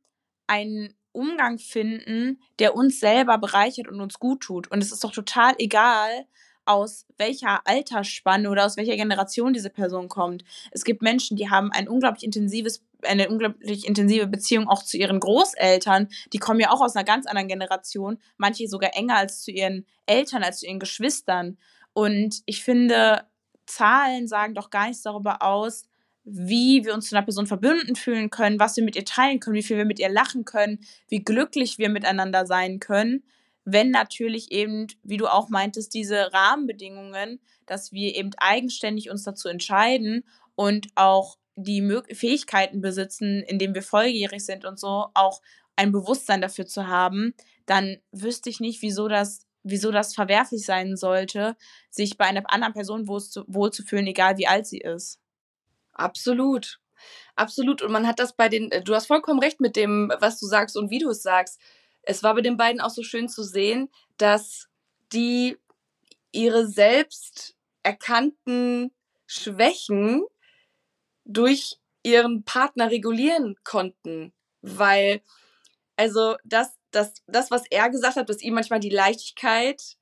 einen 0.46 0.94
Umgang 1.12 1.58
finden, 1.58 2.40
der 2.58 2.74
uns 2.74 3.00
selber 3.00 3.38
bereichert 3.38 3.88
und 3.88 4.00
uns 4.00 4.18
gut 4.18 4.42
tut. 4.42 4.70
Und 4.70 4.82
es 4.82 4.92
ist 4.92 5.02
doch 5.02 5.12
total 5.12 5.54
egal, 5.58 6.26
aus 6.64 7.06
welcher 7.18 7.66
Altersspanne 7.66 8.50
oder 8.50 8.66
aus 8.66 8.76
welcher 8.76 8.96
Generation 8.96 9.52
diese 9.52 9.70
Person 9.70 10.08
kommt. 10.08 10.44
Es 10.70 10.84
gibt 10.84 11.02
Menschen, 11.02 11.36
die 11.36 11.50
haben 11.50 11.72
ein 11.72 11.88
unglaublich 11.88 12.24
intensives, 12.24 12.82
eine 13.02 13.28
unglaublich 13.28 13.86
intensive 13.86 14.26
Beziehung 14.26 14.68
auch 14.68 14.82
zu 14.82 14.96
ihren 14.96 15.20
Großeltern. 15.20 16.08
Die 16.32 16.38
kommen 16.38 16.60
ja 16.60 16.70
auch 16.70 16.80
aus 16.80 16.94
einer 16.94 17.04
ganz 17.04 17.26
anderen 17.26 17.48
Generation, 17.48 18.18
manche 18.36 18.68
sogar 18.68 18.94
enger 18.94 19.16
als 19.16 19.42
zu 19.42 19.50
ihren 19.50 19.86
Eltern, 20.06 20.42
als 20.42 20.60
zu 20.60 20.66
ihren 20.66 20.78
Geschwistern. 20.78 21.58
Und 21.92 22.42
ich 22.46 22.62
finde, 22.62 23.24
Zahlen 23.66 24.28
sagen 24.28 24.54
doch 24.54 24.70
gar 24.70 24.88
nichts 24.88 25.02
darüber 25.02 25.42
aus, 25.42 25.84
wie 26.24 26.84
wir 26.84 26.94
uns 26.94 27.08
zu 27.08 27.16
einer 27.16 27.24
Person 27.24 27.46
verbunden 27.46 27.96
fühlen 27.96 28.30
können, 28.30 28.60
was 28.60 28.76
wir 28.76 28.84
mit 28.84 28.94
ihr 28.94 29.04
teilen 29.04 29.40
können, 29.40 29.56
wie 29.56 29.62
viel 29.62 29.78
wir 29.78 29.84
mit 29.84 29.98
ihr 29.98 30.10
lachen 30.10 30.44
können, 30.44 30.80
wie 31.08 31.24
glücklich 31.24 31.78
wir 31.78 31.88
miteinander 31.88 32.46
sein 32.46 32.78
können, 32.78 33.24
wenn 33.72 33.90
natürlich 33.90 34.50
eben, 34.52 34.86
wie 35.02 35.16
du 35.16 35.26
auch 35.26 35.48
meintest, 35.48 35.94
diese 35.94 36.32
Rahmenbedingungen, 36.32 37.40
dass 37.66 37.92
wir 37.92 38.14
eben 38.14 38.30
eigenständig 38.38 39.10
uns 39.10 39.22
dazu 39.24 39.48
entscheiden 39.48 40.24
und 40.54 40.88
auch 40.94 41.36
die 41.56 41.82
Mö 41.82 42.02
Fähigkeiten 42.12 42.80
besitzen, 42.80 43.42
indem 43.42 43.74
wir 43.74 43.82
volljährig 43.82 44.44
sind 44.44 44.64
und 44.64 44.78
so, 44.78 45.06
auch 45.14 45.40
ein 45.76 45.92
Bewusstsein 45.92 46.40
dafür 46.40 46.66
zu 46.66 46.86
haben, 46.86 47.34
dann 47.66 47.98
wüsste 48.12 48.50
ich 48.50 48.60
nicht, 48.60 48.82
wieso 48.82 49.08
das, 49.08 49.46
wieso 49.62 49.90
das 49.90 50.14
verwerflich 50.14 50.64
sein 50.64 50.96
sollte, 50.96 51.56
sich 51.90 52.16
bei 52.16 52.24
einer 52.24 52.42
anderen 52.52 52.74
Person 52.74 53.06
wohlzufühlen, 53.08 54.06
egal 54.06 54.38
wie 54.38 54.46
alt 54.46 54.66
sie 54.66 54.78
ist. 54.78 55.20
Absolut. 55.92 56.80
Absolut. 57.34 57.82
Und 57.82 57.92
man 57.92 58.06
hat 58.06 58.18
das 58.18 58.34
bei 58.34 58.48
den, 58.48 58.70
du 58.84 58.94
hast 58.94 59.06
vollkommen 59.06 59.40
recht 59.40 59.60
mit 59.60 59.76
dem, 59.76 60.12
was 60.20 60.38
du 60.38 60.46
sagst 60.46 60.76
und 60.76 60.90
wie 60.90 60.98
du 60.98 61.10
es 61.10 61.22
sagst. 61.22 61.60
Es 62.02 62.22
war 62.22 62.34
bei 62.34 62.40
den 62.40 62.56
beiden 62.56 62.80
auch 62.80 62.90
so 62.90 63.02
schön 63.02 63.28
zu 63.28 63.42
sehen, 63.42 63.90
dass 64.16 64.68
die 65.12 65.56
ihre 66.32 66.66
selbst 66.66 67.56
erkannten 67.82 68.92
Schwächen 69.26 70.24
durch 71.24 71.78
ihren 72.02 72.44
Partner 72.44 72.90
regulieren 72.90 73.56
konnten. 73.64 74.32
Weil, 74.62 75.22
also 75.96 76.36
das, 76.44 76.78
das, 76.90 77.14
das, 77.26 77.50
was 77.50 77.64
er 77.70 77.90
gesagt 77.90 78.16
hat, 78.16 78.28
dass 78.28 78.42
ihm 78.42 78.54
manchmal 78.54 78.80
die 78.80 78.90
Leichtigkeit 78.90 79.96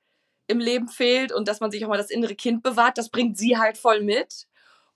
im 0.47 0.59
Leben 0.59 0.87
fehlt 0.87 1.31
und 1.31 1.47
dass 1.47 1.59
man 1.59 1.71
sich 1.71 1.85
auch 1.85 1.89
mal 1.89 1.97
das 1.97 2.09
innere 2.09 2.35
Kind 2.35 2.63
bewahrt, 2.63 2.97
das 2.97 3.09
bringt 3.09 3.37
sie 3.37 3.57
halt 3.57 3.77
voll 3.77 4.01
mit. 4.01 4.47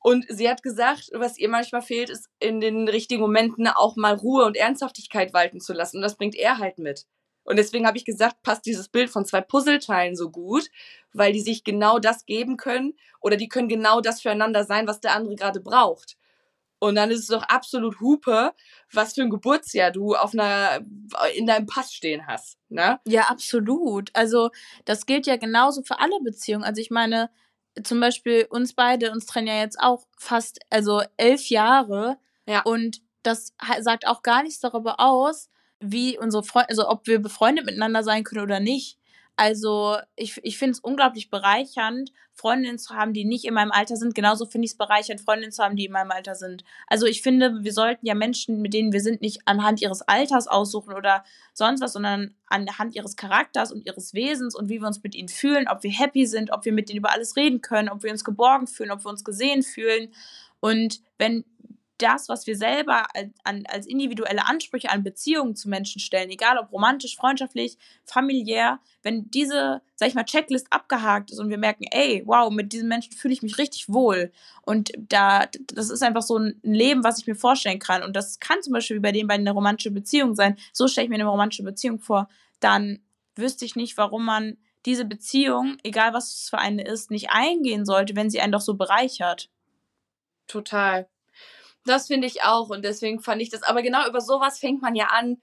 Und 0.03 0.25
sie 0.27 0.49
hat 0.49 0.63
gesagt, 0.63 1.09
was 1.13 1.37
ihr 1.37 1.47
manchmal 1.47 1.81
fehlt, 1.81 2.09
ist 2.09 2.29
in 2.39 2.59
den 2.59 2.89
richtigen 2.89 3.21
Momenten 3.21 3.67
auch 3.67 3.95
mal 3.95 4.13
Ruhe 4.13 4.43
und 4.45 4.57
Ernsthaftigkeit 4.57 5.33
walten 5.33 5.61
zu 5.61 5.71
lassen. 5.71 5.97
Und 5.97 6.03
das 6.03 6.17
bringt 6.17 6.35
er 6.35 6.57
halt 6.57 6.77
mit. 6.77 7.05
Und 7.45 7.55
deswegen 7.55 7.87
habe 7.87 7.97
ich 7.97 8.03
gesagt, 8.03 8.43
passt 8.43 8.65
dieses 8.65 8.89
Bild 8.89 9.09
von 9.09 9.25
zwei 9.25 9.39
Puzzleteilen 9.39 10.17
so 10.17 10.29
gut, 10.29 10.69
weil 11.13 11.31
die 11.31 11.39
sich 11.39 11.63
genau 11.63 11.99
das 11.99 12.25
geben 12.25 12.57
können 12.57 12.93
oder 13.21 13.37
die 13.37 13.47
können 13.47 13.69
genau 13.69 14.01
das 14.01 14.21
füreinander 14.21 14.65
sein, 14.65 14.87
was 14.87 14.99
der 14.99 15.13
andere 15.13 15.35
gerade 15.35 15.61
braucht. 15.61 16.17
Und 16.79 16.95
dann 16.95 17.11
ist 17.11 17.19
es 17.21 17.27
doch 17.27 17.43
absolut 17.43 18.01
Hupe, 18.01 18.51
was 18.91 19.13
für 19.13 19.21
ein 19.21 19.29
Geburtsjahr 19.29 19.91
du 19.91 20.15
auf 20.15 20.33
einer, 20.33 20.81
in 21.33 21.47
deinem 21.47 21.65
Pass 21.65 21.93
stehen 21.93 22.27
hast. 22.27 22.57
Ne? 22.67 22.99
Ja, 23.07 23.29
absolut. 23.29 24.09
Also, 24.13 24.49
das 24.83 25.05
gilt 25.05 25.25
ja 25.25 25.37
genauso 25.37 25.81
für 25.83 25.99
alle 25.99 26.19
Beziehungen. 26.21 26.65
Also, 26.65 26.81
ich 26.81 26.91
meine, 26.91 27.29
zum 27.81 27.99
Beispiel 27.99 28.45
uns 28.49 28.73
beide, 28.73 29.11
uns 29.11 29.25
trennen 29.25 29.47
ja 29.47 29.59
jetzt 29.59 29.79
auch 29.79 30.05
fast, 30.17 30.59
also 30.69 31.01
elf 31.17 31.49
Jahre. 31.49 32.17
Ja. 32.45 32.61
Und 32.63 33.01
das 33.23 33.53
sagt 33.79 34.05
auch 34.07 34.21
gar 34.21 34.43
nichts 34.43 34.59
darüber 34.59 34.99
aus, 34.99 35.49
wie 35.79 36.17
unsere 36.17 36.43
Freunde, 36.43 36.69
also 36.69 36.87
ob 36.89 37.07
wir 37.07 37.19
befreundet 37.19 37.65
miteinander 37.65 38.03
sein 38.03 38.23
können 38.23 38.43
oder 38.43 38.59
nicht. 38.59 38.97
Also 39.35 39.97
ich, 40.15 40.39
ich 40.43 40.57
finde 40.57 40.73
es 40.73 40.79
unglaublich 40.79 41.31
bereichernd, 41.31 42.11
Freundinnen 42.33 42.77
zu 42.77 42.95
haben, 42.95 43.13
die 43.13 43.25
nicht 43.25 43.45
in 43.45 43.53
meinem 43.53 43.71
Alter 43.71 43.95
sind. 43.95 44.13
Genauso 44.13 44.45
finde 44.45 44.65
ich 44.65 44.71
es 44.71 44.77
bereichernd, 44.77 45.21
Freundinnen 45.21 45.51
zu 45.51 45.63
haben, 45.63 45.75
die 45.75 45.85
in 45.85 45.91
meinem 45.91 46.11
Alter 46.11 46.35
sind. 46.35 46.63
Also 46.87 47.05
ich 47.05 47.21
finde, 47.21 47.63
wir 47.63 47.73
sollten 47.73 48.05
ja 48.05 48.15
Menschen, 48.15 48.61
mit 48.61 48.73
denen 48.73 48.91
wir 48.91 49.01
sind, 49.01 49.21
nicht 49.21 49.41
anhand 49.45 49.81
ihres 49.81 50.01
Alters 50.03 50.47
aussuchen 50.47 50.93
oder 50.93 51.23
sonst 51.53 51.81
was, 51.81 51.93
sondern 51.93 52.35
anhand 52.47 52.95
ihres 52.95 53.15
Charakters 53.15 53.71
und 53.71 53.85
ihres 53.85 54.13
Wesens 54.13 54.55
und 54.55 54.69
wie 54.69 54.79
wir 54.79 54.87
uns 54.87 55.01
mit 55.03 55.15
ihnen 55.15 55.29
fühlen, 55.29 55.67
ob 55.67 55.83
wir 55.83 55.91
happy 55.91 56.25
sind, 56.25 56.51
ob 56.51 56.65
wir 56.65 56.73
mit 56.73 56.89
denen 56.89 56.99
über 56.99 57.11
alles 57.11 57.35
reden 57.35 57.61
können, 57.61 57.89
ob 57.89 58.03
wir 58.03 58.11
uns 58.11 58.23
geborgen 58.23 58.67
fühlen, 58.67 58.91
ob 58.91 59.03
wir 59.03 59.09
uns 59.09 59.23
gesehen 59.23 59.63
fühlen. 59.63 60.13
Und 60.59 61.01
wenn 61.17 61.43
das, 62.03 62.29
was 62.29 62.45
wir 62.45 62.57
selber 62.57 63.05
als, 63.15 63.29
an, 63.43 63.63
als 63.67 63.87
individuelle 63.87 64.45
Ansprüche 64.45 64.91
an 64.91 65.03
Beziehungen 65.03 65.55
zu 65.55 65.69
Menschen 65.69 65.99
stellen, 65.99 66.29
egal 66.29 66.57
ob 66.57 66.71
romantisch, 66.71 67.15
freundschaftlich, 67.15 67.77
familiär, 68.05 68.79
wenn 69.01 69.31
diese, 69.31 69.81
sag 69.95 70.09
ich 70.09 70.15
mal, 70.15 70.25
Checklist 70.25 70.67
abgehakt 70.71 71.31
ist 71.31 71.39
und 71.39 71.49
wir 71.49 71.57
merken, 71.57 71.85
ey, 71.91 72.23
wow, 72.25 72.51
mit 72.51 72.73
diesen 72.73 72.87
Menschen 72.87 73.13
fühle 73.13 73.33
ich 73.33 73.41
mich 73.41 73.57
richtig 73.57 73.89
wohl 73.89 74.31
und 74.63 74.91
da, 74.97 75.47
das 75.73 75.89
ist 75.89 76.03
einfach 76.03 76.21
so 76.21 76.37
ein 76.37 76.59
Leben, 76.61 77.03
was 77.03 77.19
ich 77.19 77.27
mir 77.27 77.35
vorstellen 77.35 77.79
kann 77.79 78.03
und 78.03 78.15
das 78.15 78.39
kann 78.39 78.61
zum 78.61 78.73
Beispiel 78.73 78.99
bei 78.99 79.11
dem 79.11 79.27
bei 79.27 79.35
einer 79.35 79.53
romantischen 79.53 79.93
Beziehung 79.93 80.35
sein, 80.35 80.57
so 80.73 80.87
stelle 80.87 81.05
ich 81.05 81.09
mir 81.09 81.15
eine 81.15 81.25
romantische 81.25 81.63
Beziehung 81.63 81.99
vor, 81.99 82.27
dann 82.59 82.99
wüsste 83.35 83.65
ich 83.65 83.75
nicht, 83.75 83.97
warum 83.97 84.25
man 84.25 84.57
diese 84.85 85.05
Beziehung, 85.05 85.77
egal 85.83 86.13
was 86.13 86.33
es 86.33 86.49
für 86.49 86.57
eine 86.57 86.83
ist, 86.83 87.09
nicht 87.09 87.29
eingehen 87.29 87.85
sollte, 87.85 88.15
wenn 88.15 88.29
sie 88.29 88.41
einen 88.41 88.51
doch 88.51 88.61
so 88.61 88.73
bereichert. 88.73 89.49
Total. 90.47 91.07
Das 91.85 92.07
finde 92.07 92.27
ich 92.27 92.43
auch 92.43 92.69
und 92.69 92.83
deswegen 92.83 93.19
fand 93.19 93.41
ich 93.41 93.49
das. 93.49 93.63
Aber 93.63 93.81
genau 93.81 94.07
über 94.07 94.21
sowas 94.21 94.59
fängt 94.59 94.81
man 94.81 94.95
ja 94.95 95.07
an, 95.07 95.41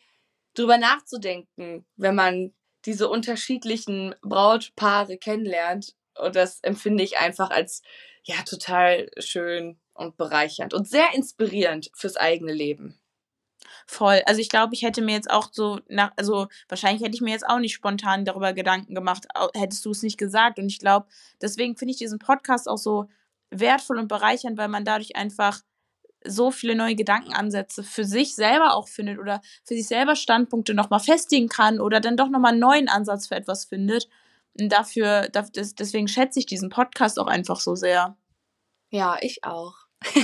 drüber 0.54 0.78
nachzudenken, 0.78 1.86
wenn 1.96 2.14
man 2.14 2.54
diese 2.86 3.08
unterschiedlichen 3.08 4.14
Brautpaare 4.22 5.18
kennenlernt. 5.18 5.94
Und 6.18 6.36
das 6.36 6.60
empfinde 6.62 7.04
ich 7.04 7.18
einfach 7.18 7.50
als 7.50 7.82
ja 8.24 8.36
total 8.42 9.10
schön 9.18 9.78
und 9.94 10.16
bereichernd 10.16 10.74
und 10.74 10.88
sehr 10.88 11.14
inspirierend 11.14 11.90
fürs 11.94 12.16
eigene 12.16 12.52
Leben. 12.52 12.98
Voll. 13.86 14.22
Also 14.26 14.40
ich 14.40 14.48
glaube, 14.48 14.74
ich 14.74 14.82
hätte 14.82 15.02
mir 15.02 15.14
jetzt 15.14 15.30
auch 15.30 15.48
so 15.52 15.80
nach, 15.88 16.12
also 16.16 16.48
wahrscheinlich 16.68 17.02
hätte 17.02 17.14
ich 17.14 17.20
mir 17.20 17.32
jetzt 17.32 17.46
auch 17.46 17.58
nicht 17.58 17.74
spontan 17.74 18.24
darüber 18.24 18.52
Gedanken 18.52 18.94
gemacht, 18.94 19.26
hättest 19.54 19.84
du 19.84 19.90
es 19.90 20.02
nicht 20.02 20.16
gesagt. 20.16 20.58
Und 20.58 20.66
ich 20.66 20.78
glaube, 20.78 21.06
deswegen 21.42 21.76
finde 21.76 21.92
ich 21.92 21.98
diesen 21.98 22.18
Podcast 22.18 22.68
auch 22.68 22.78
so 22.78 23.08
wertvoll 23.50 23.98
und 23.98 24.08
bereichernd, 24.08 24.56
weil 24.58 24.68
man 24.68 24.84
dadurch 24.84 25.16
einfach 25.16 25.60
so 26.24 26.50
viele 26.50 26.74
neue 26.74 26.94
Gedankenansätze 26.94 27.82
für 27.82 28.04
sich 28.04 28.34
selber 28.34 28.74
auch 28.74 28.88
findet 28.88 29.18
oder 29.18 29.40
für 29.64 29.74
sich 29.74 29.86
selber 29.86 30.16
Standpunkte 30.16 30.74
nochmal 30.74 31.00
festigen 31.00 31.48
kann 31.48 31.80
oder 31.80 32.00
dann 32.00 32.16
doch 32.16 32.28
nochmal 32.28 32.52
einen 32.52 32.60
neuen 32.60 32.88
Ansatz 32.88 33.28
für 33.28 33.36
etwas 33.36 33.64
findet. 33.64 34.08
Und 34.58 34.70
dafür, 34.70 35.28
deswegen 35.30 36.08
schätze 36.08 36.38
ich 36.40 36.46
diesen 36.46 36.70
Podcast 36.70 37.18
auch 37.18 37.28
einfach 37.28 37.60
so 37.60 37.74
sehr. 37.74 38.16
Ja, 38.90 39.16
ich 39.20 39.44
auch. 39.44 39.74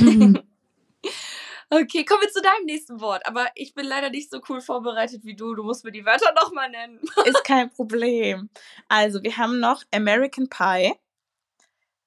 okay, 1.70 2.04
kommen 2.04 2.22
wir 2.22 2.30
zu 2.30 2.42
deinem 2.42 2.64
nächsten 2.66 3.00
Wort. 3.00 3.26
Aber 3.26 3.46
ich 3.54 3.74
bin 3.74 3.86
leider 3.86 4.10
nicht 4.10 4.30
so 4.30 4.40
cool 4.48 4.60
vorbereitet 4.60 5.24
wie 5.24 5.36
du. 5.36 5.54
Du 5.54 5.62
musst 5.62 5.84
mir 5.84 5.92
die 5.92 6.04
Wörter 6.04 6.34
nochmal 6.34 6.70
nennen. 6.70 7.00
Ist 7.24 7.44
kein 7.44 7.70
Problem. 7.70 8.50
Also, 8.88 9.22
wir 9.22 9.36
haben 9.36 9.60
noch 9.60 9.84
American 9.92 10.48
Pie, 10.48 10.92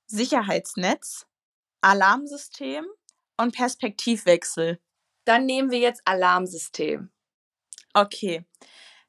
Sicherheitsnetz, 0.08 1.26
Alarmsystem 1.82 2.86
und 3.40 3.56
Perspektivwechsel. 3.56 4.80
Dann 5.26 5.46
nehmen 5.46 5.72
wir 5.72 5.80
jetzt 5.80 6.02
Alarmsystem. 6.06 7.10
Okay. 7.94 8.46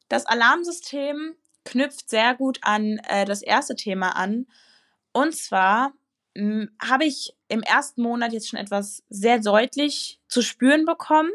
Das 0.09 0.27
Alarmsystem 0.27 1.37
knüpft 1.65 2.09
sehr 2.09 2.35
gut 2.35 2.59
an 2.63 2.99
äh, 3.09 3.25
das 3.25 3.43
erste 3.43 3.75
Thema 3.75 4.17
an. 4.17 4.47
Und 5.13 5.35
zwar 5.35 5.93
hm, 6.37 6.71
habe 6.83 7.05
ich 7.05 7.37
im 7.49 7.63
ersten 7.63 8.03
Monat 8.03 8.33
jetzt 8.33 8.49
schon 8.49 8.59
etwas 8.59 9.03
sehr 9.09 9.41
deutlich 9.41 10.21
zu 10.29 10.43
spüren 10.43 10.85
bekommen. 10.85 11.31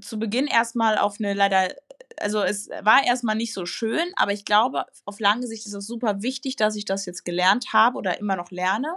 Zu 0.00 0.18
Beginn 0.18 0.46
erstmal 0.46 0.98
auf 0.98 1.16
eine 1.18 1.34
leider, 1.34 1.74
also 2.18 2.42
es 2.42 2.68
war 2.82 3.04
erstmal 3.04 3.36
nicht 3.36 3.52
so 3.52 3.66
schön, 3.66 4.12
aber 4.16 4.32
ich 4.32 4.44
glaube, 4.44 4.86
auf 5.04 5.18
lange 5.18 5.46
Sicht 5.46 5.66
ist 5.66 5.74
es 5.74 5.86
super 5.86 6.22
wichtig, 6.22 6.56
dass 6.56 6.76
ich 6.76 6.84
das 6.84 7.06
jetzt 7.06 7.24
gelernt 7.24 7.72
habe 7.72 7.98
oder 7.98 8.18
immer 8.18 8.36
noch 8.36 8.50
lerne. 8.50 8.96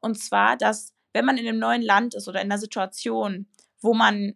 Und 0.00 0.18
zwar, 0.22 0.56
dass 0.56 0.92
wenn 1.16 1.24
man 1.24 1.38
in 1.38 1.48
einem 1.48 1.58
neuen 1.58 1.80
Land 1.80 2.14
ist 2.14 2.28
oder 2.28 2.42
in 2.42 2.52
einer 2.52 2.58
Situation, 2.58 3.46
wo 3.80 3.94
man 3.94 4.34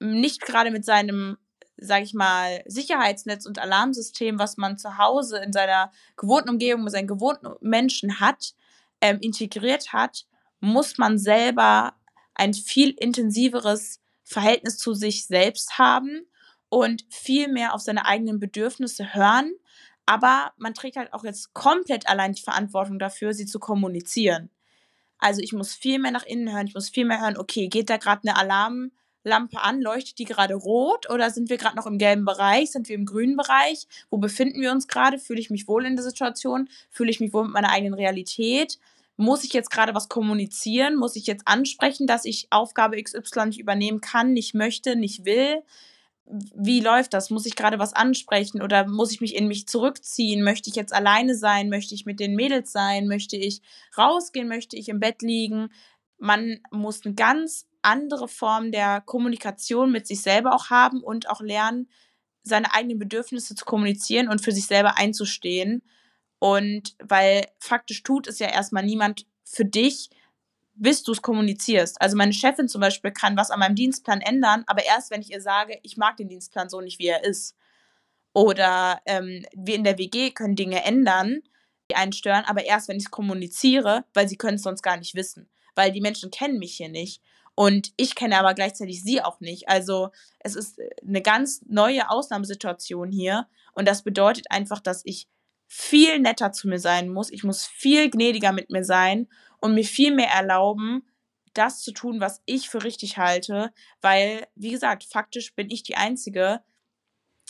nicht 0.00 0.42
gerade 0.42 0.72
mit 0.72 0.84
seinem, 0.84 1.38
sag 1.76 2.02
ich 2.02 2.14
mal, 2.14 2.64
Sicherheitsnetz 2.66 3.46
und 3.46 3.60
Alarmsystem, 3.60 4.36
was 4.36 4.56
man 4.56 4.76
zu 4.76 4.98
Hause 4.98 5.38
in 5.38 5.52
seiner 5.52 5.92
gewohnten 6.16 6.48
Umgebung 6.48 6.82
mit 6.82 6.92
seinen 6.92 7.06
gewohnten 7.06 7.46
Menschen 7.60 8.18
hat, 8.18 8.54
ähm, 9.00 9.18
integriert 9.20 9.92
hat, 9.92 10.26
muss 10.58 10.98
man 10.98 11.16
selber 11.16 11.94
ein 12.34 12.54
viel 12.54 12.90
intensiveres 12.90 14.00
Verhältnis 14.24 14.78
zu 14.78 14.94
sich 14.94 15.28
selbst 15.28 15.78
haben 15.78 16.26
und 16.68 17.04
viel 17.08 17.46
mehr 17.46 17.72
auf 17.72 17.82
seine 17.82 18.04
eigenen 18.04 18.40
Bedürfnisse 18.40 19.14
hören. 19.14 19.52
Aber 20.06 20.52
man 20.56 20.74
trägt 20.74 20.96
halt 20.96 21.12
auch 21.12 21.22
jetzt 21.22 21.54
komplett 21.54 22.08
allein 22.08 22.32
die 22.32 22.42
Verantwortung 22.42 22.98
dafür, 22.98 23.32
sie 23.32 23.46
zu 23.46 23.60
kommunizieren. 23.60 24.50
Also 25.18 25.40
ich 25.40 25.52
muss 25.52 25.74
viel 25.74 25.98
mehr 25.98 26.10
nach 26.10 26.24
innen 26.24 26.52
hören, 26.52 26.66
ich 26.66 26.74
muss 26.74 26.90
viel 26.90 27.04
mehr 27.04 27.20
hören, 27.20 27.36
okay, 27.36 27.68
geht 27.68 27.90
da 27.90 27.96
gerade 27.96 28.28
eine 28.28 28.36
Alarmlampe 28.36 29.60
an, 29.60 29.80
leuchtet 29.80 30.18
die 30.18 30.24
gerade 30.24 30.54
rot? 30.54 31.08
Oder 31.10 31.30
sind 31.30 31.48
wir 31.48 31.56
gerade 31.56 31.76
noch 31.76 31.86
im 31.86 31.98
gelben 31.98 32.24
Bereich, 32.24 32.72
sind 32.72 32.88
wir 32.88 32.96
im 32.96 33.06
grünen 33.06 33.36
Bereich, 33.36 33.86
wo 34.10 34.18
befinden 34.18 34.60
wir 34.60 34.72
uns 34.72 34.88
gerade, 34.88 35.18
fühle 35.18 35.40
ich 35.40 35.50
mich 35.50 35.68
wohl 35.68 35.86
in 35.86 35.96
der 35.96 36.04
Situation, 36.04 36.68
fühle 36.90 37.10
ich 37.10 37.20
mich 37.20 37.32
wohl 37.32 37.44
mit 37.44 37.52
meiner 37.52 37.70
eigenen 37.70 37.94
Realität, 37.94 38.78
muss 39.16 39.44
ich 39.44 39.52
jetzt 39.52 39.70
gerade 39.70 39.94
was 39.94 40.08
kommunizieren, 40.08 40.96
muss 40.96 41.16
ich 41.16 41.26
jetzt 41.26 41.48
ansprechen, 41.48 42.06
dass 42.06 42.24
ich 42.24 42.48
Aufgabe 42.50 43.02
XY 43.02 43.46
nicht 43.46 43.60
übernehmen 43.60 44.00
kann, 44.00 44.32
nicht 44.32 44.54
möchte, 44.54 44.94
nicht 44.94 45.24
will, 45.24 45.62
wie 46.28 46.80
läuft 46.80 47.14
das? 47.14 47.30
Muss 47.30 47.46
ich 47.46 47.54
gerade 47.54 47.78
was 47.78 47.92
ansprechen 47.92 48.60
oder 48.60 48.86
muss 48.86 49.12
ich 49.12 49.20
mich 49.20 49.34
in 49.36 49.46
mich 49.46 49.68
zurückziehen? 49.68 50.42
Möchte 50.42 50.68
ich 50.68 50.76
jetzt 50.76 50.92
alleine 50.92 51.36
sein? 51.36 51.68
Möchte 51.68 51.94
ich 51.94 52.04
mit 52.04 52.18
den 52.18 52.34
Mädels 52.34 52.72
sein? 52.72 53.06
Möchte 53.06 53.36
ich 53.36 53.62
rausgehen? 53.96 54.48
Möchte 54.48 54.76
ich 54.76 54.88
im 54.88 54.98
Bett 54.98 55.22
liegen? 55.22 55.68
Man 56.18 56.60
muss 56.70 57.04
eine 57.04 57.14
ganz 57.14 57.66
andere 57.82 58.26
Form 58.26 58.72
der 58.72 59.00
Kommunikation 59.02 59.92
mit 59.92 60.06
sich 60.06 60.20
selber 60.20 60.54
auch 60.54 60.70
haben 60.70 61.02
und 61.02 61.30
auch 61.30 61.40
lernen, 61.40 61.88
seine 62.42 62.74
eigenen 62.74 62.98
Bedürfnisse 62.98 63.54
zu 63.54 63.64
kommunizieren 63.64 64.28
und 64.28 64.40
für 64.40 64.52
sich 64.52 64.66
selber 64.66 64.98
einzustehen. 64.98 65.82
Und 66.38 66.96
weil 67.02 67.46
faktisch 67.58 68.02
tut 68.02 68.26
es 68.26 68.38
ja 68.38 68.48
erstmal 68.48 68.84
niemand 68.84 69.26
für 69.44 69.64
dich, 69.64 70.10
bis 70.76 71.02
du 71.02 71.12
es 71.12 71.22
kommunizierst. 71.22 72.00
Also 72.00 72.16
meine 72.16 72.32
Chefin 72.32 72.68
zum 72.68 72.80
Beispiel 72.80 73.10
kann 73.10 73.36
was 73.36 73.50
an 73.50 73.60
meinem 73.60 73.74
Dienstplan 73.74 74.20
ändern, 74.20 74.64
aber 74.66 74.84
erst 74.84 75.10
wenn 75.10 75.22
ich 75.22 75.30
ihr 75.30 75.40
sage, 75.40 75.78
ich 75.82 75.96
mag 75.96 76.16
den 76.16 76.28
Dienstplan 76.28 76.68
so 76.68 76.80
nicht, 76.80 76.98
wie 76.98 77.06
er 77.06 77.24
ist. 77.24 77.56
Oder 78.32 79.00
ähm, 79.06 79.44
wir 79.54 79.74
in 79.74 79.84
der 79.84 79.98
WG 79.98 80.30
können 80.30 80.56
Dinge 80.56 80.84
ändern, 80.84 81.40
die 81.90 81.96
einen 81.96 82.12
stören, 82.12 82.44
aber 82.46 82.64
erst 82.64 82.88
wenn 82.88 82.98
ich 82.98 83.04
es 83.04 83.10
kommuniziere, 83.10 84.04
weil 84.12 84.28
sie 84.28 84.36
können 84.36 84.56
es 84.56 84.62
sonst 84.62 84.82
gar 84.82 84.98
nicht 84.98 85.14
wissen. 85.14 85.48
Weil 85.74 85.92
die 85.92 86.00
Menschen 86.00 86.30
kennen 86.30 86.58
mich 86.58 86.76
hier 86.76 86.90
nicht. 86.90 87.22
Und 87.54 87.92
ich 87.96 88.14
kenne 88.14 88.38
aber 88.38 88.52
gleichzeitig 88.52 89.02
sie 89.02 89.22
auch 89.22 89.40
nicht. 89.40 89.68
Also 89.68 90.10
es 90.40 90.54
ist 90.54 90.78
äh, 90.78 90.90
eine 91.06 91.22
ganz 91.22 91.62
neue 91.66 92.10
Ausnahmesituation 92.10 93.10
hier. 93.10 93.48
Und 93.72 93.88
das 93.88 94.02
bedeutet 94.02 94.50
einfach, 94.50 94.80
dass 94.80 95.00
ich 95.04 95.28
viel 95.66 96.18
netter 96.18 96.52
zu 96.52 96.68
mir 96.68 96.78
sein 96.78 97.08
muss. 97.08 97.30
Ich 97.30 97.42
muss 97.42 97.64
viel 97.64 98.10
gnädiger 98.10 98.52
mit 98.52 98.70
mir 98.70 98.84
sein 98.84 99.28
und 99.60 99.74
mir 99.74 99.84
viel 99.84 100.14
mehr 100.14 100.30
erlauben, 100.30 101.06
das 101.56 101.82
zu 101.82 101.92
tun, 101.92 102.20
was 102.20 102.42
ich 102.44 102.68
für 102.68 102.84
richtig 102.84 103.18
halte, 103.18 103.72
weil, 104.00 104.46
wie 104.54 104.70
gesagt, 104.70 105.04
faktisch 105.04 105.54
bin 105.54 105.70
ich 105.70 105.82
die 105.82 105.96
Einzige, 105.96 106.60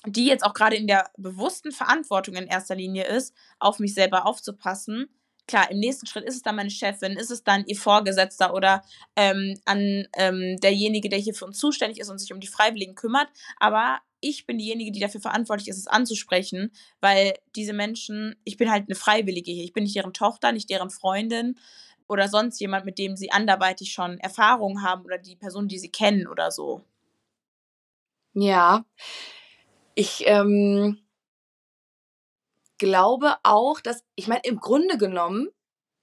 die 0.07 0.26
jetzt 0.26 0.44
auch 0.44 0.54
gerade 0.54 0.76
in 0.76 0.86
der 0.86 1.11
bewussten 1.16 1.72
Verantwortung 1.72 2.34
in 2.36 2.46
erster 2.46 2.76
Linie 2.76 3.04
ist, 3.04 3.34
auf 3.59 3.78
mich 3.78 3.94
selber 3.94 4.26
aufzupassen. 4.26 5.09
Klar, 5.48 5.70
im 5.70 5.78
nächsten 5.78 6.07
Schritt 6.07 6.24
ist 6.24 6.36
es 6.36 6.42
dann 6.42 6.57
meine 6.57 6.70
Chefin, 6.70 7.12
ist 7.12 7.30
es 7.30 7.44
dann 7.44 7.64
ihr 7.66 7.76
Vorgesetzter 7.76 8.52
oder 8.52 8.82
ähm, 9.14 9.59
an 9.64 10.07
ähm, 10.16 10.57
derjenige, 10.61 11.09
der 11.09 11.18
hier 11.18 11.34
für 11.34 11.44
uns 11.44 11.59
zuständig 11.59 12.00
ist 12.00 12.09
und 12.09 12.18
sich 12.18 12.32
um 12.32 12.40
die 12.40 12.48
Freiwilligen 12.48 12.96
kümmert. 12.96 13.28
Aber 13.59 14.00
ich 14.20 14.46
bin 14.46 14.59
diejenige, 14.59 14.90
die 14.90 15.00
dafür 15.00 15.20
verantwortlich 15.20 15.68
ist, 15.68 15.78
es 15.78 15.86
anzusprechen, 15.86 16.72
weil 17.00 17.34
diese 17.54 17.72
Menschen, 17.72 18.36
ich 18.44 18.57
bin 18.57 18.70
halt 18.70 18.88
eine 18.88 18.96
Freiwillige 18.96 19.52
hier. 19.52 19.64
Ich 19.64 19.72
bin 19.72 19.84
nicht 19.84 19.94
deren 19.94 20.12
Tochter, 20.12 20.52
nicht 20.52 20.70
deren 20.70 20.90
Freundin 20.90 21.57
oder 22.09 22.28
sonst 22.28 22.61
jemand, 22.61 22.84
mit 22.84 22.98
dem 22.98 23.16
sie 23.16 23.30
anderweitig 23.30 23.92
schon 23.92 24.18
Erfahrungen 24.18 24.82
haben 24.82 25.04
oder 25.04 25.18
die 25.18 25.36
Person, 25.36 25.68
die 25.68 25.78
sie 25.78 25.90
kennen 25.90 26.26
oder 26.26 26.50
so. 26.50 26.82
Ja, 28.34 28.84
ich 29.94 30.24
ähm, 30.26 30.98
glaube 32.78 33.36
auch, 33.42 33.80
dass, 33.80 34.04
ich 34.14 34.28
meine, 34.28 34.42
im 34.44 34.59
Grunde 34.59 34.98
genommen, 34.98 35.48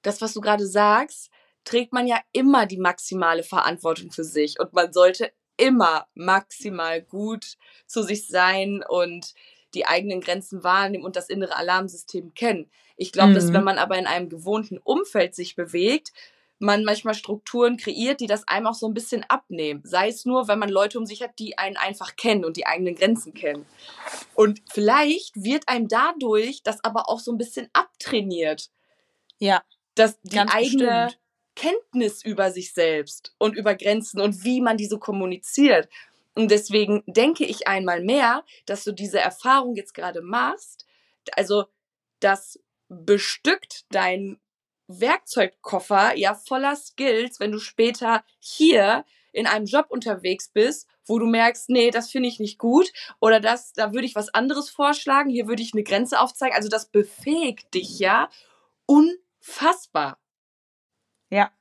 das, 0.01 0.21
was 0.21 0.33
du 0.33 0.41
gerade 0.41 0.67
sagst, 0.67 1.29
trägt 1.63 1.93
man 1.93 2.07
ja 2.07 2.19
immer 2.31 2.65
die 2.65 2.79
maximale 2.79 3.43
Verantwortung 3.43 4.11
für 4.11 4.23
sich 4.23 4.59
und 4.59 4.73
man 4.73 4.91
sollte 4.91 5.31
immer 5.57 6.07
maximal 6.15 7.01
gut 7.01 7.57
zu 7.85 8.01
sich 8.01 8.27
sein 8.27 8.83
und 8.87 9.33
die 9.73 9.85
eigenen 9.85 10.21
Grenzen 10.21 10.63
wahrnehmen 10.63 11.03
und 11.03 11.15
das 11.15 11.29
innere 11.29 11.55
Alarmsystem 11.55 12.33
kennen. 12.33 12.69
Ich 12.95 13.11
glaube, 13.11 13.31
mhm. 13.31 13.35
dass 13.35 13.53
wenn 13.53 13.63
man 13.63 13.77
aber 13.77 13.97
in 13.97 14.07
einem 14.07 14.29
gewohnten 14.29 14.77
Umfeld 14.77 15.35
sich 15.35 15.55
bewegt, 15.55 16.11
man 16.59 16.83
manchmal 16.83 17.13
Strukturen 17.13 17.77
kreiert, 17.77 18.21
die 18.21 18.27
das 18.27 18.47
einem 18.47 18.67
auch 18.67 18.73
so 18.73 18.87
ein 18.87 18.93
bisschen 18.93 19.23
abnehmen. 19.27 19.81
Sei 19.83 20.07
es 20.07 20.25
nur, 20.25 20.47
wenn 20.47 20.59
man 20.59 20.69
Leute 20.69 20.97
um 20.97 21.05
sich 21.05 21.21
hat, 21.21 21.37
die 21.37 21.57
einen 21.57 21.77
einfach 21.77 22.15
kennen 22.15 22.45
und 22.45 22.57
die 22.57 22.65
eigenen 22.65 22.95
Grenzen 22.95 23.33
kennen. 23.33 23.65
Und 24.33 24.61
vielleicht 24.71 25.35
wird 25.35 25.67
einem 25.67 25.87
dadurch 25.87 26.63
das 26.63 26.83
aber 26.83 27.09
auch 27.09 27.19
so 27.19 27.31
ein 27.31 27.37
bisschen 27.37 27.69
abtrainiert. 27.73 28.69
Ja. 29.39 29.61
Dass 29.95 30.19
die 30.21 30.39
eigene 30.39 31.05
bestimmt. 31.05 31.19
Kenntnis 31.55 32.23
über 32.23 32.49
sich 32.51 32.73
selbst 32.73 33.35
und 33.37 33.55
über 33.55 33.75
Grenzen 33.75 34.21
und 34.21 34.43
wie 34.43 34.61
man 34.61 34.77
diese 34.77 34.97
kommuniziert. 34.97 35.89
Und 36.35 36.49
deswegen 36.49 37.03
denke 37.05 37.45
ich 37.45 37.67
einmal 37.67 38.01
mehr, 38.01 38.43
dass 38.65 38.83
du 38.83 38.91
diese 38.91 39.19
Erfahrung 39.19 39.75
jetzt 39.75 39.93
gerade 39.93 40.21
machst. 40.21 40.85
Also, 41.35 41.65
das 42.19 42.59
bestückt 42.89 43.85
dein 43.89 44.39
Werkzeugkoffer 44.87 46.15
ja 46.15 46.35
voller 46.35 46.75
Skills, 46.75 47.39
wenn 47.39 47.51
du 47.51 47.59
später 47.59 48.23
hier 48.39 49.05
in 49.31 49.47
einem 49.47 49.65
Job 49.65 49.87
unterwegs 49.89 50.49
bist, 50.49 50.87
wo 51.05 51.19
du 51.19 51.25
merkst, 51.25 51.69
nee, 51.69 51.89
das 51.89 52.11
finde 52.11 52.29
ich 52.29 52.39
nicht 52.39 52.59
gut 52.59 52.91
oder 53.19 53.39
das, 53.39 53.73
da 53.73 53.93
würde 53.93 54.05
ich 54.05 54.15
was 54.15 54.33
anderes 54.33 54.69
vorschlagen, 54.69 55.29
hier 55.29 55.47
würde 55.47 55.63
ich 55.63 55.73
eine 55.73 55.83
Grenze 55.83 56.19
aufzeigen. 56.19 56.55
Also 56.55 56.69
das 56.69 56.89
befähigt 56.89 57.73
dich 57.73 57.99
ja 57.99 58.29
unfassbar. 58.85 60.19
Ja. 61.29 61.51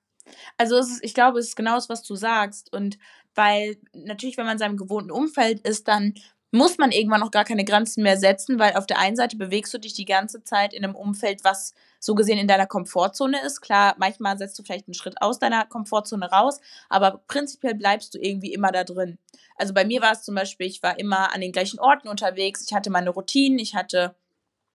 Also 0.57 0.77
ist, 0.77 1.03
ich 1.03 1.14
glaube, 1.14 1.39
es 1.39 1.49
ist 1.49 1.57
genau 1.57 1.75
das, 1.75 1.89
was 1.89 2.03
du 2.03 2.14
sagst. 2.14 2.73
Und 2.73 2.99
weil 3.35 3.76
natürlich, 3.93 4.37
wenn 4.37 4.45
man 4.45 4.55
in 4.55 4.59
seinem 4.59 4.76
gewohnten 4.76 5.11
Umfeld 5.11 5.61
ist, 5.66 5.89
dann 5.89 6.14
muss 6.53 6.76
man 6.76 6.93
irgendwann 6.93 7.20
noch 7.20 7.30
gar 7.30 7.45
keine 7.45 7.64
Grenzen 7.64 8.03
mehr 8.03 8.18
setzen, 8.18 8.59
weil 8.59 8.74
auf 8.76 8.87
der 8.87 8.99
einen 8.99 9.16
Seite 9.16 9.37
bewegst 9.37 9.72
du 9.72 9.78
dich 9.78 9.95
die 9.95 10.05
ganze 10.05 10.45
Zeit 10.45 10.74
in 10.74 10.85
einem 10.85 10.95
Umfeld, 10.95 11.45
was 11.45 11.72
so 11.99 12.14
gesehen 12.14 12.39
in 12.39 12.47
deiner 12.47 12.66
Komfortzone 12.66 13.43
ist. 13.43 13.62
Klar, 13.62 13.95
manchmal 13.99 14.37
setzt 14.37 14.59
du 14.59 14.62
vielleicht 14.62 14.87
einen 14.87 14.95
Schritt 14.95 15.14
aus 15.22 15.39
deiner 15.39 15.64
Komfortzone 15.64 16.30
raus, 16.30 16.61
aber 16.91 17.22
prinzipiell 17.26 17.74
bleibst 17.74 18.12
du 18.14 18.18
irgendwie 18.18 18.53
immer 18.53 18.70
da 18.70 18.85
drin. 18.85 19.18
Also 19.57 19.72
bei 19.72 19.87
mir 19.87 20.03
war 20.03 20.12
es 20.12 20.22
zum 20.22 20.35
Beispiel, 20.35 20.66
ich 20.66 20.83
war 20.83 20.99
immer 20.99 21.33
an 21.33 21.41
den 21.41 21.53
gleichen 21.53 21.80
Orten 21.80 22.09
unterwegs, 22.09 22.64
ich 22.66 22.74
hatte 22.74 22.91
meine 22.91 23.11
Routinen, 23.11 23.59
ich 23.59 23.74
hatte 23.74 24.14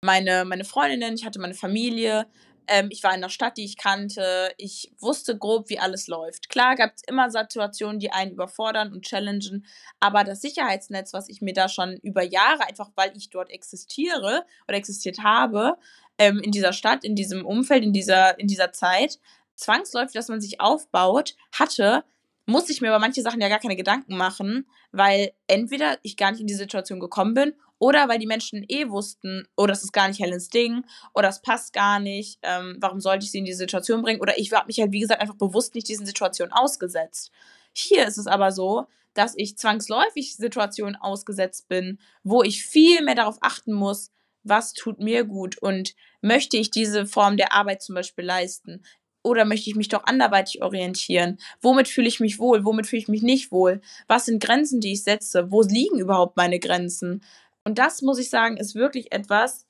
meine, 0.00 0.46
meine 0.46 0.64
Freundinnen, 0.64 1.14
ich 1.14 1.26
hatte 1.26 1.40
meine 1.40 1.54
Familie, 1.54 2.26
ähm, 2.68 2.88
ich 2.90 3.02
war 3.02 3.10
in 3.10 3.18
einer 3.18 3.30
Stadt, 3.30 3.56
die 3.56 3.64
ich 3.64 3.76
kannte. 3.76 4.52
Ich 4.56 4.92
wusste 4.98 5.36
grob, 5.36 5.68
wie 5.68 5.78
alles 5.78 6.06
läuft. 6.06 6.48
Klar 6.48 6.76
gab 6.76 6.92
es 6.94 7.02
immer 7.06 7.30
Situationen, 7.30 7.98
die 7.98 8.12
einen 8.12 8.32
überfordern 8.32 8.92
und 8.92 9.04
challengen. 9.04 9.66
Aber 10.00 10.24
das 10.24 10.40
Sicherheitsnetz, 10.40 11.12
was 11.12 11.28
ich 11.28 11.40
mir 11.40 11.54
da 11.54 11.68
schon 11.68 11.96
über 12.02 12.22
Jahre, 12.22 12.66
einfach 12.68 12.90
weil 12.96 13.16
ich 13.16 13.30
dort 13.30 13.50
existiere 13.50 14.44
oder 14.66 14.76
existiert 14.76 15.20
habe, 15.22 15.76
ähm, 16.18 16.40
in 16.40 16.52
dieser 16.52 16.72
Stadt, 16.72 17.04
in 17.04 17.14
diesem 17.14 17.44
Umfeld, 17.44 17.84
in 17.84 17.92
dieser, 17.92 18.38
in 18.38 18.46
dieser 18.46 18.72
Zeit, 18.72 19.18
zwangsläufig, 19.54 20.14
dass 20.14 20.28
man 20.28 20.40
sich 20.40 20.60
aufbaut, 20.60 21.36
hatte, 21.52 22.04
musste 22.46 22.72
ich 22.72 22.80
mir 22.80 22.88
über 22.88 22.98
manche 22.98 23.22
Sachen 23.22 23.40
ja 23.40 23.48
gar 23.48 23.58
keine 23.58 23.76
Gedanken 23.76 24.16
machen, 24.16 24.66
weil 24.92 25.32
entweder 25.46 25.98
ich 26.02 26.16
gar 26.16 26.30
nicht 26.30 26.40
in 26.40 26.46
die 26.46 26.54
Situation 26.54 27.00
gekommen 27.00 27.34
bin 27.34 27.54
oder 27.78 28.08
weil 28.08 28.18
die 28.18 28.26
Menschen 28.26 28.64
eh 28.68 28.88
wussten, 28.88 29.46
oh, 29.56 29.66
das 29.66 29.82
ist 29.82 29.92
gar 29.92 30.08
nicht 30.08 30.20
Helens 30.20 30.48
Ding 30.48 30.84
oder 31.14 31.28
das 31.28 31.42
passt 31.42 31.72
gar 31.72 32.00
nicht, 32.00 32.38
ähm, 32.42 32.76
warum 32.80 33.00
sollte 33.00 33.24
ich 33.24 33.30
sie 33.30 33.38
in 33.38 33.44
diese 33.44 33.58
Situation 33.58 34.02
bringen 34.02 34.20
oder 34.20 34.38
ich 34.38 34.52
habe 34.52 34.66
mich 34.66 34.80
halt, 34.80 34.92
wie 34.92 35.00
gesagt, 35.00 35.20
einfach 35.20 35.36
bewusst 35.36 35.74
nicht 35.74 35.88
diesen 35.88 36.06
Situationen 36.06 36.52
ausgesetzt. 36.52 37.30
Hier 37.72 38.06
ist 38.06 38.18
es 38.18 38.26
aber 38.26 38.52
so, 38.52 38.86
dass 39.14 39.34
ich 39.36 39.56
zwangsläufig 39.56 40.36
Situationen 40.36 40.96
ausgesetzt 40.96 41.68
bin, 41.68 41.98
wo 42.22 42.42
ich 42.42 42.64
viel 42.64 43.02
mehr 43.02 43.14
darauf 43.14 43.38
achten 43.40 43.72
muss, 43.72 44.10
was 44.42 44.72
tut 44.72 45.00
mir 45.00 45.24
gut 45.24 45.58
und 45.58 45.94
möchte 46.20 46.56
ich 46.56 46.70
diese 46.70 47.06
Form 47.06 47.36
der 47.36 47.52
Arbeit 47.52 47.82
zum 47.82 47.94
Beispiel 47.94 48.24
leisten 48.24 48.82
oder 49.26 49.44
möchte 49.44 49.68
ich 49.68 49.74
mich 49.74 49.88
doch 49.88 50.04
anderweitig 50.04 50.62
orientieren? 50.62 51.38
Womit 51.60 51.88
fühle 51.88 52.06
ich 52.06 52.20
mich 52.20 52.38
wohl? 52.38 52.64
Womit 52.64 52.86
fühle 52.86 53.02
ich 53.02 53.08
mich 53.08 53.22
nicht 53.22 53.50
wohl? 53.50 53.80
Was 54.06 54.26
sind 54.26 54.40
Grenzen, 54.40 54.80
die 54.80 54.92
ich 54.92 55.02
setze? 55.02 55.50
Wo 55.50 55.62
liegen 55.62 55.98
überhaupt 55.98 56.36
meine 56.36 56.60
Grenzen? 56.60 57.24
Und 57.66 57.80
das, 57.80 58.00
muss 58.00 58.20
ich 58.20 58.30
sagen, 58.30 58.58
ist 58.58 58.76
wirklich 58.76 59.10
etwas, 59.10 59.66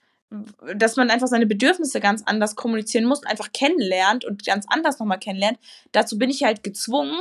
dass 0.75 0.97
man 0.97 1.09
einfach 1.09 1.29
seine 1.29 1.47
Bedürfnisse 1.47 1.99
ganz 1.99 2.23
anders 2.27 2.55
kommunizieren 2.55 3.07
muss, 3.07 3.25
einfach 3.25 3.53
kennenlernt 3.53 4.27
und 4.27 4.45
ganz 4.45 4.67
anders 4.69 4.99
nochmal 4.99 5.19
kennenlernt. 5.19 5.59
Dazu 5.93 6.19
bin 6.19 6.29
ich 6.29 6.43
halt 6.43 6.63
gezwungen, 6.63 7.19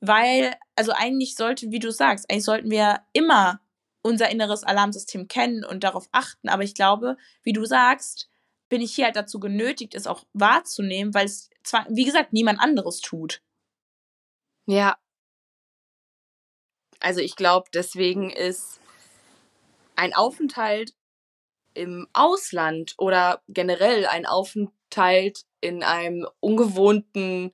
weil, 0.00 0.56
also 0.74 0.90
eigentlich 0.90 1.36
sollte, 1.36 1.70
wie 1.70 1.78
du 1.78 1.92
sagst, 1.92 2.28
eigentlich 2.28 2.44
sollten 2.44 2.68
wir 2.68 3.00
immer 3.12 3.60
unser 4.02 4.28
inneres 4.28 4.64
Alarmsystem 4.64 5.28
kennen 5.28 5.64
und 5.64 5.84
darauf 5.84 6.08
achten. 6.10 6.48
Aber 6.48 6.64
ich 6.64 6.74
glaube, 6.74 7.16
wie 7.44 7.52
du 7.52 7.64
sagst, 7.64 8.28
bin 8.68 8.80
ich 8.80 8.96
hier 8.96 9.04
halt 9.04 9.14
dazu 9.14 9.38
genötigt, 9.38 9.94
es 9.94 10.08
auch 10.08 10.24
wahrzunehmen, 10.32 11.14
weil 11.14 11.26
es 11.26 11.48
zwar, 11.62 11.86
wie 11.90 12.04
gesagt, 12.04 12.32
niemand 12.32 12.58
anderes 12.58 13.00
tut. 13.02 13.40
Ja. 14.66 14.98
Also 16.98 17.20
ich 17.20 17.36
glaube, 17.36 17.68
deswegen 17.72 18.30
ist 18.30 18.80
ein 19.98 20.14
Aufenthalt 20.14 20.92
im 21.74 22.06
Ausland 22.12 22.94
oder 22.98 23.42
generell 23.48 24.06
ein 24.06 24.26
Aufenthalt 24.26 25.44
in 25.60 25.82
einem 25.82 26.26
ungewohnten 26.40 27.52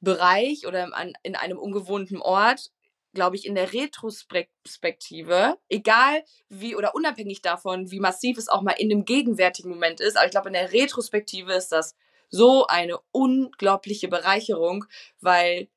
Bereich 0.00 0.66
oder 0.66 0.90
in 1.22 1.36
einem 1.36 1.58
ungewohnten 1.58 2.20
Ort, 2.20 2.72
glaube 3.14 3.36
ich, 3.36 3.46
in 3.46 3.54
der 3.54 3.72
Retrospektive, 3.72 5.56
egal 5.68 6.24
wie 6.48 6.76
oder 6.76 6.94
unabhängig 6.94 7.42
davon, 7.42 7.90
wie 7.90 8.00
massiv 8.00 8.38
es 8.38 8.48
auch 8.48 8.62
mal 8.62 8.72
in 8.72 8.88
dem 8.88 9.04
gegenwärtigen 9.04 9.70
Moment 9.70 10.00
ist, 10.00 10.16
aber 10.16 10.26
ich 10.26 10.32
glaube, 10.32 10.48
in 10.48 10.54
der 10.54 10.72
Retrospektive 10.72 11.52
ist 11.52 11.70
das 11.70 11.94
so 12.28 12.66
eine 12.66 12.98
unglaubliche 13.12 14.08
Bereicherung, 14.08 14.84
weil 15.20 15.68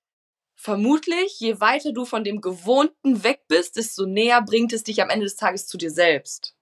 vermutlich, 0.60 1.40
je 1.40 1.62
weiter 1.62 1.94
du 1.94 2.04
von 2.04 2.26
dem 2.26 2.42
Gewohnten 2.42 3.24
weg 3.24 3.46
bist, 3.48 3.78
desto 3.78 4.06
näher 4.06 4.42
bringt 4.42 4.74
es 4.74 4.84
dich 4.84 5.02
am 5.02 5.10
Ende 5.10 5.24
des 5.24 5.38
Tages 5.38 5.68
zu 5.68 5.78
dir 5.78 5.90
selbst. 5.90 6.54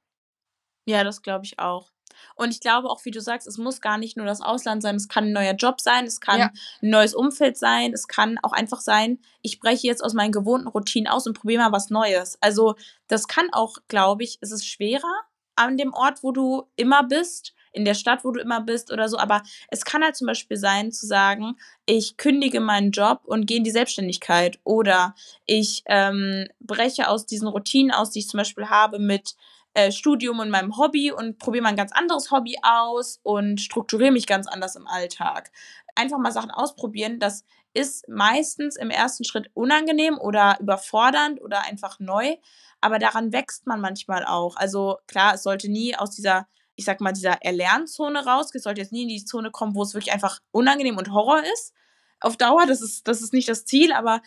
Ja, 0.86 1.04
das 1.04 1.24
glaube 1.24 1.46
ich 1.46 1.58
auch. 1.58 1.92
Und 2.36 2.52
ich 2.52 2.60
glaube 2.60 2.90
auch, 2.90 3.06
wie 3.06 3.12
du 3.12 3.22
sagst, 3.22 3.48
es 3.48 3.58
muss 3.58 3.82
gar 3.82 3.98
nicht 3.98 4.16
nur 4.16 4.28
das 4.28 4.42
Ausland 4.42 4.84
sein, 4.84 4.96
es 4.96 5.08
kann 5.08 5.26
ein 5.26 5.34
neuer 5.34 5.54
Job 5.54 5.82
sein, 5.82 6.06
es 6.06 6.22
kann 6.22 6.40
ja. 6.40 6.52
ein 6.82 6.90
neues 6.92 7.16
Umfeld 7.16 7.58
sein, 7.58 7.92
es 7.92 8.08
kann 8.08 8.38
auch 8.44 8.54
einfach 8.54 8.82
sein, 8.82 9.20
ich 9.42 9.60
breche 9.60 9.88
jetzt 9.88 10.04
aus 10.04 10.14
meinen 10.14 10.32
gewohnten 10.32 10.68
Routinen 10.68 11.12
aus 11.12 11.26
und 11.26 11.34
probiere 11.34 11.64
mal 11.64 11.72
was 11.72 11.90
Neues. 11.90 12.38
Also 12.40 12.76
das 13.08 13.28
kann 13.28 13.50
auch, 13.52 13.78
glaube 13.88 14.24
ich, 14.24 14.38
es 14.42 14.52
ist 14.52 14.68
schwerer 14.68 15.24
an 15.56 15.76
dem 15.76 15.94
Ort, 15.94 16.22
wo 16.22 16.32
du 16.32 16.70
immer 16.76 17.04
bist, 17.04 17.56
in 17.72 17.86
der 17.86 17.94
Stadt, 17.94 18.24
wo 18.24 18.32
du 18.32 18.40
immer 18.40 18.62
bist 18.62 18.92
oder 18.92 19.10
so. 19.10 19.18
Aber 19.18 19.44
es 19.70 19.86
kann 19.86 20.04
halt 20.04 20.16
zum 20.16 20.28
Beispiel 20.28 20.58
sein, 20.58 20.92
zu 20.92 21.06
sagen, 21.06 21.58
ich 21.86 22.18
kündige 22.18 22.60
meinen 22.60 22.92
Job 22.92 23.22
und 23.26 23.46
gehe 23.46 23.58
in 23.58 23.64
die 23.64 23.72
Selbstständigkeit 23.72 24.60
oder 24.64 25.16
ich 25.46 25.84
ähm, 25.86 26.48
breche 26.60 27.10
aus 27.10 27.26
diesen 27.26 27.48
Routinen 27.48 27.92
aus, 27.92 28.12
die 28.12 28.20
ich 28.20 28.28
zum 28.28 28.40
Beispiel 28.40 28.70
habe 28.70 29.00
mit 29.00 29.36
äh, 29.78 29.92
Studium 29.92 30.40
und 30.40 30.50
meinem 30.50 30.76
Hobby 30.78 31.12
und 31.12 31.38
probiere 31.38 31.62
mal 31.62 31.70
ein 31.70 31.76
ganz 31.76 31.92
anderes 31.92 32.32
Hobby 32.32 32.58
aus 32.64 33.20
und 33.22 33.62
strukturiere 33.62 34.12
mich 34.12 34.26
ganz 34.26 34.48
anders 34.48 34.76
im 34.76 34.88
Alltag. 34.88 35.52
Einfach 35.96 36.18
mal 36.18 36.32
Sachen 36.32 36.50
ausprobieren, 36.50 37.20
das 37.20 37.46
ist 37.74 38.08
meistens 38.10 38.76
im 38.76 38.90
ersten 38.90 39.24
Schritt 39.24 39.52
unangenehm 39.54 40.18
oder 40.18 40.58
überfordernd 40.60 41.40
oder 41.42 41.62
einfach 41.66 42.00
neu, 42.00 42.38
aber 42.82 42.98
daran 42.98 43.32
wächst 43.32 43.68
man 43.68 43.80
manchmal 43.80 44.26
auch. 44.26 44.56
Also 44.56 44.98
klar, 45.06 45.36
es 45.36 45.44
sollte 45.44 45.70
nie 45.70 45.96
aus 45.96 46.10
dieser 46.10 46.48
ich 46.78 46.86
sag 46.86 47.02
mal, 47.02 47.12
dieser 47.12 47.42
Erlernzone 47.42 48.26
raus. 48.26 48.52
Sollte 48.54 48.82
jetzt 48.82 48.94
nie 48.94 49.04
in 49.04 49.10
die 49.10 49.26
Zone 49.26 49.52
kommen, 49.52 49.76
wo 49.76 49.84
es 49.84 49.94
wirklich 49.94 50.14
einfach 50.14 50.40
unangenehm 50.52 50.98
und 50.98 51.12
Horror 51.12 51.44
ist. 51.54 51.74
Auf 52.22 52.38
Dauer, 52.38 52.66
das 52.66 52.82
ist, 52.82 53.08
das 53.08 53.22
ist 53.22 53.34
nicht 53.34 53.50
das 53.50 53.66
Ziel, 53.66 53.92
aber 53.92 54.22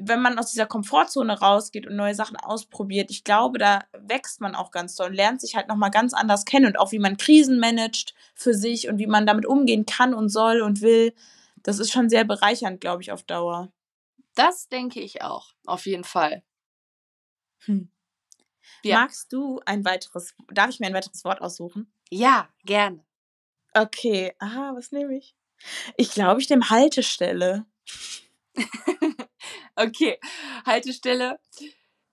wenn 0.00 0.20
man 0.20 0.38
aus 0.38 0.50
dieser 0.50 0.66
Komfortzone 0.66 1.38
rausgeht 1.38 1.86
und 1.86 1.96
neue 1.96 2.14
Sachen 2.14 2.36
ausprobiert, 2.36 3.10
ich 3.10 3.24
glaube, 3.24 3.58
da 3.58 3.84
wächst 3.92 4.40
man 4.40 4.54
auch 4.54 4.70
ganz 4.70 4.94
toll 4.94 5.08
und 5.08 5.14
lernt 5.14 5.40
sich 5.40 5.54
halt 5.54 5.68
nochmal 5.68 5.90
ganz 5.90 6.14
anders 6.14 6.44
kennen 6.44 6.66
und 6.66 6.78
auch 6.78 6.92
wie 6.92 6.98
man 6.98 7.16
Krisen 7.16 7.58
managt 7.58 8.14
für 8.34 8.54
sich 8.54 8.88
und 8.88 8.98
wie 8.98 9.06
man 9.06 9.26
damit 9.26 9.46
umgehen 9.46 9.86
kann 9.86 10.14
und 10.14 10.28
soll 10.28 10.60
und 10.62 10.80
will. 10.80 11.14
Das 11.62 11.78
ist 11.78 11.92
schon 11.92 12.08
sehr 12.08 12.24
bereichernd, 12.24 12.80
glaube 12.80 13.02
ich, 13.02 13.12
auf 13.12 13.22
Dauer. 13.22 13.72
Das 14.34 14.68
denke 14.68 15.00
ich 15.00 15.22
auch, 15.22 15.52
auf 15.66 15.86
jeden 15.86 16.04
Fall. 16.04 16.42
Hm. 17.66 17.90
Ja. 18.82 19.00
Magst 19.00 19.32
du 19.32 19.60
ein 19.64 19.84
weiteres, 19.84 20.34
darf 20.52 20.70
ich 20.70 20.80
mir 20.80 20.86
ein 20.86 20.94
weiteres 20.94 21.24
Wort 21.24 21.40
aussuchen? 21.40 21.92
Ja, 22.10 22.48
gerne. 22.64 23.04
Okay, 23.74 24.34
aha, 24.38 24.72
was 24.74 24.92
nehme 24.92 25.16
ich? 25.16 25.34
Ich 25.96 26.10
glaube, 26.12 26.40
ich 26.40 26.50
nehme 26.50 26.68
Haltestelle. 26.68 27.64
okay, 29.76 30.18
Haltestelle. 30.66 31.38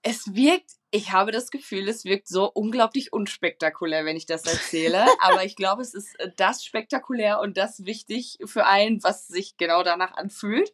Es 0.02 0.34
wirkt, 0.34 0.70
ich 0.90 1.12
habe 1.12 1.30
das 1.30 1.50
Gefühl, 1.50 1.86
es 1.88 2.04
wirkt 2.04 2.28
so 2.28 2.50
unglaublich 2.50 3.12
unspektakulär, 3.12 4.06
wenn 4.06 4.16
ich 4.16 4.24
das 4.24 4.44
erzähle. 4.46 5.04
aber 5.20 5.44
ich 5.44 5.56
glaube, 5.56 5.82
es 5.82 5.92
ist 5.92 6.18
äh, 6.20 6.30
das 6.36 6.64
spektakulär 6.64 7.40
und 7.40 7.58
das 7.58 7.84
wichtig 7.84 8.38
für 8.46 8.64
einen, 8.66 9.02
was 9.02 9.28
sich 9.28 9.56
genau 9.58 9.82
danach 9.82 10.14
anfühlt. 10.14 10.72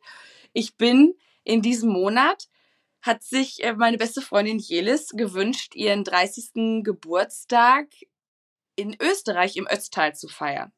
Ich 0.52 0.76
bin 0.76 1.14
in 1.42 1.62
diesem 1.62 1.90
Monat 1.90 2.48
hat 3.06 3.22
sich 3.22 3.62
äh, 3.62 3.74
meine 3.74 3.98
beste 3.98 4.20
Freundin 4.20 4.58
Jelis 4.58 5.10
gewünscht, 5.10 5.74
ihren 5.74 6.04
30. 6.04 6.82
Geburtstag 6.82 7.86
in 8.74 8.96
Österreich 9.00 9.56
im 9.56 9.66
Ötztal 9.66 10.14
zu 10.14 10.28
feiern. 10.28 10.72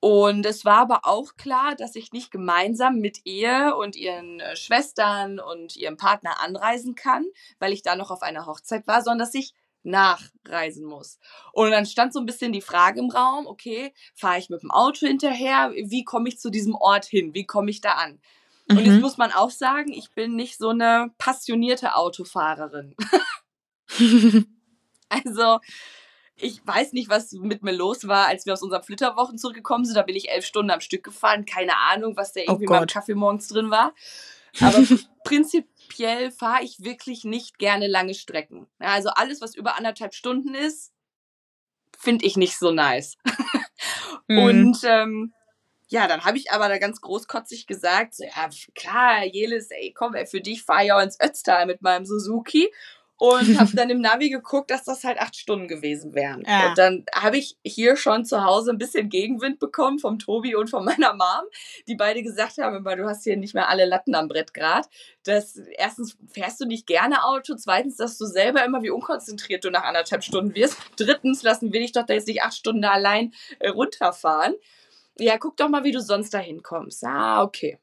Und 0.00 0.46
es 0.46 0.64
war 0.64 0.78
aber 0.78 1.00
auch 1.02 1.34
klar, 1.36 1.74
dass 1.74 1.96
ich 1.96 2.12
nicht 2.12 2.30
gemeinsam 2.30 3.00
mit 3.00 3.20
ihr 3.24 3.76
und 3.78 3.96
ihren 3.96 4.38
äh, 4.40 4.56
Schwestern 4.56 5.40
und 5.40 5.76
ihrem 5.76 5.96
Partner 5.96 6.40
anreisen 6.40 6.94
kann, 6.94 7.26
weil 7.58 7.72
ich 7.72 7.82
da 7.82 7.96
noch 7.96 8.10
auf 8.10 8.22
einer 8.22 8.46
Hochzeit 8.46 8.86
war, 8.86 9.02
sondern 9.02 9.26
dass 9.26 9.34
ich 9.34 9.54
nachreisen 9.82 10.84
muss. 10.84 11.18
Und 11.52 11.70
dann 11.70 11.86
stand 11.86 12.12
so 12.12 12.20
ein 12.20 12.26
bisschen 12.26 12.52
die 12.52 12.60
Frage 12.60 13.00
im 13.00 13.10
Raum, 13.10 13.46
okay, 13.46 13.92
fahre 14.14 14.38
ich 14.38 14.50
mit 14.50 14.62
dem 14.62 14.70
Auto 14.70 15.06
hinterher? 15.06 15.72
Wie 15.72 16.04
komme 16.04 16.28
ich 16.28 16.38
zu 16.38 16.50
diesem 16.50 16.74
Ort 16.74 17.06
hin? 17.06 17.34
Wie 17.34 17.46
komme 17.46 17.70
ich 17.70 17.80
da 17.80 17.92
an? 17.92 18.20
Und 18.68 18.78
jetzt 18.78 18.96
mhm. 18.96 19.00
muss 19.00 19.16
man 19.16 19.32
auch 19.32 19.50
sagen, 19.50 19.92
ich 19.92 20.10
bin 20.12 20.36
nicht 20.36 20.58
so 20.58 20.70
eine 20.70 21.10
passionierte 21.18 21.94
Autofahrerin. 21.96 22.94
also, 25.08 25.60
ich 26.40 26.64
weiß 26.64 26.92
nicht, 26.92 27.08
was 27.08 27.32
mit 27.32 27.62
mir 27.62 27.72
los 27.72 28.06
war, 28.06 28.26
als 28.26 28.46
wir 28.46 28.52
aus 28.52 28.62
unseren 28.62 28.82
Flitterwochen 28.82 29.38
zurückgekommen 29.38 29.84
sind. 29.84 29.96
Da 29.96 30.02
bin 30.02 30.16
ich 30.16 30.30
elf 30.30 30.44
Stunden 30.44 30.70
am 30.70 30.80
Stück 30.80 31.02
gefahren. 31.02 31.44
Keine 31.46 31.76
Ahnung, 31.76 32.16
was 32.16 32.32
da 32.32 32.40
oh 32.40 32.44
irgendwie 32.52 32.68
oh 32.68 32.72
beim 32.72 32.86
Kaffee 32.86 33.14
morgens 33.14 33.48
drin 33.48 33.70
war. 33.70 33.94
Aber 34.60 34.78
prinzipiell 35.24 36.30
fahre 36.30 36.62
ich 36.62 36.84
wirklich 36.84 37.24
nicht 37.24 37.58
gerne 37.58 37.86
lange 37.86 38.14
Strecken. 38.14 38.66
Also 38.78 39.10
alles, 39.10 39.40
was 39.40 39.54
über 39.54 39.76
anderthalb 39.76 40.14
Stunden 40.14 40.54
ist, 40.54 40.92
finde 41.98 42.24
ich 42.24 42.36
nicht 42.36 42.56
so 42.56 42.70
nice. 42.70 43.16
mhm. 44.28 44.38
Und 44.38 44.78
ähm, 44.84 45.34
ja, 45.88 46.06
dann 46.06 46.24
habe 46.24 46.38
ich 46.38 46.52
aber 46.52 46.68
da 46.68 46.78
ganz 46.78 47.00
großkotzig 47.00 47.66
gesagt, 47.66 48.14
so, 48.14 48.24
ja, 48.24 48.48
klar, 48.74 49.24
Jelis, 49.24 49.70
ey, 49.70 49.92
komm, 49.96 50.14
ey, 50.14 50.26
für 50.26 50.40
dich 50.40 50.62
fahre 50.62 50.84
ich 50.84 50.92
auch 50.92 51.02
ins 51.02 51.18
Ötztal 51.20 51.66
mit 51.66 51.82
meinem 51.82 52.04
Suzuki 52.04 52.70
und 53.18 53.58
habe 53.58 53.70
dann 53.74 53.90
im 53.90 54.00
Navi 54.00 54.30
geguckt, 54.30 54.70
dass 54.70 54.84
das 54.84 55.02
halt 55.02 55.18
acht 55.18 55.34
Stunden 55.34 55.66
gewesen 55.66 56.14
wären. 56.14 56.44
Ja. 56.46 56.68
Und 56.68 56.78
dann 56.78 57.04
habe 57.12 57.36
ich 57.36 57.56
hier 57.64 57.96
schon 57.96 58.24
zu 58.24 58.44
Hause 58.44 58.70
ein 58.70 58.78
bisschen 58.78 59.08
Gegenwind 59.08 59.58
bekommen 59.58 59.98
vom 59.98 60.18
Tobi 60.18 60.54
und 60.54 60.70
von 60.70 60.84
meiner 60.84 61.12
Mom, 61.14 61.44
die 61.88 61.96
beide 61.96 62.22
gesagt 62.22 62.58
haben, 62.58 62.84
du 62.84 63.08
hast 63.08 63.24
hier 63.24 63.36
nicht 63.36 63.54
mehr 63.54 63.68
alle 63.68 63.86
Latten 63.86 64.14
am 64.14 64.28
Brett 64.28 64.54
gerade. 64.54 64.86
Das 65.24 65.56
erstens 65.56 66.16
fährst 66.28 66.60
du 66.60 66.66
nicht 66.66 66.86
gerne 66.86 67.24
Auto, 67.24 67.56
zweitens, 67.56 67.96
dass 67.96 68.16
du 68.18 68.26
selber 68.26 68.64
immer 68.64 68.82
wie 68.82 68.90
unkonzentriert 68.90 69.64
du 69.64 69.70
nach 69.70 69.82
anderthalb 69.82 70.22
Stunden 70.22 70.54
wirst. 70.54 70.76
Drittens 70.96 71.42
lassen 71.42 71.72
wir 71.72 71.80
dich 71.80 71.92
doch 71.92 72.06
da 72.06 72.14
jetzt 72.14 72.28
nicht 72.28 72.42
acht 72.42 72.54
Stunden 72.54 72.82
da 72.82 72.92
allein 72.92 73.34
äh, 73.58 73.68
runterfahren. 73.68 74.54
Ja, 75.18 75.38
guck 75.38 75.56
doch 75.56 75.68
mal, 75.68 75.84
wie 75.84 75.92
du 75.92 76.00
sonst 76.00 76.32
da 76.34 76.38
hinkommst. 76.38 77.04
Ah, 77.04 77.42
okay. 77.42 77.78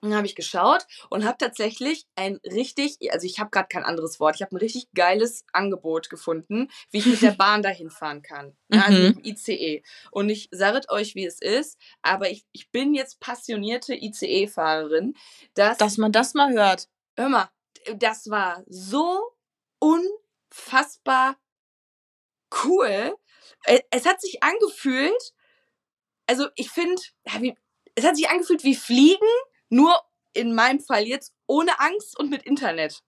Dann 0.00 0.14
habe 0.14 0.26
ich 0.26 0.36
geschaut 0.36 0.86
und 1.10 1.24
habe 1.24 1.38
tatsächlich 1.38 2.06
ein 2.14 2.38
richtig, 2.44 2.98
also 3.12 3.26
ich 3.26 3.40
habe 3.40 3.50
gerade 3.50 3.66
kein 3.66 3.84
anderes 3.84 4.20
Wort, 4.20 4.36
ich 4.36 4.42
habe 4.42 4.54
ein 4.54 4.58
richtig 4.58 4.86
geiles 4.94 5.44
Angebot 5.52 6.08
gefunden, 6.08 6.70
wie 6.90 6.98
ich 6.98 7.06
mit 7.06 7.20
der 7.20 7.32
Bahn 7.38 7.62
dahin 7.62 7.90
fahren 7.90 8.22
kann. 8.22 8.56
Ja, 8.68 8.82
also 8.82 9.02
mit 9.02 9.16
dem 9.16 9.24
ICE. 9.24 9.82
Und 10.12 10.28
ich 10.28 10.48
sage 10.52 10.80
euch, 10.88 11.16
wie 11.16 11.26
es 11.26 11.40
ist, 11.40 11.78
aber 12.02 12.30
ich, 12.30 12.46
ich 12.52 12.70
bin 12.70 12.94
jetzt 12.94 13.18
passionierte 13.18 13.94
ICE-Fahrerin. 13.94 15.14
Dass, 15.54 15.78
dass 15.78 15.96
man 15.96 16.12
das 16.12 16.34
mal 16.34 16.52
hört. 16.52 16.88
Hör 17.16 17.28
mal, 17.28 17.50
das 17.96 18.30
war 18.30 18.62
so 18.68 19.20
unfassbar 19.80 21.36
cool. 22.64 23.16
Es 23.90 24.06
hat 24.06 24.20
sich 24.20 24.42
angefühlt, 24.42 25.34
also 26.28 26.48
ich 26.54 26.70
finde, 26.70 27.00
es 27.94 28.04
hat 28.04 28.16
sich 28.16 28.28
angefühlt 28.28 28.62
wie 28.62 28.76
Fliegen, 28.76 29.26
nur 29.70 29.98
in 30.34 30.54
meinem 30.54 30.80
Fall 30.80 31.04
jetzt 31.04 31.34
ohne 31.46 31.80
Angst 31.80 32.18
und 32.18 32.30
mit 32.30 32.44
Internet. 32.44 33.02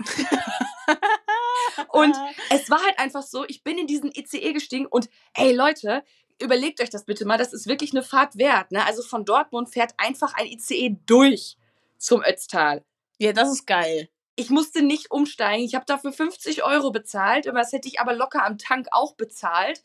und 1.88 2.14
es 2.50 2.68
war 2.68 2.82
halt 2.82 2.98
einfach 2.98 3.22
so, 3.22 3.44
ich 3.46 3.62
bin 3.62 3.78
in 3.78 3.86
diesen 3.86 4.10
ICE 4.12 4.52
gestiegen 4.52 4.86
und 4.86 5.08
ey 5.34 5.54
Leute, 5.54 6.04
überlegt 6.42 6.80
euch 6.80 6.90
das 6.90 7.04
bitte 7.04 7.24
mal, 7.24 7.38
das 7.38 7.52
ist 7.52 7.68
wirklich 7.68 7.92
eine 7.92 8.02
Fahrt 8.02 8.36
wert. 8.36 8.72
Ne? 8.72 8.84
Also 8.84 9.02
von 9.02 9.24
Dortmund 9.24 9.70
fährt 9.70 9.94
einfach 9.96 10.34
ein 10.34 10.46
ICE 10.46 10.96
durch 11.06 11.56
zum 11.96 12.22
Ötztal. 12.22 12.84
Ja, 13.18 13.32
das 13.32 13.50
ist 13.50 13.66
geil. 13.66 14.08
Ich 14.36 14.50
musste 14.50 14.82
nicht 14.82 15.12
umsteigen. 15.12 15.64
Ich 15.64 15.76
habe 15.76 15.84
dafür 15.86 16.12
50 16.12 16.64
Euro 16.64 16.90
bezahlt, 16.90 17.46
aber 17.46 17.60
das 17.60 17.72
hätte 17.72 17.86
ich 17.86 18.00
aber 18.00 18.14
locker 18.14 18.44
am 18.44 18.58
Tank 18.58 18.88
auch 18.90 19.14
bezahlt. 19.14 19.84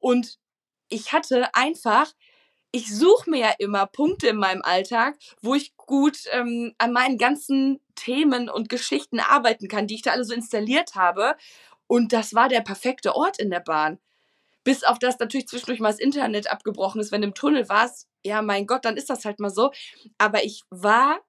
Und 0.00 0.40
ich 0.88 1.12
hatte 1.12 1.54
einfach 1.54 2.12
ich 2.74 2.92
suche 2.92 3.30
mir 3.30 3.38
ja 3.38 3.54
immer 3.60 3.86
Punkte 3.86 4.26
in 4.26 4.36
meinem 4.36 4.62
Alltag, 4.62 5.16
wo 5.40 5.54
ich 5.54 5.76
gut 5.76 6.18
ähm, 6.32 6.74
an 6.78 6.92
meinen 6.92 7.18
ganzen 7.18 7.78
Themen 7.94 8.48
und 8.50 8.68
Geschichten 8.68 9.20
arbeiten 9.20 9.68
kann, 9.68 9.86
die 9.86 9.94
ich 9.94 10.02
da 10.02 10.10
alle 10.10 10.24
so 10.24 10.34
installiert 10.34 10.96
habe. 10.96 11.36
Und 11.86 12.12
das 12.12 12.34
war 12.34 12.48
der 12.48 12.62
perfekte 12.62 13.14
Ort 13.14 13.38
in 13.38 13.50
der 13.50 13.60
Bahn. 13.60 14.00
Bis 14.64 14.82
auf 14.82 14.98
das 14.98 15.20
natürlich 15.20 15.46
zwischendurch 15.46 15.78
mal 15.78 15.92
das 15.92 16.00
Internet 16.00 16.50
abgebrochen 16.50 17.00
ist, 17.00 17.12
wenn 17.12 17.20
du 17.20 17.28
im 17.28 17.34
Tunnel 17.34 17.68
warst. 17.68 18.08
Ja, 18.24 18.42
mein 18.42 18.66
Gott, 18.66 18.84
dann 18.84 18.96
ist 18.96 19.08
das 19.08 19.24
halt 19.24 19.38
mal 19.38 19.50
so. 19.50 19.70
Aber 20.18 20.42
ich 20.42 20.64
war 20.70 21.20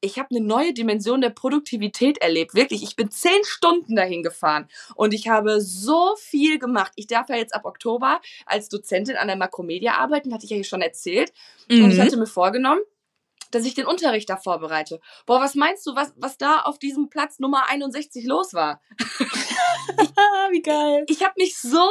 ich 0.00 0.18
habe 0.18 0.28
eine 0.30 0.44
neue 0.44 0.72
Dimension 0.72 1.20
der 1.20 1.30
Produktivität 1.30 2.18
erlebt. 2.18 2.54
Wirklich, 2.54 2.82
ich 2.82 2.96
bin 2.96 3.10
zehn 3.10 3.42
Stunden 3.44 3.96
dahin 3.96 4.22
gefahren 4.22 4.68
und 4.94 5.12
ich 5.12 5.28
habe 5.28 5.60
so 5.60 6.14
viel 6.16 6.58
gemacht. 6.58 6.92
Ich 6.96 7.06
darf 7.06 7.28
ja 7.28 7.36
jetzt 7.36 7.54
ab 7.54 7.64
Oktober 7.64 8.20
als 8.46 8.68
Dozentin 8.68 9.16
an 9.16 9.28
der 9.28 9.36
Makromedia 9.36 9.94
arbeiten, 9.94 10.32
hatte 10.32 10.44
ich 10.44 10.50
ja 10.50 10.56
hier 10.56 10.64
schon 10.64 10.82
erzählt. 10.82 11.32
Mhm. 11.68 11.84
Und 11.84 11.90
ich 11.90 11.98
mhm. 11.98 12.02
hatte 12.02 12.16
mir 12.16 12.26
vorgenommen, 12.26 12.80
dass 13.50 13.64
ich 13.64 13.74
den 13.74 13.86
Unterricht 13.86 14.28
da 14.28 14.36
vorbereite. 14.36 15.00
Boah, 15.26 15.40
was 15.40 15.54
meinst 15.54 15.86
du, 15.86 15.96
was, 15.96 16.12
was 16.16 16.38
da 16.38 16.60
auf 16.60 16.78
diesem 16.78 17.08
Platz 17.08 17.38
Nummer 17.38 17.68
61 17.68 18.24
los 18.24 18.54
war? 18.54 18.80
Wie 20.50 20.62
geil. 20.62 21.04
Ich, 21.08 21.16
ich 21.16 21.24
habe 21.24 21.34
mich 21.38 21.58
so, 21.58 21.88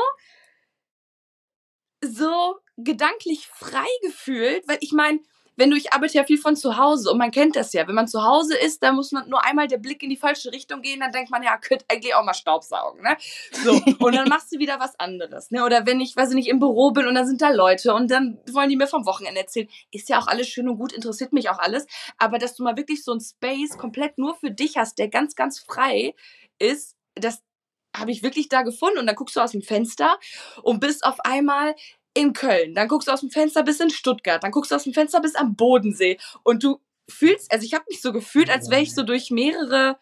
so 2.01 2.57
gedanklich 2.77 3.47
frei 3.47 3.87
gefühlt, 4.03 4.67
weil 4.67 4.77
ich 4.81 4.91
meine, 4.91 5.19
wenn 5.57 5.71
du, 5.71 5.75
ich 5.75 5.91
arbeite 5.91 6.13
ja 6.13 6.23
viel 6.23 6.37
von 6.37 6.55
zu 6.55 6.77
Hause 6.77 7.11
und 7.11 7.17
man 7.17 7.31
kennt 7.31 7.55
das 7.55 7.73
ja. 7.73 7.87
Wenn 7.87 7.95
man 7.95 8.07
zu 8.07 8.23
Hause 8.23 8.55
ist, 8.55 8.83
dann 8.83 8.95
muss 8.95 9.11
man 9.11 9.27
nur 9.27 9.43
einmal 9.43 9.67
der 9.67 9.79
Blick 9.79 10.03
in 10.03 10.09
die 10.09 10.15
falsche 10.17 10.51
Richtung 10.51 10.81
gehen, 10.81 10.99
dann 10.99 11.11
denkt 11.11 11.31
man, 11.31 11.43
ja, 11.43 11.57
könnte 11.57 11.85
eigentlich 11.89 12.13
auch 12.15 12.23
mal 12.23 12.35
Staubsaugen, 12.35 13.01
ne? 13.01 13.17
So. 13.63 13.73
Und 13.99 14.15
dann 14.15 14.29
machst 14.29 14.53
du 14.53 14.59
wieder 14.59 14.79
was 14.79 14.97
anderes, 14.99 15.51
ne? 15.51 15.65
Oder 15.65 15.85
wenn 15.85 15.99
ich, 15.99 16.15
weiß 16.15 16.29
ich 16.29 16.35
nicht, 16.35 16.47
im 16.47 16.59
Büro 16.59 16.91
bin 16.91 17.07
und 17.07 17.15
dann 17.15 17.27
sind 17.27 17.41
da 17.41 17.49
Leute 17.49 17.93
und 17.93 18.11
dann 18.11 18.39
wollen 18.51 18.69
die 18.69 18.77
mir 18.77 18.87
vom 18.87 19.05
Wochenende 19.05 19.41
erzählen. 19.41 19.67
Ist 19.91 20.09
ja 20.09 20.19
auch 20.19 20.27
alles 20.27 20.47
schön 20.47 20.69
und 20.69 20.77
gut, 20.77 20.93
interessiert 20.93 21.33
mich 21.33 21.49
auch 21.49 21.59
alles. 21.59 21.87
Aber 22.17 22.37
dass 22.37 22.55
du 22.55 22.63
mal 22.63 22.77
wirklich 22.77 23.03
so 23.03 23.11
ein 23.13 23.19
Space 23.19 23.77
komplett 23.77 24.17
nur 24.17 24.35
für 24.35 24.51
dich 24.51 24.77
hast, 24.77 24.99
der 24.99 25.09
ganz, 25.09 25.35
ganz 25.35 25.59
frei 25.59 26.13
ist, 26.59 26.95
das 27.15 27.41
habe 27.95 28.11
ich 28.11 28.23
wirklich 28.23 28.49
da 28.49 28.61
gefunden. 28.61 28.99
Und 28.99 29.07
dann 29.07 29.15
guckst 29.15 29.35
du 29.35 29.41
aus 29.41 29.51
dem 29.51 29.61
Fenster 29.61 30.17
und 30.61 30.79
bist 30.79 31.03
auf 31.03 31.19
einmal 31.21 31.75
in 32.18 32.34
Köln, 32.34 32.74
dann 32.74 32.88
guckst 32.88 33.07
du 33.07 33.11
aus 33.11 33.22
dem 33.22 33.30
Fenster 33.30 33.63
bis 33.63 33.80
in 33.80 33.89
Stuttgart, 33.89 34.43
dann 34.43 34.51
guckst 34.51 34.72
du 34.72 34.76
aus 34.76 34.84
dem 34.84 34.93
Fenster 34.93 35.22
bis 35.22 35.36
am 35.36 35.55
Bodensee 35.55 36.18
und 36.43 36.63
du 36.63 36.80
fühlst, 37.09 37.51
also 37.51 37.65
ich 37.65 37.74
habe 37.74 37.86
mich 37.89 38.01
so 38.01 38.11
gefühlt, 38.11 38.49
als 38.49 38.70
wäre 38.70 38.82
ich 38.82 38.93
so 38.93 39.03
durch 39.03 39.32
mehrere, 39.32 39.97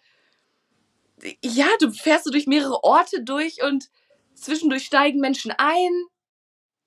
ja, 1.44 1.68
du 1.80 1.92
fährst 1.92 2.26
so 2.26 2.32
durch 2.32 2.48
mehrere 2.48 2.84
Orte 2.84 3.24
durch 3.24 3.62
und 3.64 3.90
zwischendurch 4.34 4.86
steigen 4.86 5.20
Menschen 5.20 5.54
ein, 5.58 5.92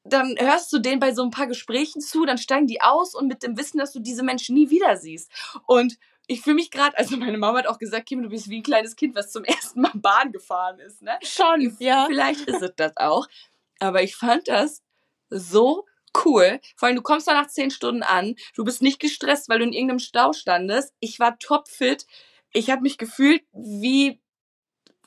dann 0.04 0.36
hörst 0.38 0.72
du 0.72 0.78
denen 0.78 1.00
bei 1.00 1.12
so 1.12 1.22
ein 1.22 1.30
paar 1.30 1.46
Gesprächen 1.46 2.00
zu, 2.00 2.24
dann 2.24 2.38
steigen 2.38 2.66
die 2.66 2.80
aus 2.80 3.14
und 3.14 3.28
mit 3.28 3.42
dem 3.42 3.58
Wissen, 3.58 3.78
dass 3.78 3.92
du 3.92 4.00
diese 4.00 4.22
Menschen 4.22 4.54
nie 4.54 4.70
wieder 4.70 4.96
siehst. 4.96 5.30
Und 5.66 5.98
ich 6.26 6.40
fühle 6.40 6.56
mich 6.56 6.70
gerade, 6.70 6.96
also 6.96 7.16
meine 7.16 7.38
Mama 7.38 7.58
hat 7.58 7.66
auch 7.66 7.78
gesagt, 7.78 8.06
Kim, 8.06 8.22
du 8.22 8.28
bist 8.28 8.48
wie 8.48 8.60
ein 8.60 8.62
kleines 8.62 8.96
Kind, 8.96 9.14
was 9.14 9.30
zum 9.30 9.44
ersten 9.44 9.80
Mal 9.80 9.92
Bahn 9.94 10.32
gefahren 10.32 10.78
ist, 10.78 11.02
ne? 11.02 11.18
Schon, 11.22 11.76
ja. 11.78 12.06
Vielleicht 12.06 12.48
ist 12.48 12.62
es 12.62 12.72
das 12.76 12.96
auch. 12.96 13.26
Aber 13.80 14.02
ich 14.02 14.16
fand 14.16 14.48
das 14.48 14.82
so 15.30 15.86
cool. 16.24 16.60
Vor 16.76 16.86
allem, 16.86 16.96
du 16.96 17.02
kommst 17.02 17.28
da 17.28 17.34
nach 17.34 17.48
zehn 17.48 17.70
Stunden 17.70 18.02
an, 18.02 18.34
du 18.54 18.64
bist 18.64 18.82
nicht 18.82 19.00
gestresst, 19.00 19.48
weil 19.48 19.58
du 19.58 19.64
in 19.64 19.72
irgendeinem 19.72 19.98
Stau 19.98 20.32
standest. 20.32 20.94
Ich 21.00 21.20
war 21.20 21.38
topfit. 21.38 22.06
Ich 22.52 22.70
habe 22.70 22.82
mich 22.82 22.98
gefühlt 22.98 23.42
wie, 23.52 24.20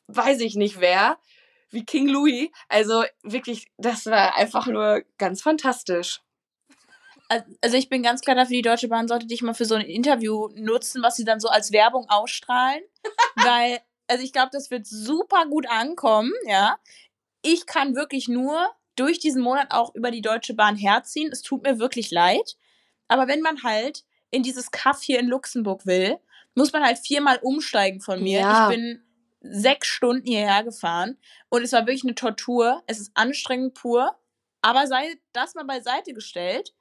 weiß 0.07 0.41
ich 0.41 0.55
nicht 0.55 0.79
wer, 0.79 1.17
wie 1.71 1.85
King 1.85 2.07
Louis. 2.07 2.49
Also 2.69 3.03
wirklich, 3.23 3.67
das 3.77 4.05
war 4.05 4.35
einfach 4.35 4.67
nur 4.67 5.03
ganz 5.17 5.41
fantastisch. 5.41 6.21
Also 7.61 7.77
ich 7.77 7.87
bin 7.87 8.03
ganz 8.03 8.21
klar 8.21 8.35
dafür, 8.35 8.57
die 8.57 8.61
Deutsche 8.61 8.89
Bahn 8.89 9.07
sollte 9.07 9.25
dich 9.25 9.41
mal 9.41 9.53
für 9.53 9.65
so 9.65 9.75
ein 9.75 9.85
Interview 9.85 10.49
nutzen, 10.53 11.01
was 11.01 11.15
sie 11.15 11.23
dann 11.23 11.39
so 11.39 11.47
als 11.47 11.71
Werbung 11.71 12.09
ausstrahlen. 12.09 12.83
weil, 13.35 13.79
also 14.07 14.23
ich 14.23 14.33
glaube, 14.33 14.49
das 14.51 14.69
wird 14.69 14.85
super 14.85 15.45
gut 15.45 15.67
ankommen, 15.69 16.33
ja. 16.45 16.77
Ich 17.41 17.65
kann 17.65 17.95
wirklich 17.95 18.27
nur 18.27 18.69
durch 19.01 19.17
diesen 19.17 19.41
Monat 19.41 19.71
auch 19.71 19.95
über 19.95 20.11
die 20.11 20.21
Deutsche 20.21 20.53
Bahn 20.53 20.75
herziehen. 20.75 21.29
Es 21.31 21.41
tut 21.41 21.63
mir 21.63 21.79
wirklich 21.79 22.11
leid. 22.11 22.55
Aber 23.07 23.27
wenn 23.27 23.41
man 23.41 23.63
halt 23.63 24.05
in 24.29 24.43
dieses 24.43 24.69
Kaff 24.69 25.01
hier 25.01 25.19
in 25.19 25.27
Luxemburg 25.27 25.87
will, 25.87 26.17
muss 26.53 26.71
man 26.71 26.83
halt 26.83 26.99
viermal 26.99 27.39
umsteigen 27.41 27.99
von 27.99 28.21
mir. 28.21 28.41
Ja. 28.41 28.69
Ich 28.69 28.75
bin 28.75 29.01
sechs 29.41 29.87
Stunden 29.87 30.27
hierher 30.27 30.63
gefahren 30.63 31.17
und 31.49 31.63
es 31.63 31.73
war 31.73 31.81
wirklich 31.81 32.03
eine 32.03 32.13
Tortur. 32.13 32.83
Es 32.85 32.99
ist 32.99 33.11
anstrengend 33.15 33.73
pur. 33.73 34.15
Aber 34.61 34.85
sei 34.85 35.15
das 35.33 35.55
mal 35.55 35.65
beiseite 35.65 36.13
gestellt 36.13 36.73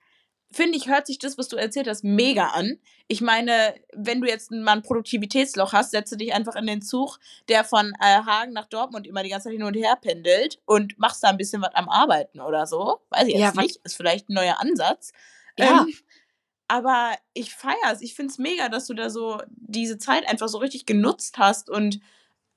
finde 0.52 0.76
ich, 0.76 0.88
hört 0.88 1.06
sich 1.06 1.18
das, 1.18 1.38
was 1.38 1.48
du 1.48 1.56
erzählt 1.56 1.88
hast, 1.88 2.02
mega 2.02 2.48
an. 2.48 2.78
Ich 3.06 3.20
meine, 3.20 3.74
wenn 3.92 4.20
du 4.20 4.28
jetzt 4.28 4.50
mal 4.50 4.72
ein 4.72 4.82
Produktivitätsloch 4.82 5.72
hast, 5.72 5.92
setze 5.92 6.16
dich 6.16 6.34
einfach 6.34 6.56
in 6.56 6.66
den 6.66 6.82
Zug, 6.82 7.18
der 7.48 7.64
von 7.64 7.92
äh, 8.00 8.22
Hagen 8.24 8.52
nach 8.52 8.66
Dortmund 8.66 9.06
immer 9.06 9.22
die 9.22 9.30
ganze 9.30 9.44
Zeit 9.44 9.52
hin 9.52 9.62
und 9.62 9.74
her 9.74 9.96
pendelt 10.00 10.60
und 10.64 10.98
machst 10.98 11.22
da 11.22 11.28
ein 11.28 11.36
bisschen 11.36 11.62
was 11.62 11.74
am 11.74 11.88
Arbeiten 11.88 12.40
oder 12.40 12.66
so. 12.66 13.00
Weiß 13.10 13.28
ich 13.28 13.34
jetzt 13.34 13.56
ja, 13.56 13.62
nicht. 13.62 13.76
Ist 13.84 13.96
vielleicht 13.96 14.28
ein 14.28 14.34
neuer 14.34 14.60
Ansatz. 14.60 15.12
Ja. 15.58 15.82
Ähm, 15.82 15.94
aber 16.66 17.14
ich 17.32 17.54
feier's. 17.54 18.00
Ich 18.00 18.14
finde 18.14 18.30
es 18.30 18.38
mega, 18.38 18.68
dass 18.68 18.86
du 18.86 18.94
da 18.94 19.10
so 19.10 19.40
diese 19.56 19.98
Zeit 19.98 20.28
einfach 20.28 20.48
so 20.48 20.58
richtig 20.58 20.86
genutzt 20.86 21.38
hast 21.38 21.68
und 21.68 22.00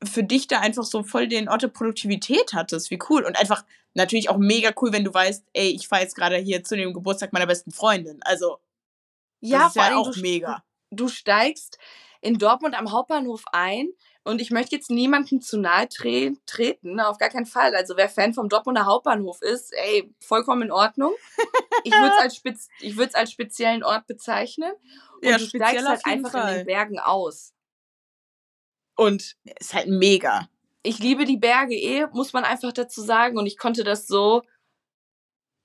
für 0.04 0.24
dich 0.24 0.48
da 0.48 0.60
einfach 0.60 0.84
so 0.84 1.04
voll 1.04 1.28
den 1.28 1.50
Ort 1.50 1.64
der 1.64 1.70
Produktivität 1.70 2.54
hattest. 2.54 2.91
Wie 2.91 3.00
cool. 3.10 3.24
Und 3.24 3.39
einfach 3.39 3.66
natürlich 3.94 4.30
auch 4.30 4.38
mega 4.38 4.72
cool, 4.82 4.91
wenn 4.91 5.04
du 5.04 5.14
weißt, 5.14 5.46
ey, 5.54 5.70
ich 5.70 5.88
fahre 5.88 6.02
jetzt 6.02 6.16
gerade 6.16 6.38
hier 6.38 6.64
zu 6.64 6.76
dem 6.76 6.94
Geburtstag 6.94 7.34
meiner 7.34 7.48
besten 7.48 7.72
Freundin. 7.72 8.22
Also, 8.24 8.60
ja, 9.39 9.60
das 9.60 9.68
ist 9.70 9.76
ja 9.76 9.96
auch 9.96 10.12
du, 10.12 10.22
mega. 10.22 10.64
Du 10.91 11.08
steigst 11.08 11.78
in 12.22 12.38
Dortmund 12.38 12.78
am 12.78 12.91
Hauptbahnhof 12.91 13.44
ein. 13.52 13.89
Und 14.26 14.39
ich 14.39 14.52
möchte 14.52 14.76
jetzt 14.76 14.89
niemandem 14.89 15.41
zu 15.41 15.58
nahe 15.58 15.89
tre 15.89 16.32
treten, 16.46 17.02
auf 17.02 17.18
gar 17.18 17.30
keinen 17.30 17.46
Fall. 17.46 17.76
Also 17.76 17.98
wer 17.98 18.08
Fan 18.08 18.34
vom 18.34 18.48
Dortmunder 18.48 18.86
Hauptbahnhof 18.86 19.41
ist, 19.41 19.74
ey, 19.74 20.14
vollkommen 20.22 20.62
in 20.64 20.72
Ordnung. 20.72 21.14
Ich 21.84 21.91
würde 21.91 22.14
es 22.16 22.22
als, 22.22 22.36
spez 22.38 22.70
als 23.16 23.32
speziellen 23.32 23.84
Ort 23.84 24.08
bezeichnen. 24.08 24.72
Und 25.22 25.28
ja, 25.28 25.38
du 25.38 25.46
steigst 25.46 25.86
halt 25.86 26.06
einfach 26.06 26.32
Fall. 26.32 26.52
in 26.52 26.58
den 26.60 26.66
Bergen 26.66 27.00
aus. 27.00 27.54
Und 28.96 29.36
ist 29.60 29.74
halt 29.74 29.89
mega. 29.89 30.48
Ich 30.84 31.00
liebe 31.00 31.26
die 31.26 31.38
Berge 31.38 31.76
eh, 31.76 32.08
muss 32.12 32.34
man 32.34 32.44
einfach 32.44 32.74
dazu 32.74 33.02
sagen. 33.02 33.38
Und 33.38 33.46
ich 33.46 33.58
konnte 33.58 33.84
das 33.84 34.08
so 34.08 34.44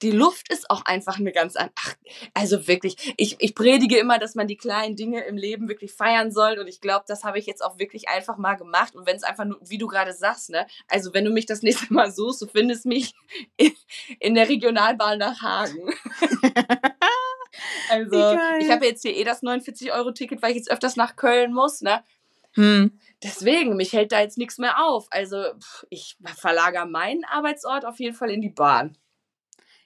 die 0.02 0.10
Luft 0.12 0.52
ist 0.52 0.70
auch 0.70 0.84
einfach 0.84 1.18
eine 1.18 1.32
ganz 1.32 1.56
andere. 1.56 1.72
Ach, 1.76 1.94
also 2.34 2.68
wirklich, 2.68 3.14
ich, 3.16 3.36
ich 3.40 3.54
predige 3.54 3.98
immer, 3.98 4.18
dass 4.18 4.34
man 4.34 4.46
die 4.46 4.56
kleinen 4.56 4.96
Dinge 4.96 5.24
im 5.24 5.36
Leben 5.36 5.68
wirklich 5.68 5.92
feiern 5.92 6.30
soll. 6.30 6.58
Und 6.58 6.68
ich 6.68 6.80
glaube, 6.80 7.04
das 7.08 7.24
habe 7.24 7.38
ich 7.38 7.46
jetzt 7.46 7.64
auch 7.64 7.78
wirklich 7.78 8.08
einfach 8.08 8.36
mal 8.36 8.54
gemacht. 8.54 8.94
Und 8.94 9.06
wenn 9.06 9.16
es 9.16 9.24
einfach 9.24 9.44
nur, 9.44 9.58
wie 9.60 9.78
du 9.78 9.88
gerade 9.88 10.12
sagst, 10.12 10.50
ne, 10.50 10.66
also 10.86 11.14
wenn 11.14 11.24
du 11.24 11.30
mich 11.30 11.46
das 11.46 11.62
nächste 11.68 11.92
Mal 11.92 12.12
suchst, 12.12 12.42
du 12.42 12.46
findest 12.46 12.86
mich 12.86 13.14
in, 13.56 13.72
in 14.20 14.34
der 14.34 14.48
Regionalbahn 14.48 15.18
nach 15.18 15.42
Hagen. 15.42 15.90
also, 17.90 18.38
ich 18.60 18.70
habe 18.70 18.86
jetzt 18.86 19.02
hier 19.02 19.16
eh 19.16 19.24
das 19.24 19.42
49-Euro-Ticket, 19.42 20.42
weil 20.42 20.50
ich 20.50 20.58
jetzt 20.58 20.70
öfters 20.70 20.96
nach 20.96 21.16
Köln 21.16 21.52
muss, 21.52 21.80
ne? 21.80 22.04
Hm. 22.52 22.98
Deswegen, 23.22 23.76
mich 23.76 23.92
hält 23.92 24.12
da 24.12 24.20
jetzt 24.20 24.38
nichts 24.38 24.58
mehr 24.58 24.84
auf. 24.84 25.06
Also, 25.10 25.42
ich 25.90 26.16
verlagere 26.36 26.86
meinen 26.86 27.24
Arbeitsort 27.24 27.84
auf 27.84 27.98
jeden 27.98 28.14
Fall 28.14 28.30
in 28.30 28.40
die 28.40 28.50
Bahn. 28.50 28.96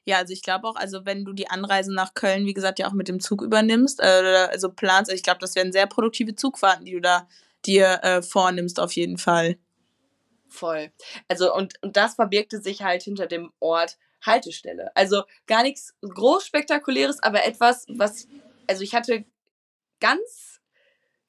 Ja, 0.05 0.18
also 0.18 0.33
ich 0.33 0.43
glaube 0.43 0.66
auch, 0.66 0.76
also 0.76 1.07
wenn 1.07 1.24
du 1.24 1.33
die 1.33 1.49
Anreise 1.49 1.95
nach 1.95 2.14
Köln, 2.14 2.45
wie 2.45 2.55
gesagt, 2.55 2.78
ja 2.78 2.89
auch 2.89 2.93
mit 2.93 3.09
dem 3.09 3.20
Zug 3.20 3.41
übernimmst, 3.41 4.01
äh, 4.01 4.49
also 4.51 4.70
planst, 4.70 5.11
also 5.11 5.16
ich 5.16 5.22
glaube, 5.22 5.39
das 5.41 5.55
wären 5.55 5.72
sehr 5.72 5.87
produktive 5.87 6.35
Zugfahrten, 6.35 6.85
die 6.85 6.93
du 6.93 7.01
da 7.01 7.28
dir 7.64 8.01
äh, 8.03 8.22
vornimmst, 8.22 8.80
auf 8.80 8.93
jeden 8.93 9.16
Fall. 9.16 9.57
Voll. 10.49 10.93
Also, 11.28 11.55
und, 11.55 11.74
und 11.83 11.97
das 11.97 12.16
verbirgte 12.16 12.61
sich 12.61 12.83
halt 12.83 13.03
hinter 13.03 13.26
dem 13.26 13.53
Ort 13.61 13.97
Haltestelle. 14.24 14.91
Also 14.95 15.22
gar 15.47 15.62
nichts 15.62 15.95
groß 16.03 16.47
spektakuläres, 16.47 17.22
aber 17.22 17.45
etwas, 17.45 17.87
was, 17.89 18.28
also 18.66 18.83
ich 18.83 18.95
hatte 18.95 19.24
ganz 20.01 20.51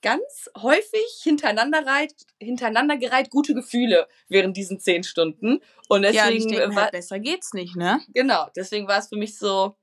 ganz 0.03 0.51
häufig 0.61 1.21
hintereinander, 1.23 1.83
reit, 1.87 2.13
hintereinander 2.39 2.97
gereiht 2.97 3.31
gute 3.31 3.55
Gefühle 3.55 4.07
während 4.27 4.55
diesen 4.55 4.79
zehn 4.79 5.03
Stunden. 5.03 5.61
Und 5.87 6.03
deswegen 6.03 6.49
ja, 6.49 6.59
denke, 6.59 6.75
war, 6.75 6.83
halt, 6.83 6.91
besser 6.91 7.19
geht's 7.19 7.53
nicht, 7.53 7.75
ne? 7.75 8.01
Genau, 8.13 8.47
deswegen 8.55 8.87
war 8.87 8.99
es 8.99 9.07
für 9.07 9.17
mich 9.17 9.39
so 9.39 9.75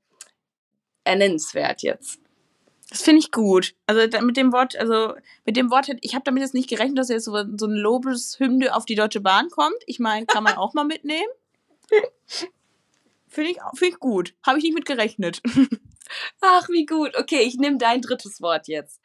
ernennenswert 1.03 1.83
jetzt. 1.83 2.21
Das 2.91 3.03
finde 3.03 3.21
ich 3.21 3.31
gut. 3.31 3.75
Also 3.87 4.01
mit 4.21 4.37
dem 4.37 4.53
Wort, 4.53 4.77
also 4.77 5.15
mit 5.45 5.57
dem 5.57 5.71
Wort, 5.71 5.91
ich 6.01 6.15
habe 6.15 6.25
damit 6.25 6.43
jetzt 6.43 6.55
nicht 6.55 6.69
gerechnet, 6.69 6.99
dass 6.99 7.09
jetzt 7.09 7.25
so, 7.25 7.33
so 7.57 7.67
ein 7.67 7.73
Lobeshymne 7.73 8.75
auf 8.75 8.85
die 8.85 8.97
Deutsche 8.97 9.21
Bahn 9.21 9.49
kommt. 9.49 9.79
Ich 9.87 10.01
meine, 10.01 10.27
kann 10.27 10.45
man 10.45 10.57
auch 10.57 10.75
mal 10.75 10.85
mitnehmen. 10.85 11.31
Finde 13.29 13.51
ich, 13.51 13.59
find 13.75 13.93
ich 13.93 14.01
gut. 14.01 14.35
Habe 14.45 14.59
ich 14.59 14.65
nicht 14.65 14.75
mit 14.75 14.87
gerechnet. 14.87 15.41
Ach, 16.41 16.69
wie 16.69 16.85
gut. 16.85 17.17
Okay, 17.17 17.43
ich 17.43 17.57
nehme 17.57 17.79
dein 17.79 18.03
drittes 18.03 18.41
Wort 18.41 18.67
jetzt. 18.67 19.01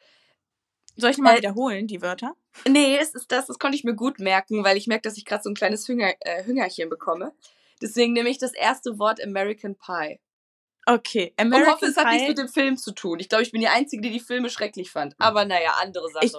Soll 0.96 1.10
ich 1.10 1.18
mal 1.18 1.34
äh, 1.34 1.38
wiederholen, 1.38 1.86
die 1.86 2.02
Wörter? 2.02 2.34
Nee, 2.68 2.96
es 2.96 3.14
ist 3.14 3.30
das, 3.30 3.46
das 3.46 3.58
konnte 3.58 3.76
ich 3.76 3.84
mir 3.84 3.94
gut 3.94 4.18
merken, 4.18 4.64
weil 4.64 4.76
ich 4.76 4.86
merke, 4.86 5.02
dass 5.02 5.16
ich 5.16 5.24
gerade 5.24 5.42
so 5.42 5.50
ein 5.50 5.54
kleines 5.54 5.86
Hünger, 5.86 6.14
äh, 6.20 6.44
Hüngerchen 6.44 6.88
bekomme. 6.88 7.32
Deswegen 7.82 8.14
nehme 8.14 8.30
ich 8.30 8.38
das 8.38 8.54
erste 8.54 8.98
Wort 8.98 9.22
American 9.22 9.76
Pie. 9.76 10.18
Okay, 10.86 11.34
American 11.36 11.68
Und 11.68 11.74
hoffe, 11.74 11.86
es 11.86 11.96
hat 11.96 12.12
nichts 12.12 12.28
mit 12.28 12.38
dem 12.38 12.48
Film 12.48 12.76
zu 12.76 12.92
tun. 12.92 13.18
Ich 13.18 13.28
glaube, 13.28 13.42
ich 13.42 13.50
bin 13.50 13.60
die 13.60 13.68
Einzige, 13.68 14.02
die 14.02 14.10
die 14.10 14.20
Filme 14.20 14.48
schrecklich 14.48 14.90
fand. 14.90 15.14
Aber 15.18 15.44
naja, 15.44 15.74
andere 15.82 16.08
Sache. 16.10 16.24
Ich, 16.24 16.32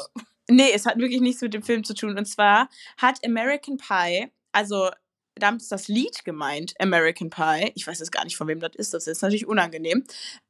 nee, 0.50 0.72
es 0.74 0.86
hat 0.86 0.98
wirklich 0.98 1.22
nichts 1.22 1.42
mit 1.42 1.54
dem 1.54 1.64
Film 1.64 1.84
zu 1.84 1.94
tun. 1.94 2.18
Und 2.18 2.26
zwar 2.26 2.70
hat 2.98 3.20
American 3.26 3.78
Pie, 3.78 4.32
also 4.54 4.90
damit 5.36 5.62
ist 5.62 5.72
das 5.72 5.88
Lied 5.90 6.24
gemeint, 6.24 6.74
American 6.80 7.30
Pie. 7.30 7.72
Ich 7.76 7.86
weiß 7.86 8.00
jetzt 8.00 8.12
gar 8.12 8.24
nicht, 8.24 8.38
von 8.38 8.48
wem 8.48 8.60
das 8.60 8.76
ist. 8.76 8.94
Das 8.94 9.06
ist 9.06 9.22
natürlich 9.22 9.48
unangenehm. 9.48 10.06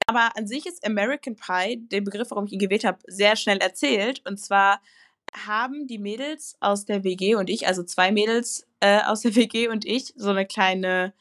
Aber 0.07 0.35
an 0.37 0.47
sich 0.47 0.65
ist 0.65 0.85
American 0.85 1.35
Pie, 1.35 1.77
der 1.91 2.01
Begriff, 2.01 2.31
warum 2.31 2.45
ich 2.45 2.53
ihn 2.53 2.59
gewählt 2.59 2.85
habe, 2.85 2.99
sehr 3.07 3.35
schnell 3.35 3.57
erzählt. 3.57 4.21
Und 4.25 4.39
zwar 4.39 4.81
haben 5.45 5.85
die 5.85 5.99
Mädels 5.99 6.55
aus 6.61 6.85
der 6.85 7.03
WG 7.03 7.35
und 7.35 7.49
ich, 7.49 7.67
also 7.67 7.83
zwei 7.83 8.11
Mädels 8.13 8.65
äh, 8.79 9.01
aus 9.01 9.21
der 9.21 9.35
WG 9.35 9.67
und 9.67 9.85
ich, 9.85 10.13
so 10.15 10.29
eine 10.29 10.45
kleine 10.45 11.13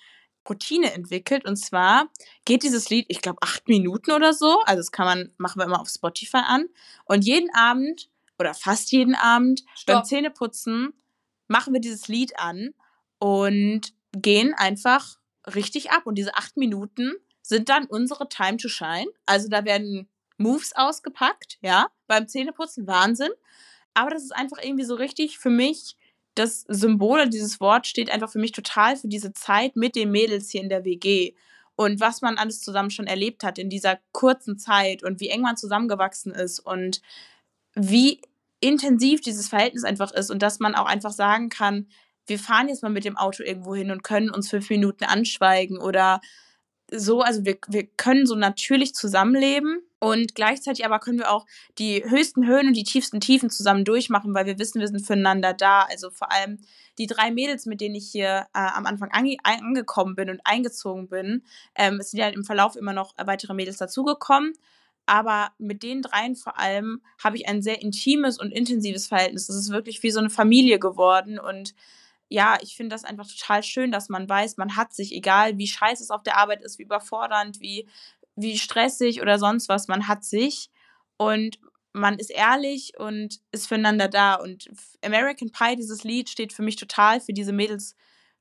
Routine 0.49 0.93
entwickelt. 0.93 1.45
Und 1.45 1.57
zwar 1.57 2.09
geht 2.45 2.63
dieses 2.63 2.89
Lied, 2.89 3.07
ich 3.09 3.21
glaube, 3.21 3.43
acht 3.43 3.67
Minuten 3.67 4.13
oder 4.13 4.33
so. 4.33 4.61
Also 4.67 4.79
das 4.79 4.93
kann 4.93 5.07
man, 5.07 5.33
machen 5.37 5.61
wir 5.61 5.67
immer 5.67 5.81
auf 5.81 5.89
Spotify 5.89 6.43
an. 6.47 6.67
Und 7.05 7.25
jeden 7.25 7.53
Abend 7.55 8.09
oder 8.39 8.55
fast 8.55 8.93
jeden 8.93 9.17
Abend 9.17 9.65
Stopp. 9.75 9.97
beim 9.97 10.05
Zähneputzen 10.05 10.93
machen 11.49 11.73
wir 11.73 11.81
dieses 11.81 12.07
Lied 12.07 12.39
an 12.39 12.73
und 13.19 13.93
gehen 14.13 14.55
einfach 14.55 15.19
richtig 15.53 15.91
ab. 15.91 16.07
Und 16.07 16.17
diese 16.17 16.37
acht 16.37 16.57
Minuten 16.57 17.15
sind 17.49 17.69
dann 17.69 17.87
unsere 17.87 18.29
Time 18.29 18.57
to 18.57 18.69
Shine. 18.69 19.07
Also 19.25 19.49
da 19.49 19.65
werden 19.65 20.09
Moves 20.37 20.75
ausgepackt, 20.75 21.59
ja, 21.63 21.89
beim 22.07 22.29
Zähneputzen, 22.29 22.87
Wahnsinn. 22.87 23.31
Aber 23.95 24.11
das 24.11 24.23
ist 24.23 24.35
einfach 24.35 24.59
irgendwie 24.63 24.85
so 24.85 24.95
richtig 24.95 25.39
für 25.39 25.51
mich, 25.51 25.97
das 26.35 26.67
Symbol, 26.69 27.29
dieses 27.31 27.61
Wort 27.61 27.87
steht 27.87 28.11
einfach 28.11 28.31
für 28.31 28.39
mich 28.39 28.53
total 28.53 28.97
für 28.97 29.09
diese 29.09 29.33
Zeit 29.33 29.75
mit 29.75 29.97
den 29.97 30.11
Mädels 30.11 30.51
hier 30.51 30.61
in 30.61 30.69
der 30.69 30.85
WG. 30.85 31.33
Und 31.77 32.01
was 32.01 32.21
man 32.21 32.37
alles 32.37 32.61
zusammen 32.61 32.91
schon 32.91 33.07
erlebt 33.07 33.43
hat 33.43 33.59
in 33.59 33.71
dieser 33.71 33.99
kurzen 34.13 34.59
Zeit 34.59 35.03
und 35.03 35.21
wie 35.21 35.29
eng 35.29 35.41
man 35.41 35.57
zusammengewachsen 35.57 36.33
ist 36.33 36.59
und 36.59 37.01
wie 37.75 38.21
intensiv 38.61 39.21
dieses 39.21 39.49
Verhältnis 39.49 39.85
einfach 39.85 40.13
ist 40.13 40.31
und 40.31 40.43
dass 40.43 40.59
man 40.59 40.75
auch 40.75 40.87
einfach 40.87 41.13
sagen 41.13 41.49
kann, 41.49 41.87
wir 42.27 42.39
fahren 42.39 42.69
jetzt 42.69 42.83
mal 42.83 42.91
mit 42.91 43.05
dem 43.05 43.17
Auto 43.17 43.43
irgendwo 43.43 43.75
hin 43.75 43.91
und 43.91 44.03
können 44.03 44.31
uns 44.31 44.51
fünf 44.51 44.69
Minuten 44.69 45.05
anschweigen 45.05 45.79
oder 45.79 46.21
so, 46.91 47.21
also 47.21 47.45
wir, 47.45 47.59
wir 47.69 47.87
können 47.87 48.27
so 48.27 48.35
natürlich 48.37 48.95
zusammenleben 48.95 49.81
und 49.99 50.35
gleichzeitig 50.35 50.85
aber 50.85 51.01
können 51.01 51.19
wir 51.19 51.33
auch 51.33 51.47
die 51.79 52.05
höchsten 52.05 52.47
Höhen 52.47 52.69
und 52.69 52.75
die 52.75 52.85
tiefsten 52.85 53.21
Tiefen 53.21 53.51
zusammen 53.51 53.85
durchmachen, 53.85 54.35
weil 54.35 54.47
wir 54.47 54.59
wissen, 54.59 54.81
wir 54.81 54.87
sind 54.87 55.05
füreinander 55.05 55.53
da. 55.53 55.83
Also 55.83 56.11
vor 56.11 56.31
allem 56.31 56.59
die 56.99 57.07
drei 57.07 57.31
Mädels, 57.31 57.67
mit 57.67 57.81
denen 57.81 57.95
ich 57.95 58.09
hier 58.11 58.47
äh, 58.55 58.59
am 58.75 58.87
Anfang 58.87 59.11
ange 59.11 59.37
angekommen 59.43 60.15
bin 60.15 60.31
und 60.31 60.41
eingezogen 60.45 61.09
bin, 61.09 61.43
ähm, 61.75 61.99
es 62.01 62.11
sind 62.11 62.21
ja 62.21 62.29
im 62.29 62.45
Verlauf 62.45 62.77
immer 62.77 62.93
noch 62.93 63.15
weitere 63.17 63.55
Mädels 63.55 63.79
dazugekommen. 63.79 64.53
Aber 65.07 65.53
mit 65.59 65.83
den 65.83 66.03
dreien 66.03 66.35
vor 66.35 66.59
allem 66.59 67.01
habe 67.23 67.37
ich 67.37 67.49
ein 67.49 67.63
sehr 67.63 67.81
intimes 67.81 68.39
und 68.41 68.51
intensives 68.53 69.07
Verhältnis. 69.07 69.49
Es 69.49 69.57
ist 69.57 69.71
wirklich 69.71 70.03
wie 70.03 70.11
so 70.11 70.19
eine 70.19 70.31
Familie 70.31 70.79
geworden 70.81 71.39
und 71.39 71.75
ja, 72.29 72.59
ich 72.61 72.77
finde 72.77 72.95
das 72.95 73.05
einfach 73.05 73.27
total 73.27 73.63
schön, 73.63 73.93
dass 73.93 74.09
man 74.09 74.29
weiß, 74.29 74.57
man 74.57 74.77
hat 74.77 74.93
sich, 74.93 75.13
egal 75.13 75.59
wie 75.59 75.67
scheiße 75.67 76.03
es 76.03 76.11
auf 76.11 76.23
der 76.23 76.37
Arbeit 76.37 76.63
ist, 76.63 76.79
wie 76.79 76.83
überfordernd, 76.85 77.61
wie, 77.61 77.89
wie 78.35 78.59
stressig 78.59 79.23
oder 79.23 79.39
sonst 79.39 79.69
was, 79.69 79.89
man 79.89 80.09
hat 80.09 80.25
sich 80.25 80.71
und 81.17 81.59
man 81.93 82.19
ist 82.19 82.31
ehrlich 82.31 82.93
und 82.99 83.41
ist 83.53 83.69
füreinander 83.69 84.09
da. 84.09 84.35
Und 84.35 84.69
American 85.03 85.51
Pie, 85.51 85.77
dieses 85.77 86.05
Lied, 86.05 86.29
steht 86.29 86.53
für 86.53 86.63
mich 86.63 86.77
total 86.77 87.21
für 87.21 87.33
diese 87.33 87.53
Mädels 87.53 87.97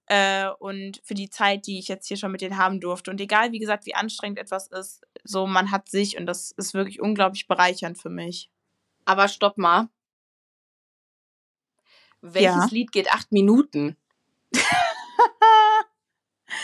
äh, 0.08 0.50
und 0.60 1.02
für 1.04 1.14
die 1.14 1.30
Zeit, 1.30 1.66
die 1.68 1.80
ich 1.80 1.88
jetzt 1.88 2.08
hier 2.08 2.18
schon 2.18 2.32
mit 2.32 2.42
denen 2.42 2.58
haben 2.58 2.82
durfte. 2.82 3.12
Und 3.12 3.22
egal, 3.22 3.52
wie 3.54 3.60
gesagt, 3.60 3.86
wie 3.86 3.96
anstrengend 3.96 4.40
etwas 4.40 4.68
ist, 4.68 5.02
so 5.24 5.48
man 5.48 5.72
hat 5.72 5.90
sich 5.90 6.18
und 6.18 6.26
das 6.26 6.52
ist 6.52 6.74
wirklich 6.74 7.00
unglaublich 7.02 7.48
bereichernd 7.48 7.98
für 7.98 8.10
mich. 8.10 8.50
Aber 9.06 9.28
stopp 9.28 9.58
mal 9.58 9.90
welches 12.34 12.56
ja. 12.56 12.68
Lied 12.72 12.92
geht 12.92 13.12
acht 13.12 13.32
Minuten? 13.32 13.96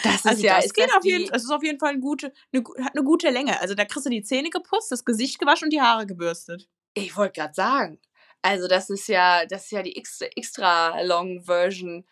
das 0.04 0.16
ist 0.16 0.26
also 0.26 0.44
ja, 0.44 0.56
das, 0.58 0.66
es 0.66 0.74
geht 0.74 0.94
auf 0.96 1.04
jeden, 1.04 1.34
es 1.34 1.44
ist 1.44 1.52
auf 1.52 1.64
jeden 1.64 1.80
Fall 1.80 1.92
eine 1.92 2.00
gute, 2.00 2.34
eine, 2.54 2.64
hat 2.84 2.96
eine 2.96 3.04
gute 3.04 3.30
Länge. 3.30 3.60
Also 3.62 3.76
da 3.76 3.86
kriegst 3.86 4.06
du 4.06 4.10
die 4.10 4.24
Zähne 4.24 4.50
geputzt, 4.50 4.92
das 4.92 5.06
Gesicht 5.06 5.40
gewaschen 5.40 5.66
und 5.66 5.74
die 5.74 5.82
Haare 5.82 6.06
gebürstet. 6.06 6.68
Ich 6.94 7.16
wollte 7.16 7.40
gerade 7.40 7.54
sagen. 7.54 8.00
Also 8.42 8.68
das 8.68 8.90
ist 8.90 9.08
ja, 9.08 9.46
das 9.46 9.66
ist 9.66 9.72
ja 9.72 9.84
die 9.84 9.96
extra, 9.96 10.26
extra 10.36 11.02
long 11.02 11.44
Version. 11.44 12.06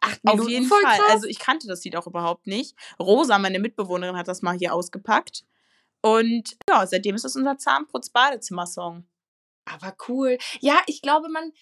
Acht 0.00 0.22
Minuten. 0.24 0.42
Auf 0.42 0.48
jeden 0.48 0.66
Fall. 0.66 0.82
Krass. 0.82 1.00
Also 1.08 1.26
ich 1.26 1.38
kannte 1.38 1.66
das 1.66 1.84
Lied 1.84 1.96
auch 1.96 2.06
überhaupt 2.06 2.46
nicht. 2.46 2.76
Rosa, 3.00 3.38
meine 3.38 3.58
Mitbewohnerin, 3.58 4.16
hat 4.16 4.28
das 4.28 4.42
mal 4.42 4.56
hier 4.56 4.74
ausgepackt. 4.74 5.44
Und 6.02 6.56
ja, 6.68 6.86
seitdem 6.86 7.16
ist 7.16 7.24
es 7.24 7.34
unser 7.34 7.58
Zahnputz-Badezimmer-Song. 7.58 9.06
Aber 9.64 9.96
cool. 10.08 10.38
Ja, 10.60 10.80
ich 10.86 11.02
glaube, 11.02 11.28
man, 11.28 11.52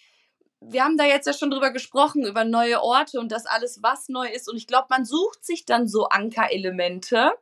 wir 0.61 0.85
haben 0.85 0.97
da 0.97 1.05
jetzt 1.05 1.27
ja 1.27 1.33
schon 1.33 1.51
drüber 1.51 1.71
gesprochen, 1.71 2.25
über 2.25 2.45
neue 2.45 2.83
Orte 2.83 3.21
und 3.21 3.31
das 3.33 3.47
alles, 3.47 3.83
was 3.83 4.09
neu 4.09 4.27
ist. 4.27 4.49
Und 4.49 4.57
ich 4.57 4.67
glaube, 4.67 4.87
man 4.91 5.05
sucht 5.05 5.45
sich 5.45 5.65
dann 5.65 5.89
so 5.89 6.09
Ankerelemente. 6.09 7.33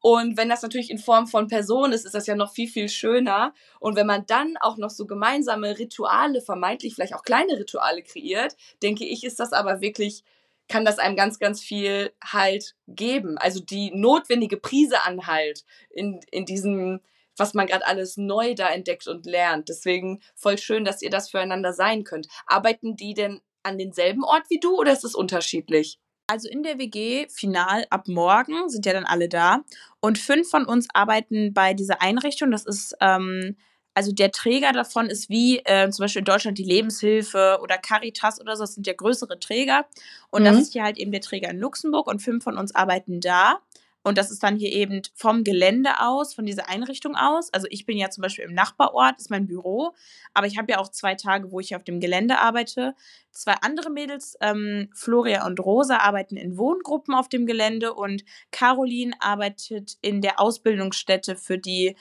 Und 0.00 0.38
wenn 0.38 0.48
das 0.48 0.62
natürlich 0.62 0.90
in 0.90 0.98
Form 0.98 1.26
von 1.26 1.48
Personen 1.48 1.92
ist, 1.92 2.06
ist 2.06 2.14
das 2.14 2.26
ja 2.26 2.34
noch 2.34 2.52
viel, 2.52 2.68
viel 2.68 2.88
schöner. 2.88 3.52
Und 3.80 3.96
wenn 3.96 4.06
man 4.06 4.24
dann 4.26 4.56
auch 4.60 4.78
noch 4.78 4.90
so 4.90 5.06
gemeinsame 5.06 5.78
Rituale, 5.78 6.40
vermeintlich 6.40 6.94
vielleicht 6.94 7.14
auch 7.14 7.22
kleine 7.22 7.58
Rituale 7.58 8.02
kreiert, 8.02 8.56
denke 8.82 9.04
ich, 9.04 9.24
ist 9.24 9.40
das 9.40 9.52
aber 9.52 9.80
wirklich, 9.80 10.24
kann 10.68 10.86
das 10.86 10.98
einem 10.98 11.16
ganz, 11.16 11.38
ganz 11.38 11.60
viel 11.60 12.12
Halt 12.24 12.76
geben. 12.88 13.36
Also 13.36 13.60
die 13.60 13.90
notwendige 13.94 14.56
Prise 14.56 15.02
an 15.04 15.26
Halt 15.26 15.64
in, 15.90 16.20
in 16.30 16.46
diesem 16.46 17.00
was 17.40 17.54
man 17.54 17.66
gerade 17.66 17.86
alles 17.86 18.16
neu 18.16 18.54
da 18.54 18.68
entdeckt 18.68 19.08
und 19.08 19.26
lernt. 19.26 19.68
Deswegen 19.68 20.20
voll 20.36 20.58
schön, 20.58 20.84
dass 20.84 21.02
ihr 21.02 21.10
das 21.10 21.30
füreinander 21.30 21.72
sein 21.72 22.04
könnt. 22.04 22.28
Arbeiten 22.46 22.96
die 22.96 23.14
denn 23.14 23.40
an 23.62 23.78
denselben 23.78 24.24
Ort 24.24 24.44
wie 24.48 24.60
du 24.60 24.76
oder 24.76 24.92
ist 24.92 25.04
es 25.04 25.14
unterschiedlich? 25.14 25.98
Also 26.26 26.48
in 26.48 26.62
der 26.62 26.78
WG 26.78 27.26
final 27.28 27.86
ab 27.90 28.06
morgen 28.06 28.68
sind 28.68 28.86
ja 28.86 28.92
dann 28.92 29.04
alle 29.04 29.28
da 29.28 29.64
und 30.00 30.16
fünf 30.16 30.48
von 30.48 30.64
uns 30.64 30.86
arbeiten 30.94 31.52
bei 31.52 31.74
dieser 31.74 32.00
Einrichtung. 32.00 32.52
Das 32.52 32.64
ist 32.64 32.94
ähm, 33.00 33.56
also 33.94 34.12
der 34.12 34.30
Träger 34.30 34.72
davon 34.72 35.06
ist 35.10 35.28
wie 35.28 35.58
äh, 35.64 35.90
zum 35.90 36.04
Beispiel 36.04 36.20
in 36.20 36.24
Deutschland 36.24 36.58
die 36.58 36.64
Lebenshilfe 36.64 37.58
oder 37.62 37.78
Caritas 37.78 38.40
oder 38.40 38.56
so. 38.56 38.62
Das 38.62 38.74
sind 38.74 38.86
ja 38.86 38.92
größere 38.92 39.40
Träger 39.40 39.86
und 40.30 40.42
mhm. 40.42 40.46
das 40.46 40.58
ist 40.58 40.72
hier 40.72 40.84
halt 40.84 40.98
eben 40.98 41.10
der 41.10 41.20
Träger 41.20 41.50
in 41.50 41.58
Luxemburg 41.58 42.06
und 42.06 42.22
fünf 42.22 42.44
von 42.44 42.56
uns 42.56 42.74
arbeiten 42.74 43.20
da. 43.20 43.58
Und 44.02 44.16
das 44.16 44.30
ist 44.30 44.42
dann 44.42 44.56
hier 44.56 44.72
eben 44.72 45.02
vom 45.14 45.44
Gelände 45.44 46.00
aus, 46.00 46.34
von 46.34 46.46
dieser 46.46 46.68
Einrichtung 46.68 47.16
aus. 47.16 47.52
Also 47.52 47.66
ich 47.70 47.84
bin 47.84 47.98
ja 47.98 48.08
zum 48.08 48.22
Beispiel 48.22 48.44
im 48.44 48.54
Nachbarort, 48.54 49.18
ist 49.18 49.30
mein 49.30 49.46
Büro, 49.46 49.94
aber 50.32 50.46
ich 50.46 50.56
habe 50.56 50.72
ja 50.72 50.78
auch 50.78 50.88
zwei 50.88 51.14
Tage, 51.14 51.52
wo 51.52 51.60
ich 51.60 51.76
auf 51.76 51.84
dem 51.84 52.00
Gelände 52.00 52.38
arbeite. 52.38 52.94
Zwei 53.30 53.54
andere 53.60 53.90
Mädels, 53.90 54.36
ähm, 54.40 54.88
Floria 54.94 55.46
und 55.46 55.60
Rosa, 55.60 55.98
arbeiten 55.98 56.36
in 56.36 56.56
Wohngruppen 56.56 57.14
auf 57.14 57.28
dem 57.28 57.46
Gelände 57.46 57.92
und 57.92 58.24
Caroline 58.50 59.14
arbeitet 59.20 59.98
in 60.00 60.22
der 60.22 60.40
Ausbildungsstätte 60.40 61.36
für 61.36 61.58
die, 61.58 61.94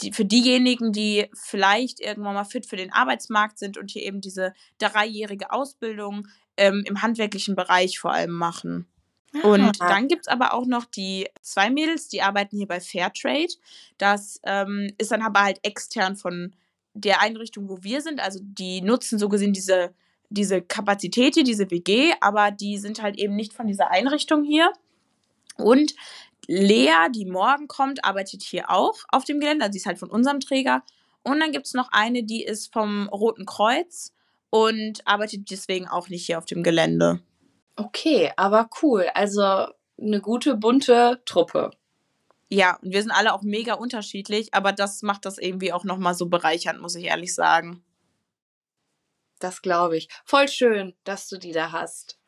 die 0.00 0.12
für 0.12 0.24
diejenigen, 0.24 0.92
die 0.92 1.28
vielleicht 1.34 2.00
irgendwann 2.00 2.34
mal 2.34 2.44
fit 2.44 2.64
für 2.64 2.76
den 2.76 2.92
Arbeitsmarkt 2.92 3.58
sind 3.58 3.76
und 3.76 3.90
hier 3.90 4.02
eben 4.02 4.22
diese 4.22 4.54
dreijährige 4.78 5.52
Ausbildung 5.52 6.28
ähm, 6.56 6.82
im 6.86 7.02
handwerklichen 7.02 7.56
Bereich 7.56 7.98
vor 7.98 8.12
allem 8.12 8.32
machen. 8.32 8.91
Und 9.42 9.80
dann 9.80 10.08
gibt 10.08 10.22
es 10.22 10.28
aber 10.28 10.52
auch 10.52 10.66
noch 10.66 10.84
die 10.84 11.28
zwei 11.40 11.70
Mädels, 11.70 12.08
die 12.08 12.22
arbeiten 12.22 12.56
hier 12.56 12.66
bei 12.66 12.80
Fairtrade. 12.80 13.54
Das 13.98 14.40
ähm, 14.44 14.92
ist 14.98 15.10
dann 15.10 15.22
aber 15.22 15.42
halt 15.42 15.60
extern 15.62 16.16
von 16.16 16.54
der 16.94 17.22
Einrichtung, 17.22 17.68
wo 17.68 17.82
wir 17.82 18.02
sind. 18.02 18.20
Also 18.20 18.40
die 18.42 18.82
nutzen 18.82 19.18
so 19.18 19.28
gesehen 19.28 19.52
diese, 19.52 19.94
diese 20.28 20.60
Kapazität 20.60 21.34
hier, 21.34 21.44
diese 21.44 21.70
WG, 21.70 22.12
aber 22.20 22.50
die 22.50 22.78
sind 22.78 23.02
halt 23.02 23.18
eben 23.18 23.34
nicht 23.34 23.54
von 23.54 23.66
dieser 23.66 23.90
Einrichtung 23.90 24.44
hier. 24.44 24.72
Und 25.56 25.94
Lea, 26.46 27.08
die 27.14 27.24
morgen 27.24 27.68
kommt, 27.68 28.04
arbeitet 28.04 28.42
hier 28.42 28.70
auch 28.70 28.98
auf 29.08 29.24
dem 29.24 29.40
Gelände. 29.40 29.64
Also 29.64 29.72
sie 29.72 29.78
ist 29.78 29.86
halt 29.86 29.98
von 29.98 30.10
unserem 30.10 30.40
Träger. 30.40 30.82
Und 31.22 31.40
dann 31.40 31.52
gibt 31.52 31.66
es 31.66 31.74
noch 31.74 31.88
eine, 31.92 32.24
die 32.24 32.42
ist 32.42 32.72
vom 32.72 33.08
Roten 33.08 33.46
Kreuz 33.46 34.12
und 34.50 35.06
arbeitet 35.06 35.50
deswegen 35.50 35.88
auch 35.88 36.08
nicht 36.08 36.26
hier 36.26 36.38
auf 36.38 36.44
dem 36.44 36.62
Gelände. 36.62 37.20
Okay, 37.76 38.32
aber 38.36 38.68
cool. 38.82 39.08
Also 39.14 39.66
eine 40.00 40.20
gute, 40.20 40.56
bunte 40.56 41.22
Truppe. 41.24 41.70
Ja, 42.48 42.76
und 42.82 42.92
wir 42.92 43.00
sind 43.00 43.12
alle 43.12 43.32
auch 43.32 43.42
mega 43.42 43.74
unterschiedlich, 43.74 44.52
aber 44.52 44.72
das 44.72 45.02
macht 45.02 45.24
das 45.24 45.38
irgendwie 45.38 45.72
auch 45.72 45.84
nochmal 45.84 46.14
so 46.14 46.26
bereichernd, 46.26 46.82
muss 46.82 46.94
ich 46.96 47.04
ehrlich 47.04 47.34
sagen. 47.34 47.82
Das 49.38 49.62
glaube 49.62 49.96
ich. 49.96 50.08
Voll 50.24 50.48
schön, 50.48 50.94
dass 51.04 51.28
du 51.28 51.38
die 51.38 51.52
da 51.52 51.72
hast. 51.72 52.18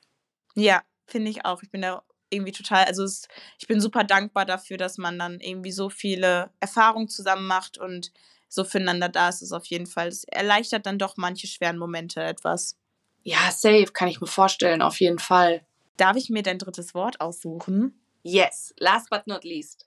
Ja, 0.55 0.83
finde 1.07 1.31
ich 1.31 1.45
auch. 1.45 1.63
Ich 1.63 1.71
bin 1.71 1.83
da 1.83 2.03
irgendwie 2.31 2.53
total, 2.53 2.85
also 2.85 3.05
es, 3.05 3.29
ich 3.59 3.67
bin 3.67 3.81
super 3.81 4.03
dankbar 4.03 4.47
dafür, 4.47 4.79
dass 4.79 4.99
man 4.99 5.19
dann 5.19 5.41
irgendwie 5.41 5.73
so 5.73 5.91
viele 5.91 6.51
Erfahrungen 6.59 7.09
zusammen 7.09 7.47
macht 7.47 7.79
und 7.79 8.13
so 8.49 8.65
füreinander 8.65 9.09
da 9.09 9.29
ist. 9.29 9.43
Es 9.43 9.53
auf 9.53 9.67
jeden 9.67 9.87
Fall. 9.87 10.09
Es 10.09 10.25
erleichtert 10.25 10.87
dann 10.87 10.99
doch 10.99 11.17
manche 11.17 11.47
schweren 11.47 11.79
Momente 11.79 12.23
etwas. 12.23 12.77
Ja, 13.25 13.51
safe, 13.51 13.87
kann 13.93 14.09
ich 14.09 14.20
mir 14.20 14.27
vorstellen, 14.27 14.83
auf 14.83 15.01
jeden 15.01 15.18
Fall. 15.18 15.66
Darf 15.97 16.16
ich 16.16 16.29
mir 16.29 16.43
dein 16.43 16.59
drittes 16.59 16.95
Wort 16.95 17.20
aussuchen? 17.20 17.99
Yes, 18.22 18.75
last 18.79 19.09
but 19.09 19.27
not 19.27 19.45
least. 19.45 19.87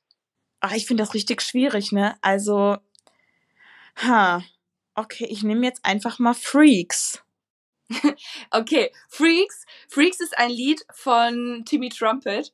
Ach, 0.60 0.74
ich 0.74 0.88
finde 0.88 1.04
das 1.04 1.14
richtig 1.14 1.44
schwierig, 1.44 1.92
ne? 1.92 2.18
Also, 2.22 2.78
ha, 3.98 4.44
okay, 4.96 5.26
ich 5.30 5.44
nehme 5.44 5.66
jetzt 5.68 5.86
einfach 5.86 6.18
mal 6.18 6.34
Freaks. 6.34 7.24
okay, 8.52 8.92
Freaks. 9.10 9.66
Freaks 9.88 10.20
ist 10.20 10.38
ein 10.38 10.50
Lied 10.50 10.86
von 10.92 11.64
Timmy 11.66 11.90
Trumpet. 11.90 12.54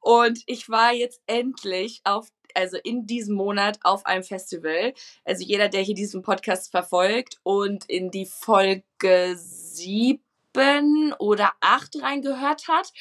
Und 0.00 0.42
ich 0.46 0.68
war 0.68 0.92
jetzt 0.92 1.22
endlich 1.26 2.00
auf, 2.04 2.28
also 2.54 2.76
in 2.82 3.06
diesem 3.06 3.36
Monat 3.36 3.78
auf 3.82 4.06
einem 4.06 4.24
Festival. 4.24 4.94
Also 5.24 5.44
jeder, 5.44 5.68
der 5.68 5.82
hier 5.82 5.94
diesen 5.94 6.22
Podcast 6.22 6.70
verfolgt 6.70 7.38
und 7.42 7.84
in 7.88 8.10
die 8.10 8.26
Folge 8.26 9.36
sieben 9.36 11.14
oder 11.18 11.52
acht 11.60 12.00
reingehört 12.02 12.68
hat, 12.68 12.92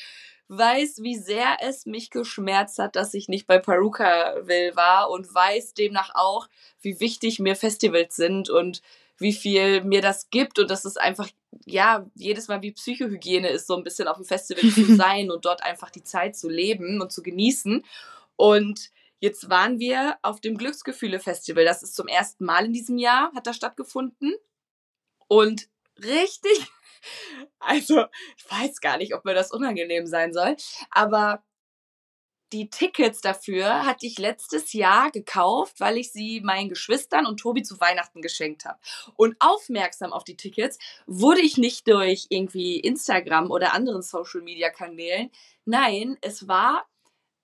weiß, 0.52 1.02
wie 1.02 1.16
sehr 1.16 1.58
es 1.62 1.86
mich 1.86 2.10
geschmerzt 2.10 2.78
hat, 2.78 2.98
dass 2.98 3.14
ich 3.14 3.30
nicht 3.30 3.48
bei 3.48 3.58
Perukaville 3.58 4.76
war 4.76 5.10
und 5.10 5.34
weiß 5.34 5.74
demnach 5.74 6.12
auch, 6.14 6.48
wie 6.82 7.00
wichtig 7.00 7.40
mir 7.40 7.56
Festivals 7.56 8.18
sind 8.18 8.50
und 8.50 8.82
wie 9.18 9.32
viel 9.32 9.82
mir 9.84 10.02
das 10.02 10.30
gibt 10.30 10.60
und 10.60 10.70
dass 10.70 10.84
es 10.84 10.98
einfach, 10.98 11.30
ja, 11.66 12.06
jedes 12.16 12.48
Mal 12.48 12.62
wie 12.62 12.72
Psychohygiene 12.72 13.50
ist, 13.50 13.68
so 13.68 13.76
ein 13.76 13.84
bisschen 13.84 14.08
auf 14.08 14.18
dem 14.18 14.26
Festival 14.26 14.70
zu 14.72 14.96
sein 14.96 15.32
und 15.32 15.46
dort 15.46 15.64
einfach 15.64 15.90
die 15.90 16.04
Zeit 16.04 16.36
zu 16.36 16.50
leben 16.50 17.02
und 17.02 17.12
zu 17.12 17.22
genießen. 17.22 17.84
Und 18.36 18.92
jetzt 19.20 19.50
waren 19.50 19.80
wir 19.80 20.18
auf 20.22 20.42
dem 20.42 20.58
Glücksgefühle-Festival. 20.58 21.66
Das 21.66 21.84
ist 21.84 21.96
zum 21.96 22.08
ersten 22.08 22.46
Mal 22.46 22.66
in 22.66 22.74
diesem 22.74 22.98
Jahr, 22.98 23.32
hat 23.36 23.48
da 23.48 23.54
stattgefunden. 23.54 24.34
Und 25.28 25.68
richtig. 25.98 26.68
Also, 27.58 28.06
ich 28.38 28.52
weiß 28.52 28.80
gar 28.80 28.98
nicht, 28.98 29.16
ob 29.16 29.26
mir 29.26 29.34
das 29.34 29.52
unangenehm 29.52 30.06
sein 30.06 30.34
soll, 30.34 30.56
aber 30.92 31.44
die 32.52 32.70
Tickets 32.70 33.22
dafür 33.22 33.86
hatte 33.86 34.06
ich 34.06 34.18
letztes 34.18 34.74
Jahr 34.74 35.12
gekauft, 35.12 35.80
weil 35.80 35.98
ich 35.98 36.12
sie 36.12 36.42
meinen 36.42 36.70
Geschwistern 36.70 37.26
und 37.26 37.40
Tobi 37.40 37.64
zu 37.64 37.80
Weihnachten 37.80 38.22
geschenkt 38.22 38.66
habe. 38.66 38.80
Und 39.16 39.36
aufmerksam 39.40 40.14
auf 40.14 40.24
die 40.24 40.38
Tickets 40.38 40.78
wurde 41.08 41.42
ich 41.42 41.58
nicht 41.58 41.88
durch 41.88 42.28
irgendwie 42.30 42.80
Instagram 42.80 43.50
oder 43.50 43.74
anderen 43.74 44.02
Social 44.02 44.42
Media 44.42 44.70
Kanälen. 44.70 45.32
Nein, 45.66 46.18
es 46.22 46.48
war 46.48 46.88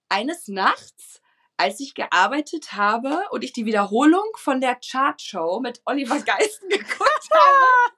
eines 0.09 0.47
Nachts, 0.47 1.21
als 1.57 1.79
ich 1.79 1.95
gearbeitet 1.95 2.73
habe 2.73 3.23
und 3.31 3.43
ich 3.43 3.53
die 3.53 3.65
Wiederholung 3.65 4.25
von 4.35 4.61
der 4.61 4.75
Chartshow 4.75 5.59
mit 5.59 5.81
Oliver 5.85 6.19
Geisten 6.19 6.69
geguckt 6.69 7.29
habe. 7.31 7.93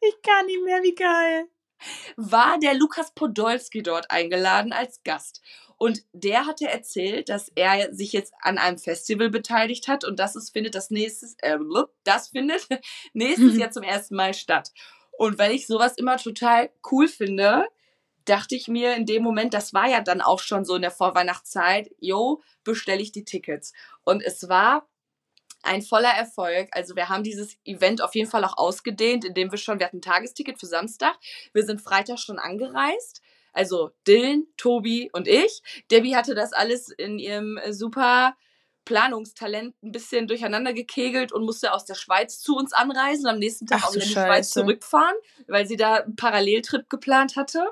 Ich 0.00 0.20
kann 0.22 0.46
nicht 0.46 0.64
mehr, 0.64 0.82
wie 0.82 0.94
geil. 0.94 1.48
War 2.16 2.58
der 2.58 2.74
Lukas 2.74 3.12
Podolski 3.14 3.82
dort 3.82 4.10
eingeladen 4.10 4.72
als 4.72 5.02
Gast. 5.02 5.42
Und 5.82 6.02
der 6.12 6.46
hatte 6.46 6.68
erzählt, 6.68 7.28
dass 7.28 7.50
er 7.56 7.92
sich 7.92 8.12
jetzt 8.12 8.32
an 8.40 8.56
einem 8.56 8.78
Festival 8.78 9.30
beteiligt 9.30 9.88
hat 9.88 10.04
und 10.04 10.20
das 10.20 10.36
ist, 10.36 10.50
findet 10.50 10.76
das 10.76 10.90
nächstes, 10.90 11.34
äh, 11.38 11.58
das 12.04 12.28
findet 12.28 12.68
nächstes 13.14 13.56
Jahr 13.58 13.72
zum 13.72 13.82
ersten 13.82 14.14
Mal 14.14 14.32
statt. 14.32 14.70
Und 15.10 15.38
weil 15.38 15.52
ich 15.52 15.66
sowas 15.66 15.96
immer 15.96 16.18
total 16.18 16.70
cool 16.90 17.08
finde, 17.08 17.66
dachte 18.24 18.54
ich 18.54 18.68
mir 18.68 18.94
in 18.94 19.06
dem 19.06 19.22
Moment, 19.22 19.54
das 19.54 19.74
war 19.74 19.88
ja 19.88 20.00
dann 20.00 20.20
auch 20.20 20.38
schon 20.38 20.64
so 20.64 20.76
in 20.76 20.82
der 20.82 20.90
Vorweihnachtszeit, 20.90 21.90
jo, 21.98 22.40
bestelle 22.64 23.02
ich 23.02 23.12
die 23.12 23.24
Tickets. 23.24 23.72
Und 24.04 24.22
es 24.22 24.48
war 24.48 24.88
ein 25.62 25.82
voller 25.82 26.10
Erfolg. 26.10 26.68
Also 26.72 26.96
wir 26.96 27.08
haben 27.08 27.22
dieses 27.22 27.56
Event 27.64 28.02
auf 28.02 28.14
jeden 28.14 28.30
Fall 28.30 28.44
auch 28.44 28.56
ausgedehnt, 28.56 29.24
indem 29.24 29.50
wir 29.50 29.58
schon, 29.58 29.78
wir 29.78 29.86
hatten 29.86 29.98
ein 29.98 30.02
Tagesticket 30.02 30.58
für 30.58 30.66
Samstag. 30.66 31.16
Wir 31.52 31.64
sind 31.64 31.80
Freitag 31.80 32.18
schon 32.18 32.38
angereist. 32.38 33.22
Also 33.52 33.90
Dylan, 34.06 34.46
Tobi 34.56 35.10
und 35.12 35.28
ich. 35.28 35.62
Debbie 35.90 36.16
hatte 36.16 36.34
das 36.34 36.52
alles 36.52 36.88
in 36.88 37.18
ihrem 37.18 37.58
äh, 37.58 37.72
super 37.72 38.34
Planungstalent 38.84 39.74
ein 39.82 39.92
bisschen 39.92 40.26
durcheinander 40.26 40.72
gekegelt 40.72 41.32
und 41.32 41.44
musste 41.44 41.72
aus 41.72 41.84
der 41.84 41.94
Schweiz 41.94 42.40
zu 42.40 42.56
uns 42.56 42.72
anreisen 42.72 43.26
und 43.26 43.34
am 43.34 43.38
nächsten 43.38 43.66
Tag 43.66 43.80
Ach, 43.82 43.88
auch 43.88 43.94
in 43.94 44.00
die 44.00 44.06
Scheiße. 44.06 44.26
Schweiz 44.26 44.50
zurückfahren, 44.50 45.14
weil 45.46 45.66
sie 45.66 45.76
da 45.76 45.96
einen 45.96 46.16
Paralleltrip 46.16 46.90
geplant 46.90 47.36
hatte. 47.36 47.70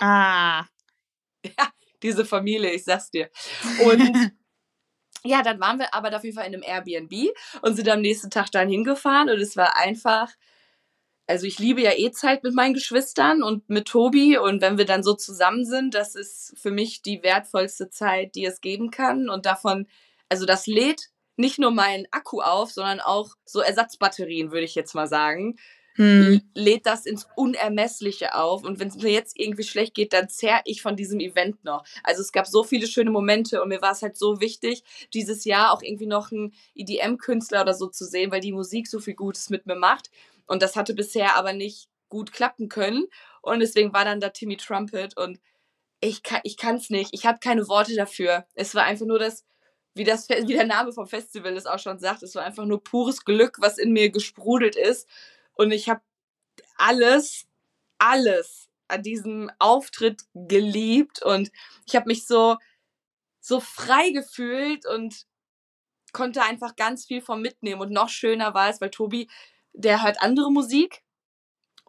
Ah. 0.00 0.66
ja, 1.44 1.72
diese 2.02 2.24
Familie, 2.24 2.72
ich 2.72 2.84
sag's 2.84 3.10
dir. 3.10 3.30
Und 3.84 4.32
ja, 5.24 5.42
dann 5.42 5.60
waren 5.60 5.78
wir 5.78 5.94
aber 5.94 6.14
auf 6.16 6.24
jeden 6.24 6.36
Fall 6.36 6.46
in 6.46 6.54
einem 6.54 6.62
Airbnb 6.62 7.32
und 7.62 7.76
sind 7.76 7.88
am 7.88 8.00
nächsten 8.00 8.30
Tag 8.30 8.50
dann 8.50 8.68
hingefahren 8.68 9.30
und 9.30 9.40
es 9.40 9.56
war 9.56 9.76
einfach, 9.76 10.30
also 11.26 11.46
ich 11.46 11.58
liebe 11.58 11.82
ja 11.82 11.92
eh 11.96 12.10
Zeit 12.10 12.42
mit 12.42 12.54
meinen 12.54 12.74
Geschwistern 12.74 13.42
und 13.42 13.68
mit 13.68 13.86
Tobi 13.86 14.38
und 14.38 14.60
wenn 14.62 14.78
wir 14.78 14.84
dann 14.84 15.02
so 15.02 15.14
zusammen 15.14 15.64
sind, 15.64 15.94
das 15.94 16.14
ist 16.14 16.54
für 16.58 16.70
mich 16.70 17.02
die 17.02 17.22
wertvollste 17.22 17.90
Zeit, 17.90 18.34
die 18.34 18.44
es 18.44 18.60
geben 18.60 18.90
kann 18.90 19.28
und 19.28 19.46
davon, 19.46 19.86
also 20.28 20.46
das 20.46 20.66
lädt 20.66 21.10
nicht 21.36 21.58
nur 21.58 21.70
meinen 21.70 22.06
Akku 22.10 22.40
auf, 22.42 22.72
sondern 22.72 23.00
auch 23.00 23.30
so 23.44 23.60
Ersatzbatterien, 23.60 24.50
würde 24.50 24.64
ich 24.64 24.74
jetzt 24.74 24.94
mal 24.94 25.06
sagen 25.06 25.56
hm. 25.94 26.42
lädt 26.54 26.86
das 26.86 27.06
ins 27.06 27.26
Unermessliche 27.36 28.34
auf. 28.34 28.64
Und 28.64 28.78
wenn 28.78 28.88
es 28.88 28.96
mir 28.96 29.10
jetzt 29.10 29.38
irgendwie 29.38 29.62
schlecht 29.62 29.94
geht, 29.94 30.12
dann 30.12 30.28
zerr 30.28 30.60
ich 30.64 30.82
von 30.82 30.96
diesem 30.96 31.20
Event 31.20 31.64
noch. 31.64 31.84
Also 32.02 32.22
es 32.22 32.32
gab 32.32 32.46
so 32.46 32.64
viele 32.64 32.86
schöne 32.86 33.10
Momente 33.10 33.62
und 33.62 33.68
mir 33.68 33.82
war 33.82 33.92
es 33.92 34.02
halt 34.02 34.16
so 34.16 34.40
wichtig, 34.40 34.82
dieses 35.12 35.44
Jahr 35.44 35.72
auch 35.72 35.82
irgendwie 35.82 36.06
noch 36.06 36.32
einen 36.32 36.54
EDM-Künstler 36.74 37.62
oder 37.62 37.74
so 37.74 37.88
zu 37.88 38.04
sehen, 38.04 38.30
weil 38.30 38.40
die 38.40 38.52
Musik 38.52 38.88
so 38.88 39.00
viel 39.00 39.14
Gutes 39.14 39.50
mit 39.50 39.66
mir 39.66 39.76
macht. 39.76 40.10
Und 40.46 40.62
das 40.62 40.76
hatte 40.76 40.94
bisher 40.94 41.36
aber 41.36 41.52
nicht 41.52 41.88
gut 42.08 42.32
klappen 42.32 42.68
können. 42.68 43.06
Und 43.40 43.60
deswegen 43.60 43.92
war 43.92 44.04
dann 44.04 44.20
da 44.20 44.28
Timmy 44.28 44.56
Trumpet 44.56 45.16
und 45.16 45.40
ich 46.00 46.22
kann 46.22 46.40
ich 46.42 46.56
kann 46.56 46.82
nicht. 46.88 47.10
Ich 47.12 47.26
habe 47.26 47.38
keine 47.38 47.68
Worte 47.68 47.94
dafür. 47.94 48.44
Es 48.54 48.74
war 48.74 48.84
einfach 48.84 49.06
nur 49.06 49.18
das 49.18 49.44
wie, 49.94 50.04
das, 50.04 50.28
wie 50.28 50.54
der 50.54 50.66
Name 50.66 50.92
vom 50.92 51.06
Festival 51.06 51.56
es 51.56 51.66
auch 51.66 51.78
schon 51.78 51.98
sagt, 51.98 52.22
es 52.22 52.34
war 52.34 52.44
einfach 52.44 52.64
nur 52.64 52.82
pures 52.82 53.24
Glück, 53.24 53.56
was 53.60 53.78
in 53.78 53.92
mir 53.92 54.10
gesprudelt 54.10 54.76
ist. 54.76 55.08
Und 55.54 55.70
ich 55.70 55.88
habe 55.88 56.00
alles, 56.76 57.46
alles 57.98 58.68
an 58.88 59.02
diesem 59.02 59.50
Auftritt 59.58 60.22
geliebt 60.34 61.22
und 61.22 61.50
ich 61.86 61.96
habe 61.96 62.08
mich 62.08 62.26
so, 62.26 62.56
so 63.40 63.60
frei 63.60 64.10
gefühlt 64.10 64.86
und 64.86 65.26
konnte 66.12 66.42
einfach 66.42 66.76
ganz 66.76 67.06
viel 67.06 67.22
vom 67.22 67.40
mitnehmen. 67.40 67.80
Und 67.80 67.90
noch 67.90 68.08
schöner 68.08 68.54
war 68.54 68.68
es, 68.68 68.80
weil 68.80 68.90
Tobi, 68.90 69.28
der 69.72 70.02
hört 70.02 70.22
andere 70.22 70.52
Musik 70.52 71.02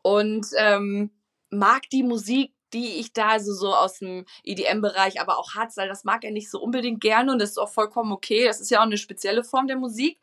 und 0.01 0.47
ähm, 0.57 1.11
mag 1.49 1.89
die 1.89 2.03
Musik, 2.03 2.53
die 2.73 2.99
ich 2.99 3.13
da 3.13 3.29
also 3.29 3.53
so 3.53 3.75
aus 3.75 3.99
dem 3.99 4.25
EDM-Bereich, 4.43 5.21
aber 5.21 5.37
auch 5.37 5.53
Hardstyle, 5.53 5.87
das 5.87 6.05
mag 6.05 6.23
er 6.23 6.31
nicht 6.31 6.49
so 6.49 6.59
unbedingt 6.59 7.01
gerne 7.01 7.31
und 7.31 7.39
das 7.39 7.51
ist 7.51 7.57
auch 7.59 7.69
vollkommen 7.69 8.11
okay. 8.11 8.45
Das 8.45 8.59
ist 8.59 8.71
ja 8.71 8.79
auch 8.79 8.83
eine 8.83 8.97
spezielle 8.97 9.43
Form 9.43 9.67
der 9.67 9.77
Musik. 9.77 10.19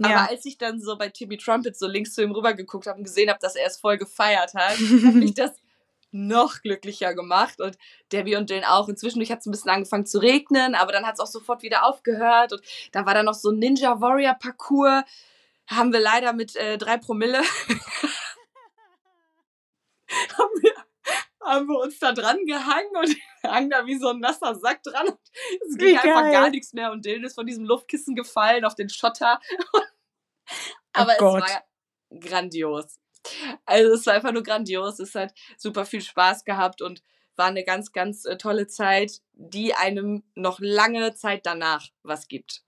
Ja. 0.00 0.08
Aber 0.08 0.30
als 0.30 0.44
ich 0.44 0.58
dann 0.58 0.80
so 0.80 0.96
bei 0.96 1.08
Timmy 1.08 1.36
Trumpet 1.36 1.78
so 1.78 1.86
links 1.86 2.14
zu 2.14 2.22
ihm 2.22 2.32
rüber 2.32 2.54
geguckt 2.54 2.86
habe 2.86 2.98
und 2.98 3.04
gesehen 3.04 3.28
habe, 3.30 3.38
dass 3.40 3.54
er 3.54 3.66
es 3.66 3.78
voll 3.78 3.98
gefeiert 3.98 4.54
hat, 4.54 4.78
hat 4.78 5.14
mich 5.14 5.34
das 5.34 5.52
noch 6.12 6.60
glücklicher 6.62 7.14
gemacht 7.14 7.60
und 7.60 7.78
Debbie 8.12 8.36
und 8.36 8.50
den 8.50 8.64
auch. 8.64 8.88
Inzwischen 8.88 9.20
hat 9.28 9.40
es 9.40 9.46
ein 9.46 9.52
bisschen 9.52 9.70
angefangen 9.70 10.06
zu 10.06 10.18
regnen, 10.18 10.74
aber 10.74 10.92
dann 10.92 11.06
hat 11.06 11.14
es 11.14 11.20
auch 11.20 11.26
sofort 11.26 11.62
wieder 11.62 11.84
aufgehört 11.84 12.52
und 12.52 12.62
da 12.92 13.06
war 13.06 13.14
dann 13.14 13.26
noch 13.26 13.34
so 13.34 13.50
ein 13.50 13.58
Ninja 13.58 14.00
Warrior 14.00 14.34
Parcours. 14.34 15.04
Haben 15.68 15.92
wir 15.92 16.00
leider 16.00 16.32
mit 16.32 16.56
äh, 16.56 16.78
drei 16.78 16.96
Promille 16.96 17.38
haben, 20.08 20.62
wir, 20.62 20.74
haben 21.44 21.66
wir 21.68 21.78
uns 21.78 21.98
da 22.00 22.12
dran 22.12 22.44
gehangen 22.44 22.96
und 22.96 23.16
hangen 23.50 23.70
da 23.70 23.86
wie 23.86 23.96
so 23.96 24.08
ein 24.08 24.18
nasser 24.18 24.56
Sack 24.56 24.82
dran. 24.82 25.06
Und 25.06 25.18
es 25.68 25.76
ging 25.78 25.96
einfach 25.96 26.32
gar 26.32 26.50
nichts 26.50 26.72
mehr 26.72 26.90
und 26.90 27.04
Dylan 27.04 27.24
ist 27.24 27.34
von 27.34 27.46
diesem 27.46 27.64
Luftkissen 27.64 28.16
gefallen 28.16 28.64
auf 28.64 28.74
den 28.74 28.88
Schotter. 28.88 29.38
aber 30.92 31.16
oh 31.20 31.36
es 31.36 31.42
war 31.42 31.64
grandios. 32.20 32.98
Also 33.66 33.94
es 33.94 34.06
war 34.06 34.14
einfach 34.14 34.32
nur 34.32 34.42
grandios. 34.42 34.98
Es 34.98 35.14
hat 35.14 35.32
super 35.56 35.84
viel 35.84 36.00
Spaß 36.00 36.44
gehabt 36.44 36.82
und 36.82 37.02
war 37.36 37.46
eine 37.46 37.64
ganz, 37.64 37.92
ganz 37.92 38.24
äh, 38.24 38.36
tolle 38.36 38.66
Zeit, 38.66 39.20
die 39.32 39.74
einem 39.74 40.22
noch 40.34 40.58
lange 40.60 41.14
Zeit 41.14 41.46
danach 41.46 41.88
was 42.02 42.28
gibt. 42.28 42.62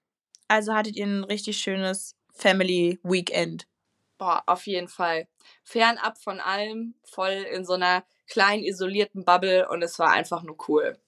Also 0.48 0.74
hattet 0.74 0.96
ihr 0.96 1.06
ein 1.06 1.24
richtig 1.24 1.58
schönes 1.58 2.16
Family 2.32 2.98
Weekend. 3.02 3.66
Boah, 4.18 4.42
auf 4.46 4.66
jeden 4.66 4.88
Fall. 4.88 5.26
Fernab 5.64 6.16
von 6.16 6.40
allem, 6.40 6.94
voll 7.04 7.46
in 7.52 7.64
so 7.64 7.72
einer 7.74 8.04
kleinen 8.26 8.62
isolierten 8.62 9.24
Bubble 9.24 9.68
und 9.68 9.82
es 9.82 9.98
war 9.98 10.10
einfach 10.10 10.42
nur 10.42 10.56
cool. 10.68 10.98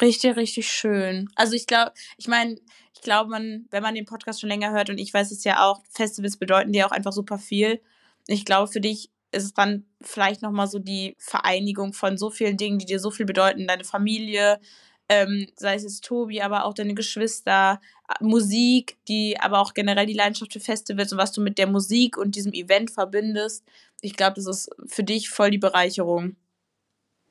Richtig, 0.00 0.36
richtig 0.36 0.68
schön. 0.68 1.30
Also 1.36 1.54
ich 1.54 1.66
glaube, 1.66 1.92
ich 2.16 2.28
meine, 2.28 2.58
ich 2.94 3.00
glaube, 3.02 3.30
man, 3.30 3.66
wenn 3.70 3.82
man 3.82 3.94
den 3.94 4.04
Podcast 4.04 4.40
schon 4.40 4.50
länger 4.50 4.72
hört 4.72 4.90
und 4.90 4.98
ich 4.98 5.12
weiß 5.12 5.30
es 5.30 5.44
ja 5.44 5.64
auch, 5.64 5.82
Festivals 5.90 6.36
bedeuten 6.36 6.72
dir 6.72 6.86
auch 6.86 6.92
einfach 6.92 7.12
super 7.12 7.38
viel 7.38 7.80
ich 8.26 8.44
glaube, 8.44 8.70
für 8.70 8.80
dich 8.80 9.10
ist 9.32 9.44
es 9.44 9.54
dann 9.54 9.84
vielleicht 10.00 10.42
nochmal 10.42 10.66
so 10.68 10.78
die 10.78 11.16
Vereinigung 11.18 11.92
von 11.92 12.16
so 12.16 12.30
vielen 12.30 12.56
Dingen, 12.56 12.78
die 12.78 12.86
dir 12.86 13.00
so 13.00 13.10
viel 13.10 13.26
bedeuten. 13.26 13.66
Deine 13.66 13.84
Familie, 13.84 14.60
ähm, 15.08 15.48
sei 15.56 15.74
es 15.74 15.82
jetzt 15.82 16.04
Tobi, 16.04 16.40
aber 16.42 16.64
auch 16.64 16.74
deine 16.74 16.94
Geschwister, 16.94 17.80
Musik, 18.20 18.96
die, 19.08 19.38
aber 19.38 19.60
auch 19.60 19.74
generell 19.74 20.06
die 20.06 20.14
Leidenschaft 20.14 20.52
für 20.52 20.60
Festivals 20.60 21.12
und 21.12 21.18
was 21.18 21.32
du 21.32 21.40
mit 21.40 21.58
der 21.58 21.66
Musik 21.66 22.16
und 22.16 22.34
diesem 22.34 22.52
Event 22.52 22.90
verbindest. 22.90 23.64
Ich 24.00 24.16
glaube, 24.16 24.34
das 24.34 24.46
ist 24.46 24.70
für 24.86 25.04
dich 25.04 25.28
voll 25.28 25.50
die 25.50 25.58
Bereicherung. 25.58 26.36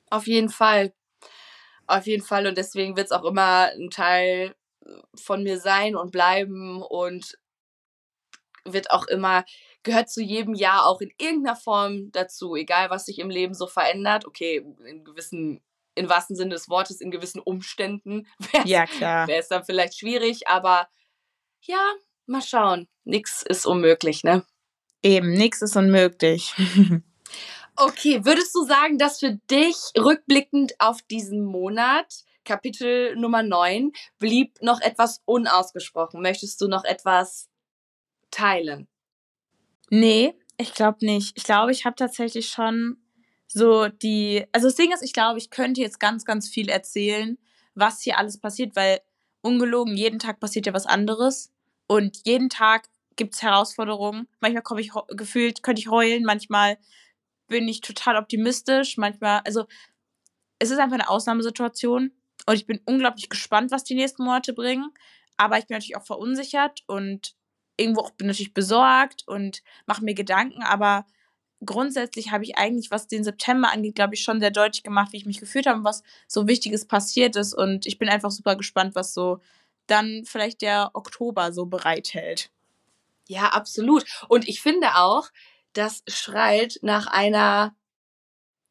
Auf 0.09 0.27
jeden 0.27 0.49
Fall. 0.49 0.93
Auf 1.87 2.07
jeden 2.07 2.23
Fall. 2.23 2.47
Und 2.47 2.57
deswegen 2.57 2.97
wird 2.97 3.07
es 3.07 3.11
auch 3.11 3.23
immer 3.23 3.71
ein 3.73 3.89
Teil 3.89 4.55
von 5.15 5.43
mir 5.43 5.59
sein 5.59 5.95
und 5.95 6.11
bleiben 6.11 6.81
und 6.81 7.37
wird 8.65 8.91
auch 8.91 9.07
immer 9.07 9.45
gehört 9.83 10.09
zu 10.09 10.21
jedem 10.21 10.55
Jahr 10.55 10.87
auch 10.87 10.99
in 10.99 11.11
irgendeiner 11.19 11.55
Form 11.55 12.11
dazu, 12.11 12.55
egal 12.55 12.89
was 12.89 13.05
sich 13.05 13.19
im 13.19 13.29
Leben 13.29 13.53
so 13.53 13.67
verändert. 13.67 14.25
Okay, 14.25 14.65
in 14.85 15.03
gewissen, 15.03 15.61
im 15.93 16.09
wahrsten 16.09 16.35
Sinne 16.35 16.51
des 16.51 16.67
Wortes, 16.69 16.99
in 16.99 17.11
gewissen 17.11 17.39
Umständen 17.39 18.27
wäre 18.51 18.67
ja, 18.67 19.25
es 19.27 19.47
dann 19.47 19.63
vielleicht 19.63 19.97
schwierig, 19.97 20.47
aber 20.47 20.89
ja, 21.61 21.93
mal 22.25 22.41
schauen. 22.41 22.87
Nix 23.03 23.43
ist 23.43 23.65
unmöglich, 23.65 24.23
ne? 24.23 24.43
Eben, 25.03 25.33
nix 25.33 25.61
ist 25.61 25.75
unmöglich. 25.75 26.53
okay, 27.77 28.23
würdest 28.25 28.53
du 28.55 28.63
sagen, 28.63 28.97
dass 28.97 29.19
für 29.19 29.39
dich 29.49 29.75
rückblickend 29.97 30.73
auf 30.79 31.01
diesen 31.03 31.43
Monat 31.43 32.23
Kapitel 32.43 33.15
Nummer 33.15 33.43
9 33.43 33.91
blieb 34.19 34.61
noch 34.61 34.81
etwas 34.81 35.21
unausgesprochen? 35.25 36.21
Möchtest 36.21 36.61
du 36.61 36.67
noch 36.67 36.83
etwas 36.83 37.49
teilen? 38.31 38.87
Nee, 39.89 40.35
ich 40.57 40.73
glaube 40.73 41.05
nicht. 41.05 41.37
Ich 41.37 41.43
glaube, 41.43 41.71
ich 41.71 41.85
habe 41.85 41.95
tatsächlich 41.95 42.49
schon 42.49 42.97
so 43.47 43.87
die. 43.87 44.45
Also 44.51 44.67
das 44.67 44.75
Ding 44.75 44.93
ist, 44.93 45.03
ich 45.03 45.13
glaube, 45.13 45.39
ich 45.39 45.49
könnte 45.49 45.81
jetzt 45.81 45.99
ganz, 45.99 46.25
ganz 46.25 46.49
viel 46.49 46.69
erzählen, 46.69 47.37
was 47.73 48.01
hier 48.01 48.17
alles 48.17 48.39
passiert, 48.39 48.75
weil 48.75 49.01
ungelogen, 49.41 49.97
jeden 49.97 50.19
Tag 50.19 50.39
passiert 50.39 50.65
ja 50.65 50.73
was 50.73 50.85
anderes. 50.85 51.51
Und 51.87 52.21
jeden 52.25 52.49
Tag 52.49 52.87
gibt 53.15 53.35
es 53.35 53.41
Herausforderungen. 53.41 54.27
Manchmal 54.39 54.63
komme 54.63 54.81
ich 54.81 54.91
gefühlt, 55.09 55.61
könnte 55.61 55.81
ich 55.81 55.89
heulen, 55.89 56.23
manchmal 56.23 56.77
bin 57.47 57.67
ich 57.67 57.81
total 57.81 58.17
optimistisch, 58.17 58.97
manchmal, 58.97 59.41
also 59.45 59.65
es 60.59 60.71
ist 60.71 60.79
einfach 60.79 60.95
eine 60.95 61.09
Ausnahmesituation 61.09 62.11
und 62.45 62.55
ich 62.55 62.65
bin 62.65 62.81
unglaublich 62.85 63.29
gespannt, 63.29 63.71
was 63.71 63.83
die 63.83 63.95
nächsten 63.95 64.23
Monate 64.23 64.53
bringen. 64.53 64.91
Aber 65.37 65.57
ich 65.57 65.67
bin 65.67 65.75
natürlich 65.75 65.97
auch 65.97 66.05
verunsichert 66.05 66.83
und 66.87 67.35
irgendwo 67.77 68.01
auch 68.01 68.11
bin 68.11 68.27
natürlich 68.27 68.53
besorgt 68.53 69.23
und 69.27 69.61
mache 69.85 70.03
mir 70.03 70.13
Gedanken, 70.13 70.63
aber 70.63 71.05
grundsätzlich 71.65 72.31
habe 72.31 72.43
ich 72.43 72.57
eigentlich, 72.57 72.91
was 72.91 73.07
den 73.07 73.23
September 73.23 73.71
angeht, 73.71 73.95
glaube 73.95 74.13
ich, 74.13 74.23
schon 74.23 74.39
sehr 74.39 74.51
deutlich 74.51 74.83
gemacht, 74.83 75.11
wie 75.11 75.17
ich 75.17 75.25
mich 75.25 75.39
gefühlt 75.39 75.67
habe 75.67 75.79
und 75.79 75.85
was 75.85 76.03
so 76.27 76.47
Wichtiges 76.47 76.85
passiert 76.85 77.35
ist. 77.35 77.53
Und 77.53 77.85
ich 77.85 77.97
bin 77.97 78.09
einfach 78.09 78.31
super 78.31 78.55
gespannt, 78.55 78.95
was 78.95 79.13
so 79.13 79.39
dann 79.87 80.23
vielleicht 80.25 80.61
der 80.61 80.91
Oktober 80.93 81.53
so 81.53 81.65
bereithält. 81.65 82.49
Ja, 83.27 83.49
absolut. 83.49 84.05
Und 84.27 84.47
ich 84.47 84.61
finde 84.61 84.95
auch, 84.95 85.29
das 85.77 86.03
schreit 86.07 86.79
nach 86.81 87.07
einer, 87.07 87.75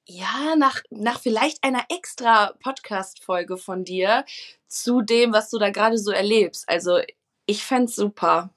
ja, 0.06 0.56
nach, 0.56 0.82
nach 0.90 1.20
vielleicht 1.20 1.62
einer 1.62 1.84
extra 1.88 2.54
Podcast-Folge 2.60 3.56
von 3.56 3.84
dir 3.84 4.24
zu 4.68 5.02
dem, 5.02 5.32
was 5.32 5.50
du 5.50 5.58
da 5.58 5.70
gerade 5.70 5.98
so 5.98 6.10
erlebst. 6.10 6.68
Also 6.68 6.98
ich 7.46 7.64
fände 7.64 7.86
es 7.86 7.96
super. 7.96 8.50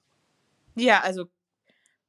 Ja, 0.76 1.02
also 1.02 1.26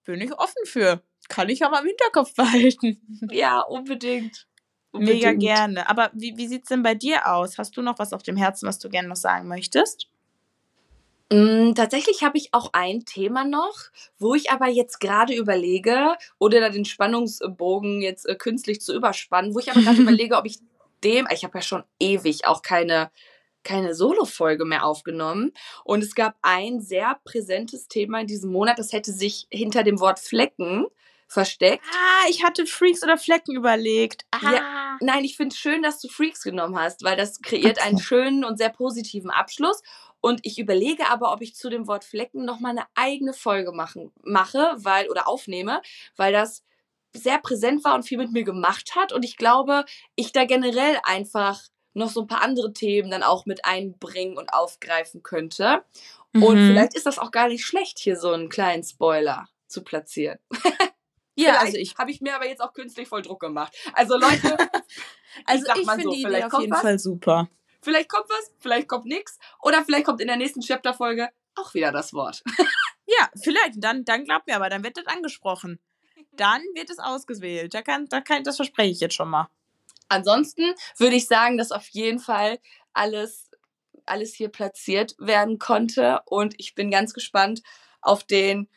bin 0.05 0.21
ich 0.21 0.33
offen 0.33 0.65
für. 0.65 1.03
Kann 1.29 1.49
ich 1.49 1.65
aber 1.65 1.81
im 1.81 1.87
Hinterkopf 1.87 2.35
behalten. 2.37 3.01
Ja, 3.31 3.61
unbedingt. 3.61 4.47
unbedingt. 4.93 5.23
Mega 5.23 5.33
gerne. 5.33 5.89
Aber 5.89 6.11
wie, 6.15 6.37
wie 6.37 6.49
sieht 6.49 6.63
es 6.63 6.69
denn 6.69 6.83
bei 6.83 6.95
dir 6.95 7.29
aus? 7.29 7.59
Hast 7.59 7.77
du 7.77 7.83
noch 7.83 7.99
was 7.99 8.13
auf 8.13 8.23
dem 8.23 8.37
Herzen, 8.37 8.67
was 8.67 8.79
du 8.79 8.89
gerne 8.89 9.09
noch 9.09 9.17
sagen 9.17 9.49
möchtest? 9.49 10.09
Mm, 11.31 11.75
tatsächlich 11.75 12.23
habe 12.23 12.39
ich 12.39 12.55
auch 12.55 12.71
ein 12.73 13.05
Thema 13.05 13.45
noch, 13.45 13.77
wo 14.19 14.35
ich 14.35 14.51
aber 14.51 14.69
jetzt 14.69 14.99
gerade 14.99 15.35
überlege, 15.35 16.17
oder 16.39 16.61
da 16.61 16.71
den 16.71 16.87
Spannungsbogen 16.87 18.01
jetzt 18.01 18.27
äh, 18.27 18.35
künstlich 18.35 18.81
zu 18.81 18.95
überspannen, 18.95 19.55
wo 19.55 19.59
ich 19.59 19.71
aber 19.71 19.83
gerade 19.83 20.01
überlege, 20.03 20.37
ob 20.37 20.47
ich 20.47 20.59
dem, 21.05 21.29
ich 21.33 21.45
habe 21.45 21.59
ja 21.59 21.63
schon 21.63 21.85
ewig 22.01 22.47
auch 22.47 22.63
keine 22.63 23.11
keine 23.65 23.95
Solo-Folge 23.95 24.65
mehr 24.65 24.85
aufgenommen. 24.85 25.53
Und 25.85 26.03
es 26.03 26.15
gab 26.15 26.37
ein 26.43 26.81
sehr 26.81 27.19
präsentes 27.25 27.89
Thema 27.89 28.21
in 28.21 28.27
diesem 28.27 28.51
Monat, 28.51 28.79
das 28.79 28.93
hätte 28.93 29.13
sich 29.13 29.47
hinter 29.51 29.83
dem 29.83 30.01
Wort 30.01 30.21
Flecken 30.21 30.87
versteckt. 31.27 31.85
Ah, 31.93 32.29
ich 32.31 32.43
hatte 32.43 32.65
Freaks 32.67 33.03
oder 33.03 33.19
Flecken 33.19 33.55
überlegt. 33.55 34.25
Ah. 34.31 34.53
Ja, 34.53 34.99
nein, 35.01 35.25
ich 35.25 35.37
finde 35.37 35.53
es 35.53 35.59
schön, 35.59 35.83
dass 35.83 36.01
du 36.01 36.09
Freaks 36.09 36.43
genommen 36.43 36.79
hast, 36.79 37.05
weil 37.05 37.17
das 37.17 37.43
kreiert 37.43 37.79
okay. 37.79 37.89
einen 37.89 37.99
schönen 37.99 38.45
und 38.45 38.57
sehr 38.57 38.71
positiven 38.71 39.31
Abschluss. 39.31 39.83
Und 40.21 40.41
ich 40.43 40.59
überlege 40.59 41.09
aber, 41.11 41.33
ob 41.33 41.43
ich 41.43 41.55
zu 41.55 41.71
dem 41.71 41.87
Wort 41.87 42.05
Flecken 42.05 42.45
nochmal 42.45 42.73
eine 42.73 42.87
eigene 42.95 43.33
Folge 43.33 43.73
machen, 43.73 44.13
mache, 44.23 44.73
weil, 44.77 45.09
oder 45.09 45.29
aufnehme, 45.29 45.81
weil 46.17 46.33
das 46.33 46.65
sehr 47.15 47.39
präsent 47.39 47.85
war 47.85 47.95
und 47.95 48.03
viel 48.03 48.19
mit 48.19 48.33
mir 48.33 48.45
gemacht 48.45 48.95
hat. 48.97 49.13
Und 49.13 49.25
ich 49.25 49.37
glaube, 49.37 49.85
ich 50.17 50.33
da 50.33 50.45
generell 50.45 50.99
einfach 51.05 51.61
noch 51.95 52.11
so 52.11 52.23
ein 52.23 52.27
paar 52.27 52.43
andere 52.43 52.73
Themen 52.73 53.11
dann 53.11 53.23
auch 53.23 53.47
mit 53.47 53.65
einbringen 53.65 54.37
und 54.37 54.53
aufgreifen 54.53 55.23
könnte. 55.23 55.83
Mhm. 56.33 56.43
Und 56.43 56.57
vielleicht 56.57 56.95
ist 56.95 57.07
das 57.07 57.19
auch 57.19 57.31
gar 57.31 57.49
nicht 57.49 57.65
schlecht, 57.65 57.99
hier 57.99 58.17
so 58.17 58.33
einen 58.33 58.49
kleinen 58.49 58.85
Spoiler 58.85 59.49
zu 59.67 59.83
platzieren. 59.83 60.39
ja, 61.37 61.59
also 61.59 61.77
ich 61.77 61.97
habe 61.97 62.11
ich 62.11 62.21
mir 62.21 62.35
aber 62.35 62.47
jetzt 62.47 62.61
auch 62.61 62.73
künstlich 62.73 63.09
voll 63.09 63.23
Druck 63.23 63.41
gemacht. 63.41 63.75
Also 63.93 64.17
Leute, 64.17 64.57
also 65.45 65.67
ich, 65.75 65.83
ich 65.83 65.91
finde 65.91 66.05
so, 66.05 66.11
die 66.11 66.23
Idee 66.23 66.45
auf 66.45 66.61
jeden 66.61 66.73
was, 66.73 66.81
Fall 66.81 66.99
super. 66.99 67.49
Vielleicht 67.89 68.11
kommt 68.11 68.29
was, 68.29 68.53
vielleicht 68.59 68.87
kommt 68.87 69.07
nichts 69.07 69.39
oder 69.63 69.83
vielleicht 69.83 70.05
kommt 70.05 70.21
in 70.21 70.27
der 70.27 70.37
nächsten 70.37 70.61
Chapter 70.61 70.93
Folge 70.93 71.31
auch 71.55 71.73
wieder 71.73 71.91
das 71.91 72.13
Wort. 72.13 72.43
ja, 73.07 73.31
vielleicht. 73.43 73.77
Dann, 73.77 74.05
dann 74.05 74.25
glaubt 74.25 74.47
mir 74.47 74.57
aber, 74.57 74.69
dann 74.69 74.85
wird 74.85 74.99
das 74.99 75.07
angesprochen. 75.07 75.81
Dann 76.33 76.61
wird 76.75 76.91
es 76.91 76.99
ausgewählt. 76.99 77.73
Da 77.73 77.81
kann, 77.81 78.07
da 78.11 78.21
kann, 78.21 78.45
das 78.45 78.57
verspreche 78.57 78.91
ich 78.91 79.01
jetzt 79.01 79.15
schon 79.15 79.31
mal. 79.31 79.49
Ansonsten 80.09 80.75
würde 80.99 81.17
ich 81.17 81.27
sagen, 81.27 81.57
dass 81.57 81.73
auf 81.73 81.89
jeden 81.89 82.19
Fall 82.19 82.59
alles 82.93 83.49
alles 84.05 84.35
hier 84.35 84.51
platziert 84.51 85.15
werden 85.19 85.59
konnte. 85.59 86.21
Und 86.27 86.55
ich 86.59 86.75
bin 86.75 86.91
ganz 86.91 87.15
gespannt 87.15 87.63
auf 88.03 88.25
den 88.25 88.69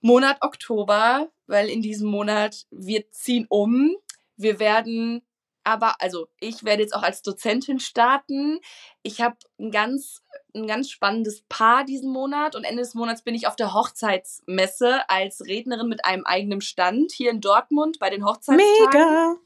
Monat 0.00 0.38
Oktober, 0.40 1.28
weil 1.46 1.68
in 1.68 1.82
diesem 1.82 2.10
Monat 2.10 2.66
wir 2.70 3.10
ziehen 3.10 3.46
um. 3.48 3.94
Wir 4.36 4.58
werden 4.58 5.22
aber, 5.64 6.00
also 6.00 6.28
ich 6.40 6.64
werde 6.64 6.82
jetzt 6.82 6.94
auch 6.94 7.02
als 7.02 7.22
Dozentin 7.22 7.80
starten. 7.80 8.60
Ich 9.02 9.20
habe 9.20 9.36
ein 9.58 9.70
ganz, 9.70 10.22
ein 10.54 10.66
ganz 10.66 10.90
spannendes 10.90 11.42
Paar 11.48 11.84
diesen 11.84 12.12
Monat 12.12 12.54
und 12.54 12.64
Ende 12.64 12.82
des 12.82 12.94
Monats 12.94 13.22
bin 13.22 13.34
ich 13.34 13.46
auf 13.46 13.56
der 13.56 13.72
Hochzeitsmesse 13.72 15.08
als 15.08 15.40
Rednerin 15.40 15.88
mit 15.88 16.04
einem 16.04 16.24
eigenen 16.24 16.60
Stand 16.60 17.12
hier 17.12 17.30
in 17.30 17.40
Dortmund 17.40 17.98
bei 17.98 18.10
den 18.10 18.24
Hochzeitstagen. 18.24 19.00
Mega! 19.00 19.36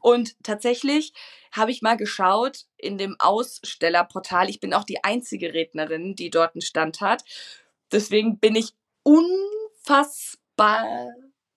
Und 0.00 0.36
tatsächlich 0.42 1.12
habe 1.52 1.70
ich 1.70 1.82
mal 1.82 1.96
geschaut 1.96 2.66
in 2.76 2.98
dem 2.98 3.16
Ausstellerportal. 3.18 4.50
Ich 4.50 4.60
bin 4.60 4.74
auch 4.74 4.84
die 4.84 5.02
einzige 5.04 5.54
Rednerin, 5.54 6.14
die 6.16 6.30
dort 6.30 6.54
einen 6.54 6.62
Stand 6.62 7.00
hat. 7.00 7.24
Deswegen 7.92 8.38
bin 8.38 8.56
ich 8.56 8.74
unfassbar 9.02 10.84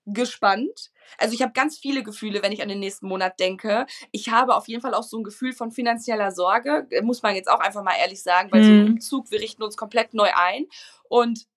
gespannt. 0.06 0.92
Also 1.18 1.34
ich 1.34 1.42
habe 1.42 1.54
ganz 1.54 1.78
viele 1.78 2.04
Gefühle, 2.04 2.42
wenn 2.42 2.52
ich 2.52 2.62
an 2.62 2.70
den 2.70 2.80
nächsten 2.80 3.08
Monat 3.08 3.40
denke. 3.40 3.86
Ich 4.12 4.30
habe 4.30 4.56
auf 4.56 4.68
jeden 4.68 4.82
Fall 4.82 4.94
auch 4.94 5.04
so 5.04 5.18
ein 5.18 5.24
Gefühl 5.24 5.54
von 5.54 5.72
finanzieller 5.72 6.32
Sorge, 6.32 6.88
äh, 6.90 7.02
muss 7.02 7.22
man 7.22 7.36
jetzt 7.36 7.50
auch 7.50 7.60
einfach 7.60 7.84
mal 7.84 7.96
ehrlich 8.00 8.22
sagen, 8.22 8.52
weil 8.52 8.62
hm. 8.62 8.66
so 8.66 8.72
ein 8.72 8.82
mhm. 8.82 8.92
Umzug, 8.94 9.32
wir 9.32 9.40
richten 9.40 9.64
uns 9.64 9.78
komplett 9.78 10.14
neu 10.14 10.30
ein 10.36 10.66
und 11.08 11.48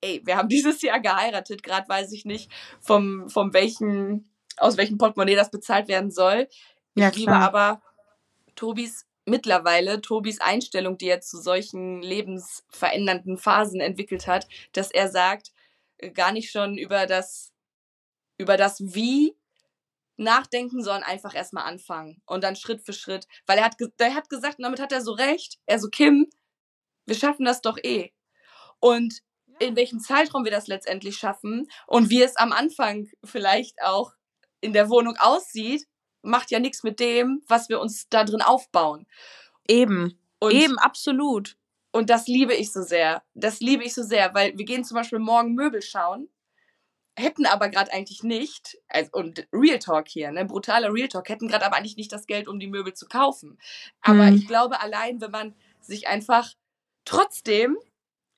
ey, 0.00 0.22
wir 0.24 0.36
haben 0.36 0.48
dieses 0.48 0.82
Jahr 0.82 1.00
geheiratet, 1.00 1.62
gerade 1.62 1.88
weiß 1.88 2.12
ich 2.12 2.24
nicht, 2.24 2.50
vom, 2.80 3.28
vom 3.28 3.52
welchen, 3.52 4.30
aus 4.56 4.76
welchem 4.76 4.98
Portemonnaie 4.98 5.36
das 5.36 5.50
bezahlt 5.50 5.88
werden 5.88 6.10
soll. 6.10 6.48
Ja, 6.94 7.08
ich 7.08 7.16
liebe 7.16 7.34
aber 7.34 7.80
Tobis 8.56 9.06
mittlerweile 9.24 10.00
Tobis 10.00 10.40
Einstellung, 10.40 10.98
die 10.98 11.08
er 11.08 11.20
zu 11.20 11.40
solchen 11.40 12.02
lebensverändernden 12.02 13.36
Phasen 13.36 13.80
entwickelt 13.80 14.26
hat, 14.26 14.48
dass 14.72 14.90
er 14.90 15.08
sagt, 15.08 15.52
gar 16.14 16.32
nicht 16.32 16.50
schon 16.50 16.78
über 16.78 17.06
das, 17.06 17.52
über 18.38 18.56
das 18.56 18.80
Wie 18.80 19.36
nachdenken, 20.16 20.82
sondern 20.82 21.04
einfach 21.04 21.34
erstmal 21.34 21.64
anfangen 21.64 22.20
und 22.26 22.42
dann 22.42 22.56
Schritt 22.56 22.82
für 22.82 22.92
Schritt. 22.92 23.26
Weil 23.46 23.58
er 23.58 23.64
hat, 23.64 23.76
er 23.98 24.14
hat 24.14 24.28
gesagt, 24.28 24.58
und 24.58 24.64
damit 24.64 24.80
hat 24.80 24.92
er 24.92 25.00
so 25.00 25.12
recht, 25.12 25.58
er 25.66 25.78
so, 25.78 25.88
Kim, 25.88 26.28
wir 27.06 27.14
schaffen 27.14 27.44
das 27.44 27.60
doch 27.60 27.78
eh. 27.78 28.12
Und 28.80 29.22
in 29.60 29.76
welchem 29.76 30.00
Zeitraum 30.00 30.44
wir 30.44 30.52
das 30.52 30.66
letztendlich 30.66 31.16
schaffen 31.16 31.68
und 31.86 32.10
wie 32.10 32.22
es 32.22 32.36
am 32.36 32.52
Anfang 32.52 33.08
vielleicht 33.24 33.82
auch 33.82 34.12
in 34.60 34.72
der 34.72 34.88
Wohnung 34.88 35.16
aussieht, 35.18 35.86
macht 36.22 36.50
ja 36.50 36.58
nichts 36.58 36.82
mit 36.82 37.00
dem, 37.00 37.42
was 37.46 37.68
wir 37.68 37.80
uns 37.80 38.08
da 38.08 38.24
drin 38.24 38.42
aufbauen. 38.42 39.06
Eben. 39.66 40.18
Und 40.40 40.52
Eben, 40.52 40.78
absolut. 40.78 41.56
Und 41.90 42.10
das 42.10 42.26
liebe 42.26 42.54
ich 42.54 42.72
so 42.72 42.82
sehr. 42.82 43.22
Das 43.34 43.60
liebe 43.60 43.84
ich 43.84 43.94
so 43.94 44.02
sehr, 44.02 44.34
weil 44.34 44.56
wir 44.56 44.64
gehen 44.64 44.84
zum 44.84 44.96
Beispiel 44.96 45.18
morgen 45.18 45.54
Möbel 45.54 45.82
schauen, 45.82 46.28
hätten 47.16 47.46
aber 47.46 47.68
gerade 47.68 47.92
eigentlich 47.92 48.22
nicht, 48.22 48.78
also, 48.88 49.10
und 49.12 49.48
Real 49.52 49.78
Talk 49.78 50.08
hier, 50.08 50.30
ne, 50.30 50.44
brutaler 50.44 50.92
Real 50.92 51.08
Talk, 51.08 51.28
hätten 51.28 51.48
gerade 51.48 51.66
aber 51.66 51.76
eigentlich 51.76 51.96
nicht 51.96 52.12
das 52.12 52.26
Geld, 52.26 52.46
um 52.46 52.60
die 52.60 52.68
Möbel 52.68 52.94
zu 52.94 53.06
kaufen. 53.06 53.58
Aber 54.02 54.30
mhm. 54.30 54.36
ich 54.36 54.46
glaube, 54.46 54.80
allein, 54.80 55.20
wenn 55.20 55.30
man 55.30 55.54
sich 55.80 56.06
einfach 56.06 56.52
trotzdem 57.04 57.78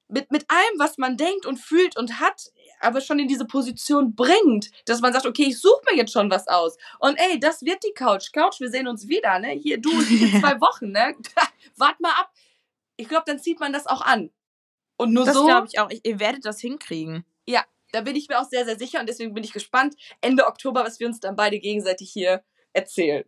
mit, 0.08 0.30
mit 0.30 0.46
allem, 0.48 0.78
was 0.78 0.98
man 0.98 1.16
denkt 1.16 1.46
und 1.46 1.58
fühlt 1.58 1.96
und 1.96 2.18
hat, 2.20 2.50
aber 2.80 3.00
schon 3.00 3.18
in 3.18 3.28
diese 3.28 3.44
Position 3.44 4.14
bringt, 4.14 4.70
dass 4.86 5.00
man 5.00 5.12
sagt, 5.12 5.26
okay, 5.26 5.44
ich 5.48 5.60
suche 5.60 5.82
mir 5.90 5.96
jetzt 5.96 6.12
schon 6.12 6.30
was 6.30 6.48
aus. 6.48 6.76
Und 6.98 7.16
ey, 7.16 7.38
das 7.38 7.62
wird 7.62 7.84
die 7.84 7.92
Couch. 7.94 8.32
Couch, 8.32 8.60
wir 8.60 8.70
sehen 8.70 8.88
uns 8.88 9.06
wieder, 9.06 9.38
ne? 9.38 9.50
Hier, 9.50 9.78
du, 9.80 9.90
in 9.90 9.98
zwei 10.40 10.60
Wochen, 10.60 10.90
ne? 10.90 11.14
Wart 11.76 12.00
mal 12.00 12.12
ab 12.12 12.32
ich 13.00 13.08
glaube, 13.08 13.24
dann 13.26 13.38
zieht 13.38 13.60
man 13.60 13.72
das 13.72 13.86
auch 13.86 14.02
an. 14.02 14.30
Und 14.96 15.12
nur 15.12 15.24
das 15.24 15.34
so. 15.34 15.46
Das 15.46 15.50
glaube 15.50 15.68
ich 15.72 15.78
auch. 15.80 15.90
Ich, 15.90 16.04
ihr 16.04 16.20
werdet 16.20 16.44
das 16.44 16.60
hinkriegen. 16.60 17.24
Ja, 17.46 17.64
da 17.92 18.02
bin 18.02 18.14
ich 18.14 18.28
mir 18.28 18.38
auch 18.38 18.48
sehr, 18.48 18.64
sehr 18.66 18.78
sicher 18.78 19.00
und 19.00 19.08
deswegen 19.08 19.32
bin 19.32 19.42
ich 19.42 19.52
gespannt, 19.52 19.96
Ende 20.20 20.46
Oktober, 20.46 20.84
was 20.84 21.00
wir 21.00 21.06
uns 21.06 21.18
dann 21.18 21.34
beide 21.34 21.58
gegenseitig 21.58 22.10
hier 22.12 22.44
erzählen. 22.72 23.24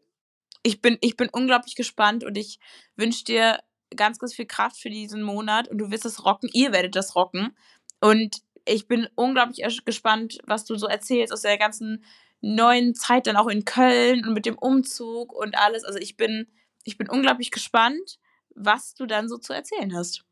Ich 0.63 0.83
bin, 0.83 0.99
ich 1.01 1.17
bin 1.17 1.29
unglaublich 1.31 1.75
gespannt 1.75 2.23
und 2.23 2.37
ich 2.37 2.61
wünsche 2.97 3.25
dir 3.25 3.61
ganz, 3.97 4.19
ganz 4.19 4.35
viel 4.35 4.47
Kraft 4.47 4.77
für 4.77 4.91
diesen 4.91 5.23
Monat 5.23 5.69
und 5.69 5.79
du 5.79 5.91
wirst 5.91 6.05
es 6.05 6.25
rocken. 6.25 6.51
Ihr 6.53 6.73
werdet 6.73 6.95
das 6.95 7.17
rocken. 7.17 7.57
Und 8.01 8.43
ich 8.67 8.87
bin 8.87 9.09
unglaublich 9.15 9.65
gespannt, 9.85 10.39
was 10.45 10.65
du 10.65 10.77
so 10.77 10.87
erzählst 10.87 11.33
aus 11.33 11.43
der 11.43 11.59
ganzen 11.59 12.05
neuen 12.43 12.95
Zeit 12.95 13.27
dann 13.27 13.37
auch 13.37 13.49
in 13.49 13.65
Köln 13.65 14.27
und 14.27 14.35
mit 14.35 14.47
dem 14.47 14.59
Umzug 14.59 15.33
und 15.33 15.57
alles. 15.57 15.85
Also 15.85 15.99
ich 15.99 16.17
bin, 16.17 16.47
ich 16.85 16.99
bin 16.99 17.09
unglaublich 17.09 17.51
gespannt 17.51 18.19
was 18.55 18.95
du 18.95 19.07
dann 19.07 19.29
so 19.29 19.39
zu 19.39 19.53
erzählen 19.53 19.95
hast. 19.95 20.25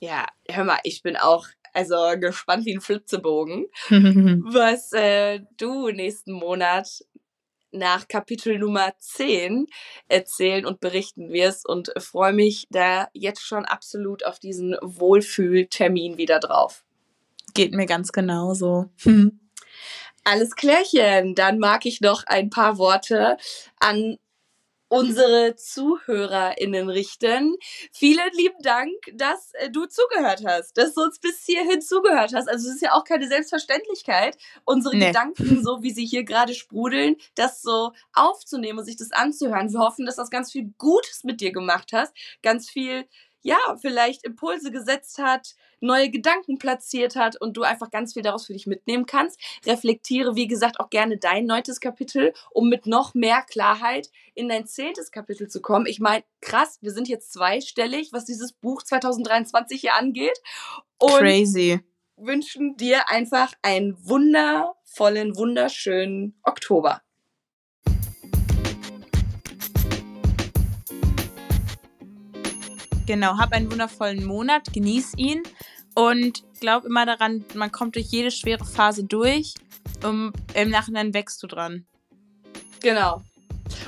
Ja, 0.00 0.26
hör 0.48 0.64
mal, 0.64 0.78
ich 0.84 1.02
bin 1.02 1.16
auch 1.16 1.46
also 1.72 1.96
gespannt 2.18 2.64
wie 2.64 2.74
ein 2.74 2.80
Flitzebogen, 2.80 3.66
was 3.90 4.92
äh, 4.92 5.40
du 5.58 5.90
nächsten 5.90 6.32
Monat 6.32 7.04
nach 7.70 8.08
Kapitel 8.08 8.58
Nummer 8.58 8.94
10 8.98 9.66
erzählen 10.08 10.64
und 10.64 10.80
berichten 10.80 11.30
wirst 11.32 11.68
und 11.68 11.92
freue 11.98 12.32
mich 12.32 12.66
da 12.70 13.08
jetzt 13.12 13.42
schon 13.42 13.64
absolut 13.64 14.24
auf 14.24 14.38
diesen 14.38 14.76
Wohlfühltermin 14.80 16.16
wieder 16.16 16.40
drauf. 16.40 16.84
Geht 17.54 17.74
mir 17.74 17.86
ganz 17.86 18.12
genauso. 18.12 18.90
Alles 20.24 20.56
klärchen. 20.56 21.34
Dann 21.34 21.58
mag 21.58 21.86
ich 21.86 22.00
noch 22.00 22.24
ein 22.26 22.50
paar 22.50 22.78
Worte 22.78 23.36
an 23.78 24.16
unsere 24.88 25.56
ZuhörerInnen 25.56 26.88
richten. 26.88 27.56
Vielen 27.92 28.30
lieben 28.32 28.62
Dank, 28.62 28.92
dass 29.14 29.52
äh, 29.54 29.70
du 29.70 29.86
zugehört 29.86 30.44
hast, 30.46 30.76
dass 30.76 30.94
du 30.94 31.02
uns 31.02 31.18
bis 31.18 31.44
hierhin 31.44 31.82
zugehört 31.82 32.32
hast. 32.34 32.48
Also 32.48 32.68
es 32.68 32.76
ist 32.76 32.82
ja 32.82 32.92
auch 32.92 33.04
keine 33.04 33.26
Selbstverständlichkeit, 33.26 34.36
unsere 34.64 34.96
nee. 34.96 35.06
Gedanken, 35.08 35.62
so 35.64 35.82
wie 35.82 35.90
sie 35.90 36.06
hier 36.06 36.24
gerade 36.24 36.54
sprudeln, 36.54 37.16
das 37.34 37.62
so 37.62 37.92
aufzunehmen 38.12 38.78
und 38.78 38.84
sich 38.84 38.96
das 38.96 39.12
anzuhören. 39.12 39.72
Wir 39.72 39.80
hoffen, 39.80 40.06
dass 40.06 40.16
das 40.16 40.30
ganz 40.30 40.52
viel 40.52 40.72
Gutes 40.78 41.24
mit 41.24 41.40
dir 41.40 41.52
gemacht 41.52 41.92
hast, 41.92 42.14
ganz 42.42 42.70
viel 42.70 43.06
ja, 43.46 43.76
vielleicht 43.80 44.24
Impulse 44.24 44.72
gesetzt 44.72 45.18
hat, 45.18 45.54
neue 45.80 46.10
Gedanken 46.10 46.58
platziert 46.58 47.14
hat 47.14 47.40
und 47.40 47.56
du 47.56 47.62
einfach 47.62 47.92
ganz 47.92 48.14
viel 48.14 48.22
daraus 48.22 48.46
für 48.46 48.54
dich 48.54 48.66
mitnehmen 48.66 49.06
kannst. 49.06 49.40
Reflektiere, 49.64 50.34
wie 50.34 50.48
gesagt, 50.48 50.80
auch 50.80 50.90
gerne 50.90 51.16
dein 51.16 51.46
neuntes 51.46 51.78
Kapitel, 51.78 52.32
um 52.50 52.68
mit 52.68 52.86
noch 52.86 53.14
mehr 53.14 53.42
Klarheit 53.42 54.10
in 54.34 54.48
dein 54.48 54.66
zehntes 54.66 55.12
Kapitel 55.12 55.46
zu 55.46 55.62
kommen. 55.62 55.86
Ich 55.86 56.00
meine, 56.00 56.24
krass, 56.40 56.78
wir 56.80 56.90
sind 56.90 57.06
jetzt 57.06 57.32
zweistellig, 57.32 58.08
was 58.12 58.24
dieses 58.24 58.52
Buch 58.52 58.82
2023 58.82 59.80
hier 59.80 59.94
angeht. 59.94 60.38
Und 60.98 61.18
Crazy. 61.18 61.78
Wünschen 62.16 62.76
dir 62.76 63.10
einfach 63.10 63.52
einen 63.62 63.96
wundervollen, 64.04 65.36
wunderschönen 65.36 66.40
Oktober. 66.42 67.00
Genau, 73.06 73.38
hab 73.38 73.52
einen 73.52 73.70
wundervollen 73.70 74.24
Monat, 74.24 74.72
genieß 74.72 75.14
ihn 75.16 75.44
und 75.94 76.42
glaub 76.60 76.84
immer 76.84 77.06
daran, 77.06 77.44
man 77.54 77.70
kommt 77.70 77.94
durch 77.94 78.06
jede 78.06 78.32
schwere 78.32 78.64
Phase 78.64 79.04
durch 79.04 79.54
und 80.02 80.32
im 80.54 80.70
Nachhinein 80.70 81.14
wächst 81.14 81.40
du 81.42 81.46
dran. 81.46 81.86
Genau. 82.80 83.22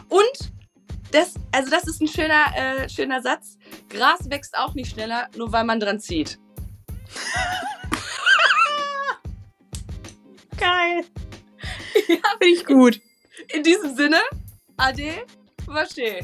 Und 0.08 0.52
das, 1.10 1.34
also 1.52 1.70
das 1.70 1.88
ist 1.88 2.00
ein 2.00 2.08
schöner, 2.08 2.46
äh, 2.54 2.88
schöner 2.88 3.20
Satz. 3.20 3.58
Gras 3.88 4.30
wächst 4.30 4.56
auch 4.56 4.74
nicht 4.74 4.92
schneller, 4.92 5.28
nur 5.36 5.50
weil 5.52 5.64
man 5.64 5.80
dran 5.80 5.98
zieht. 5.98 6.38
Geil. 10.58 11.04
Ja, 12.08 12.16
finde 12.38 12.54
ich 12.54 12.64
gut. 12.64 13.00
In 13.52 13.62
diesem 13.62 13.94
Sinne, 13.96 14.20
Ade, 14.76 15.26
Vache. 15.66 16.20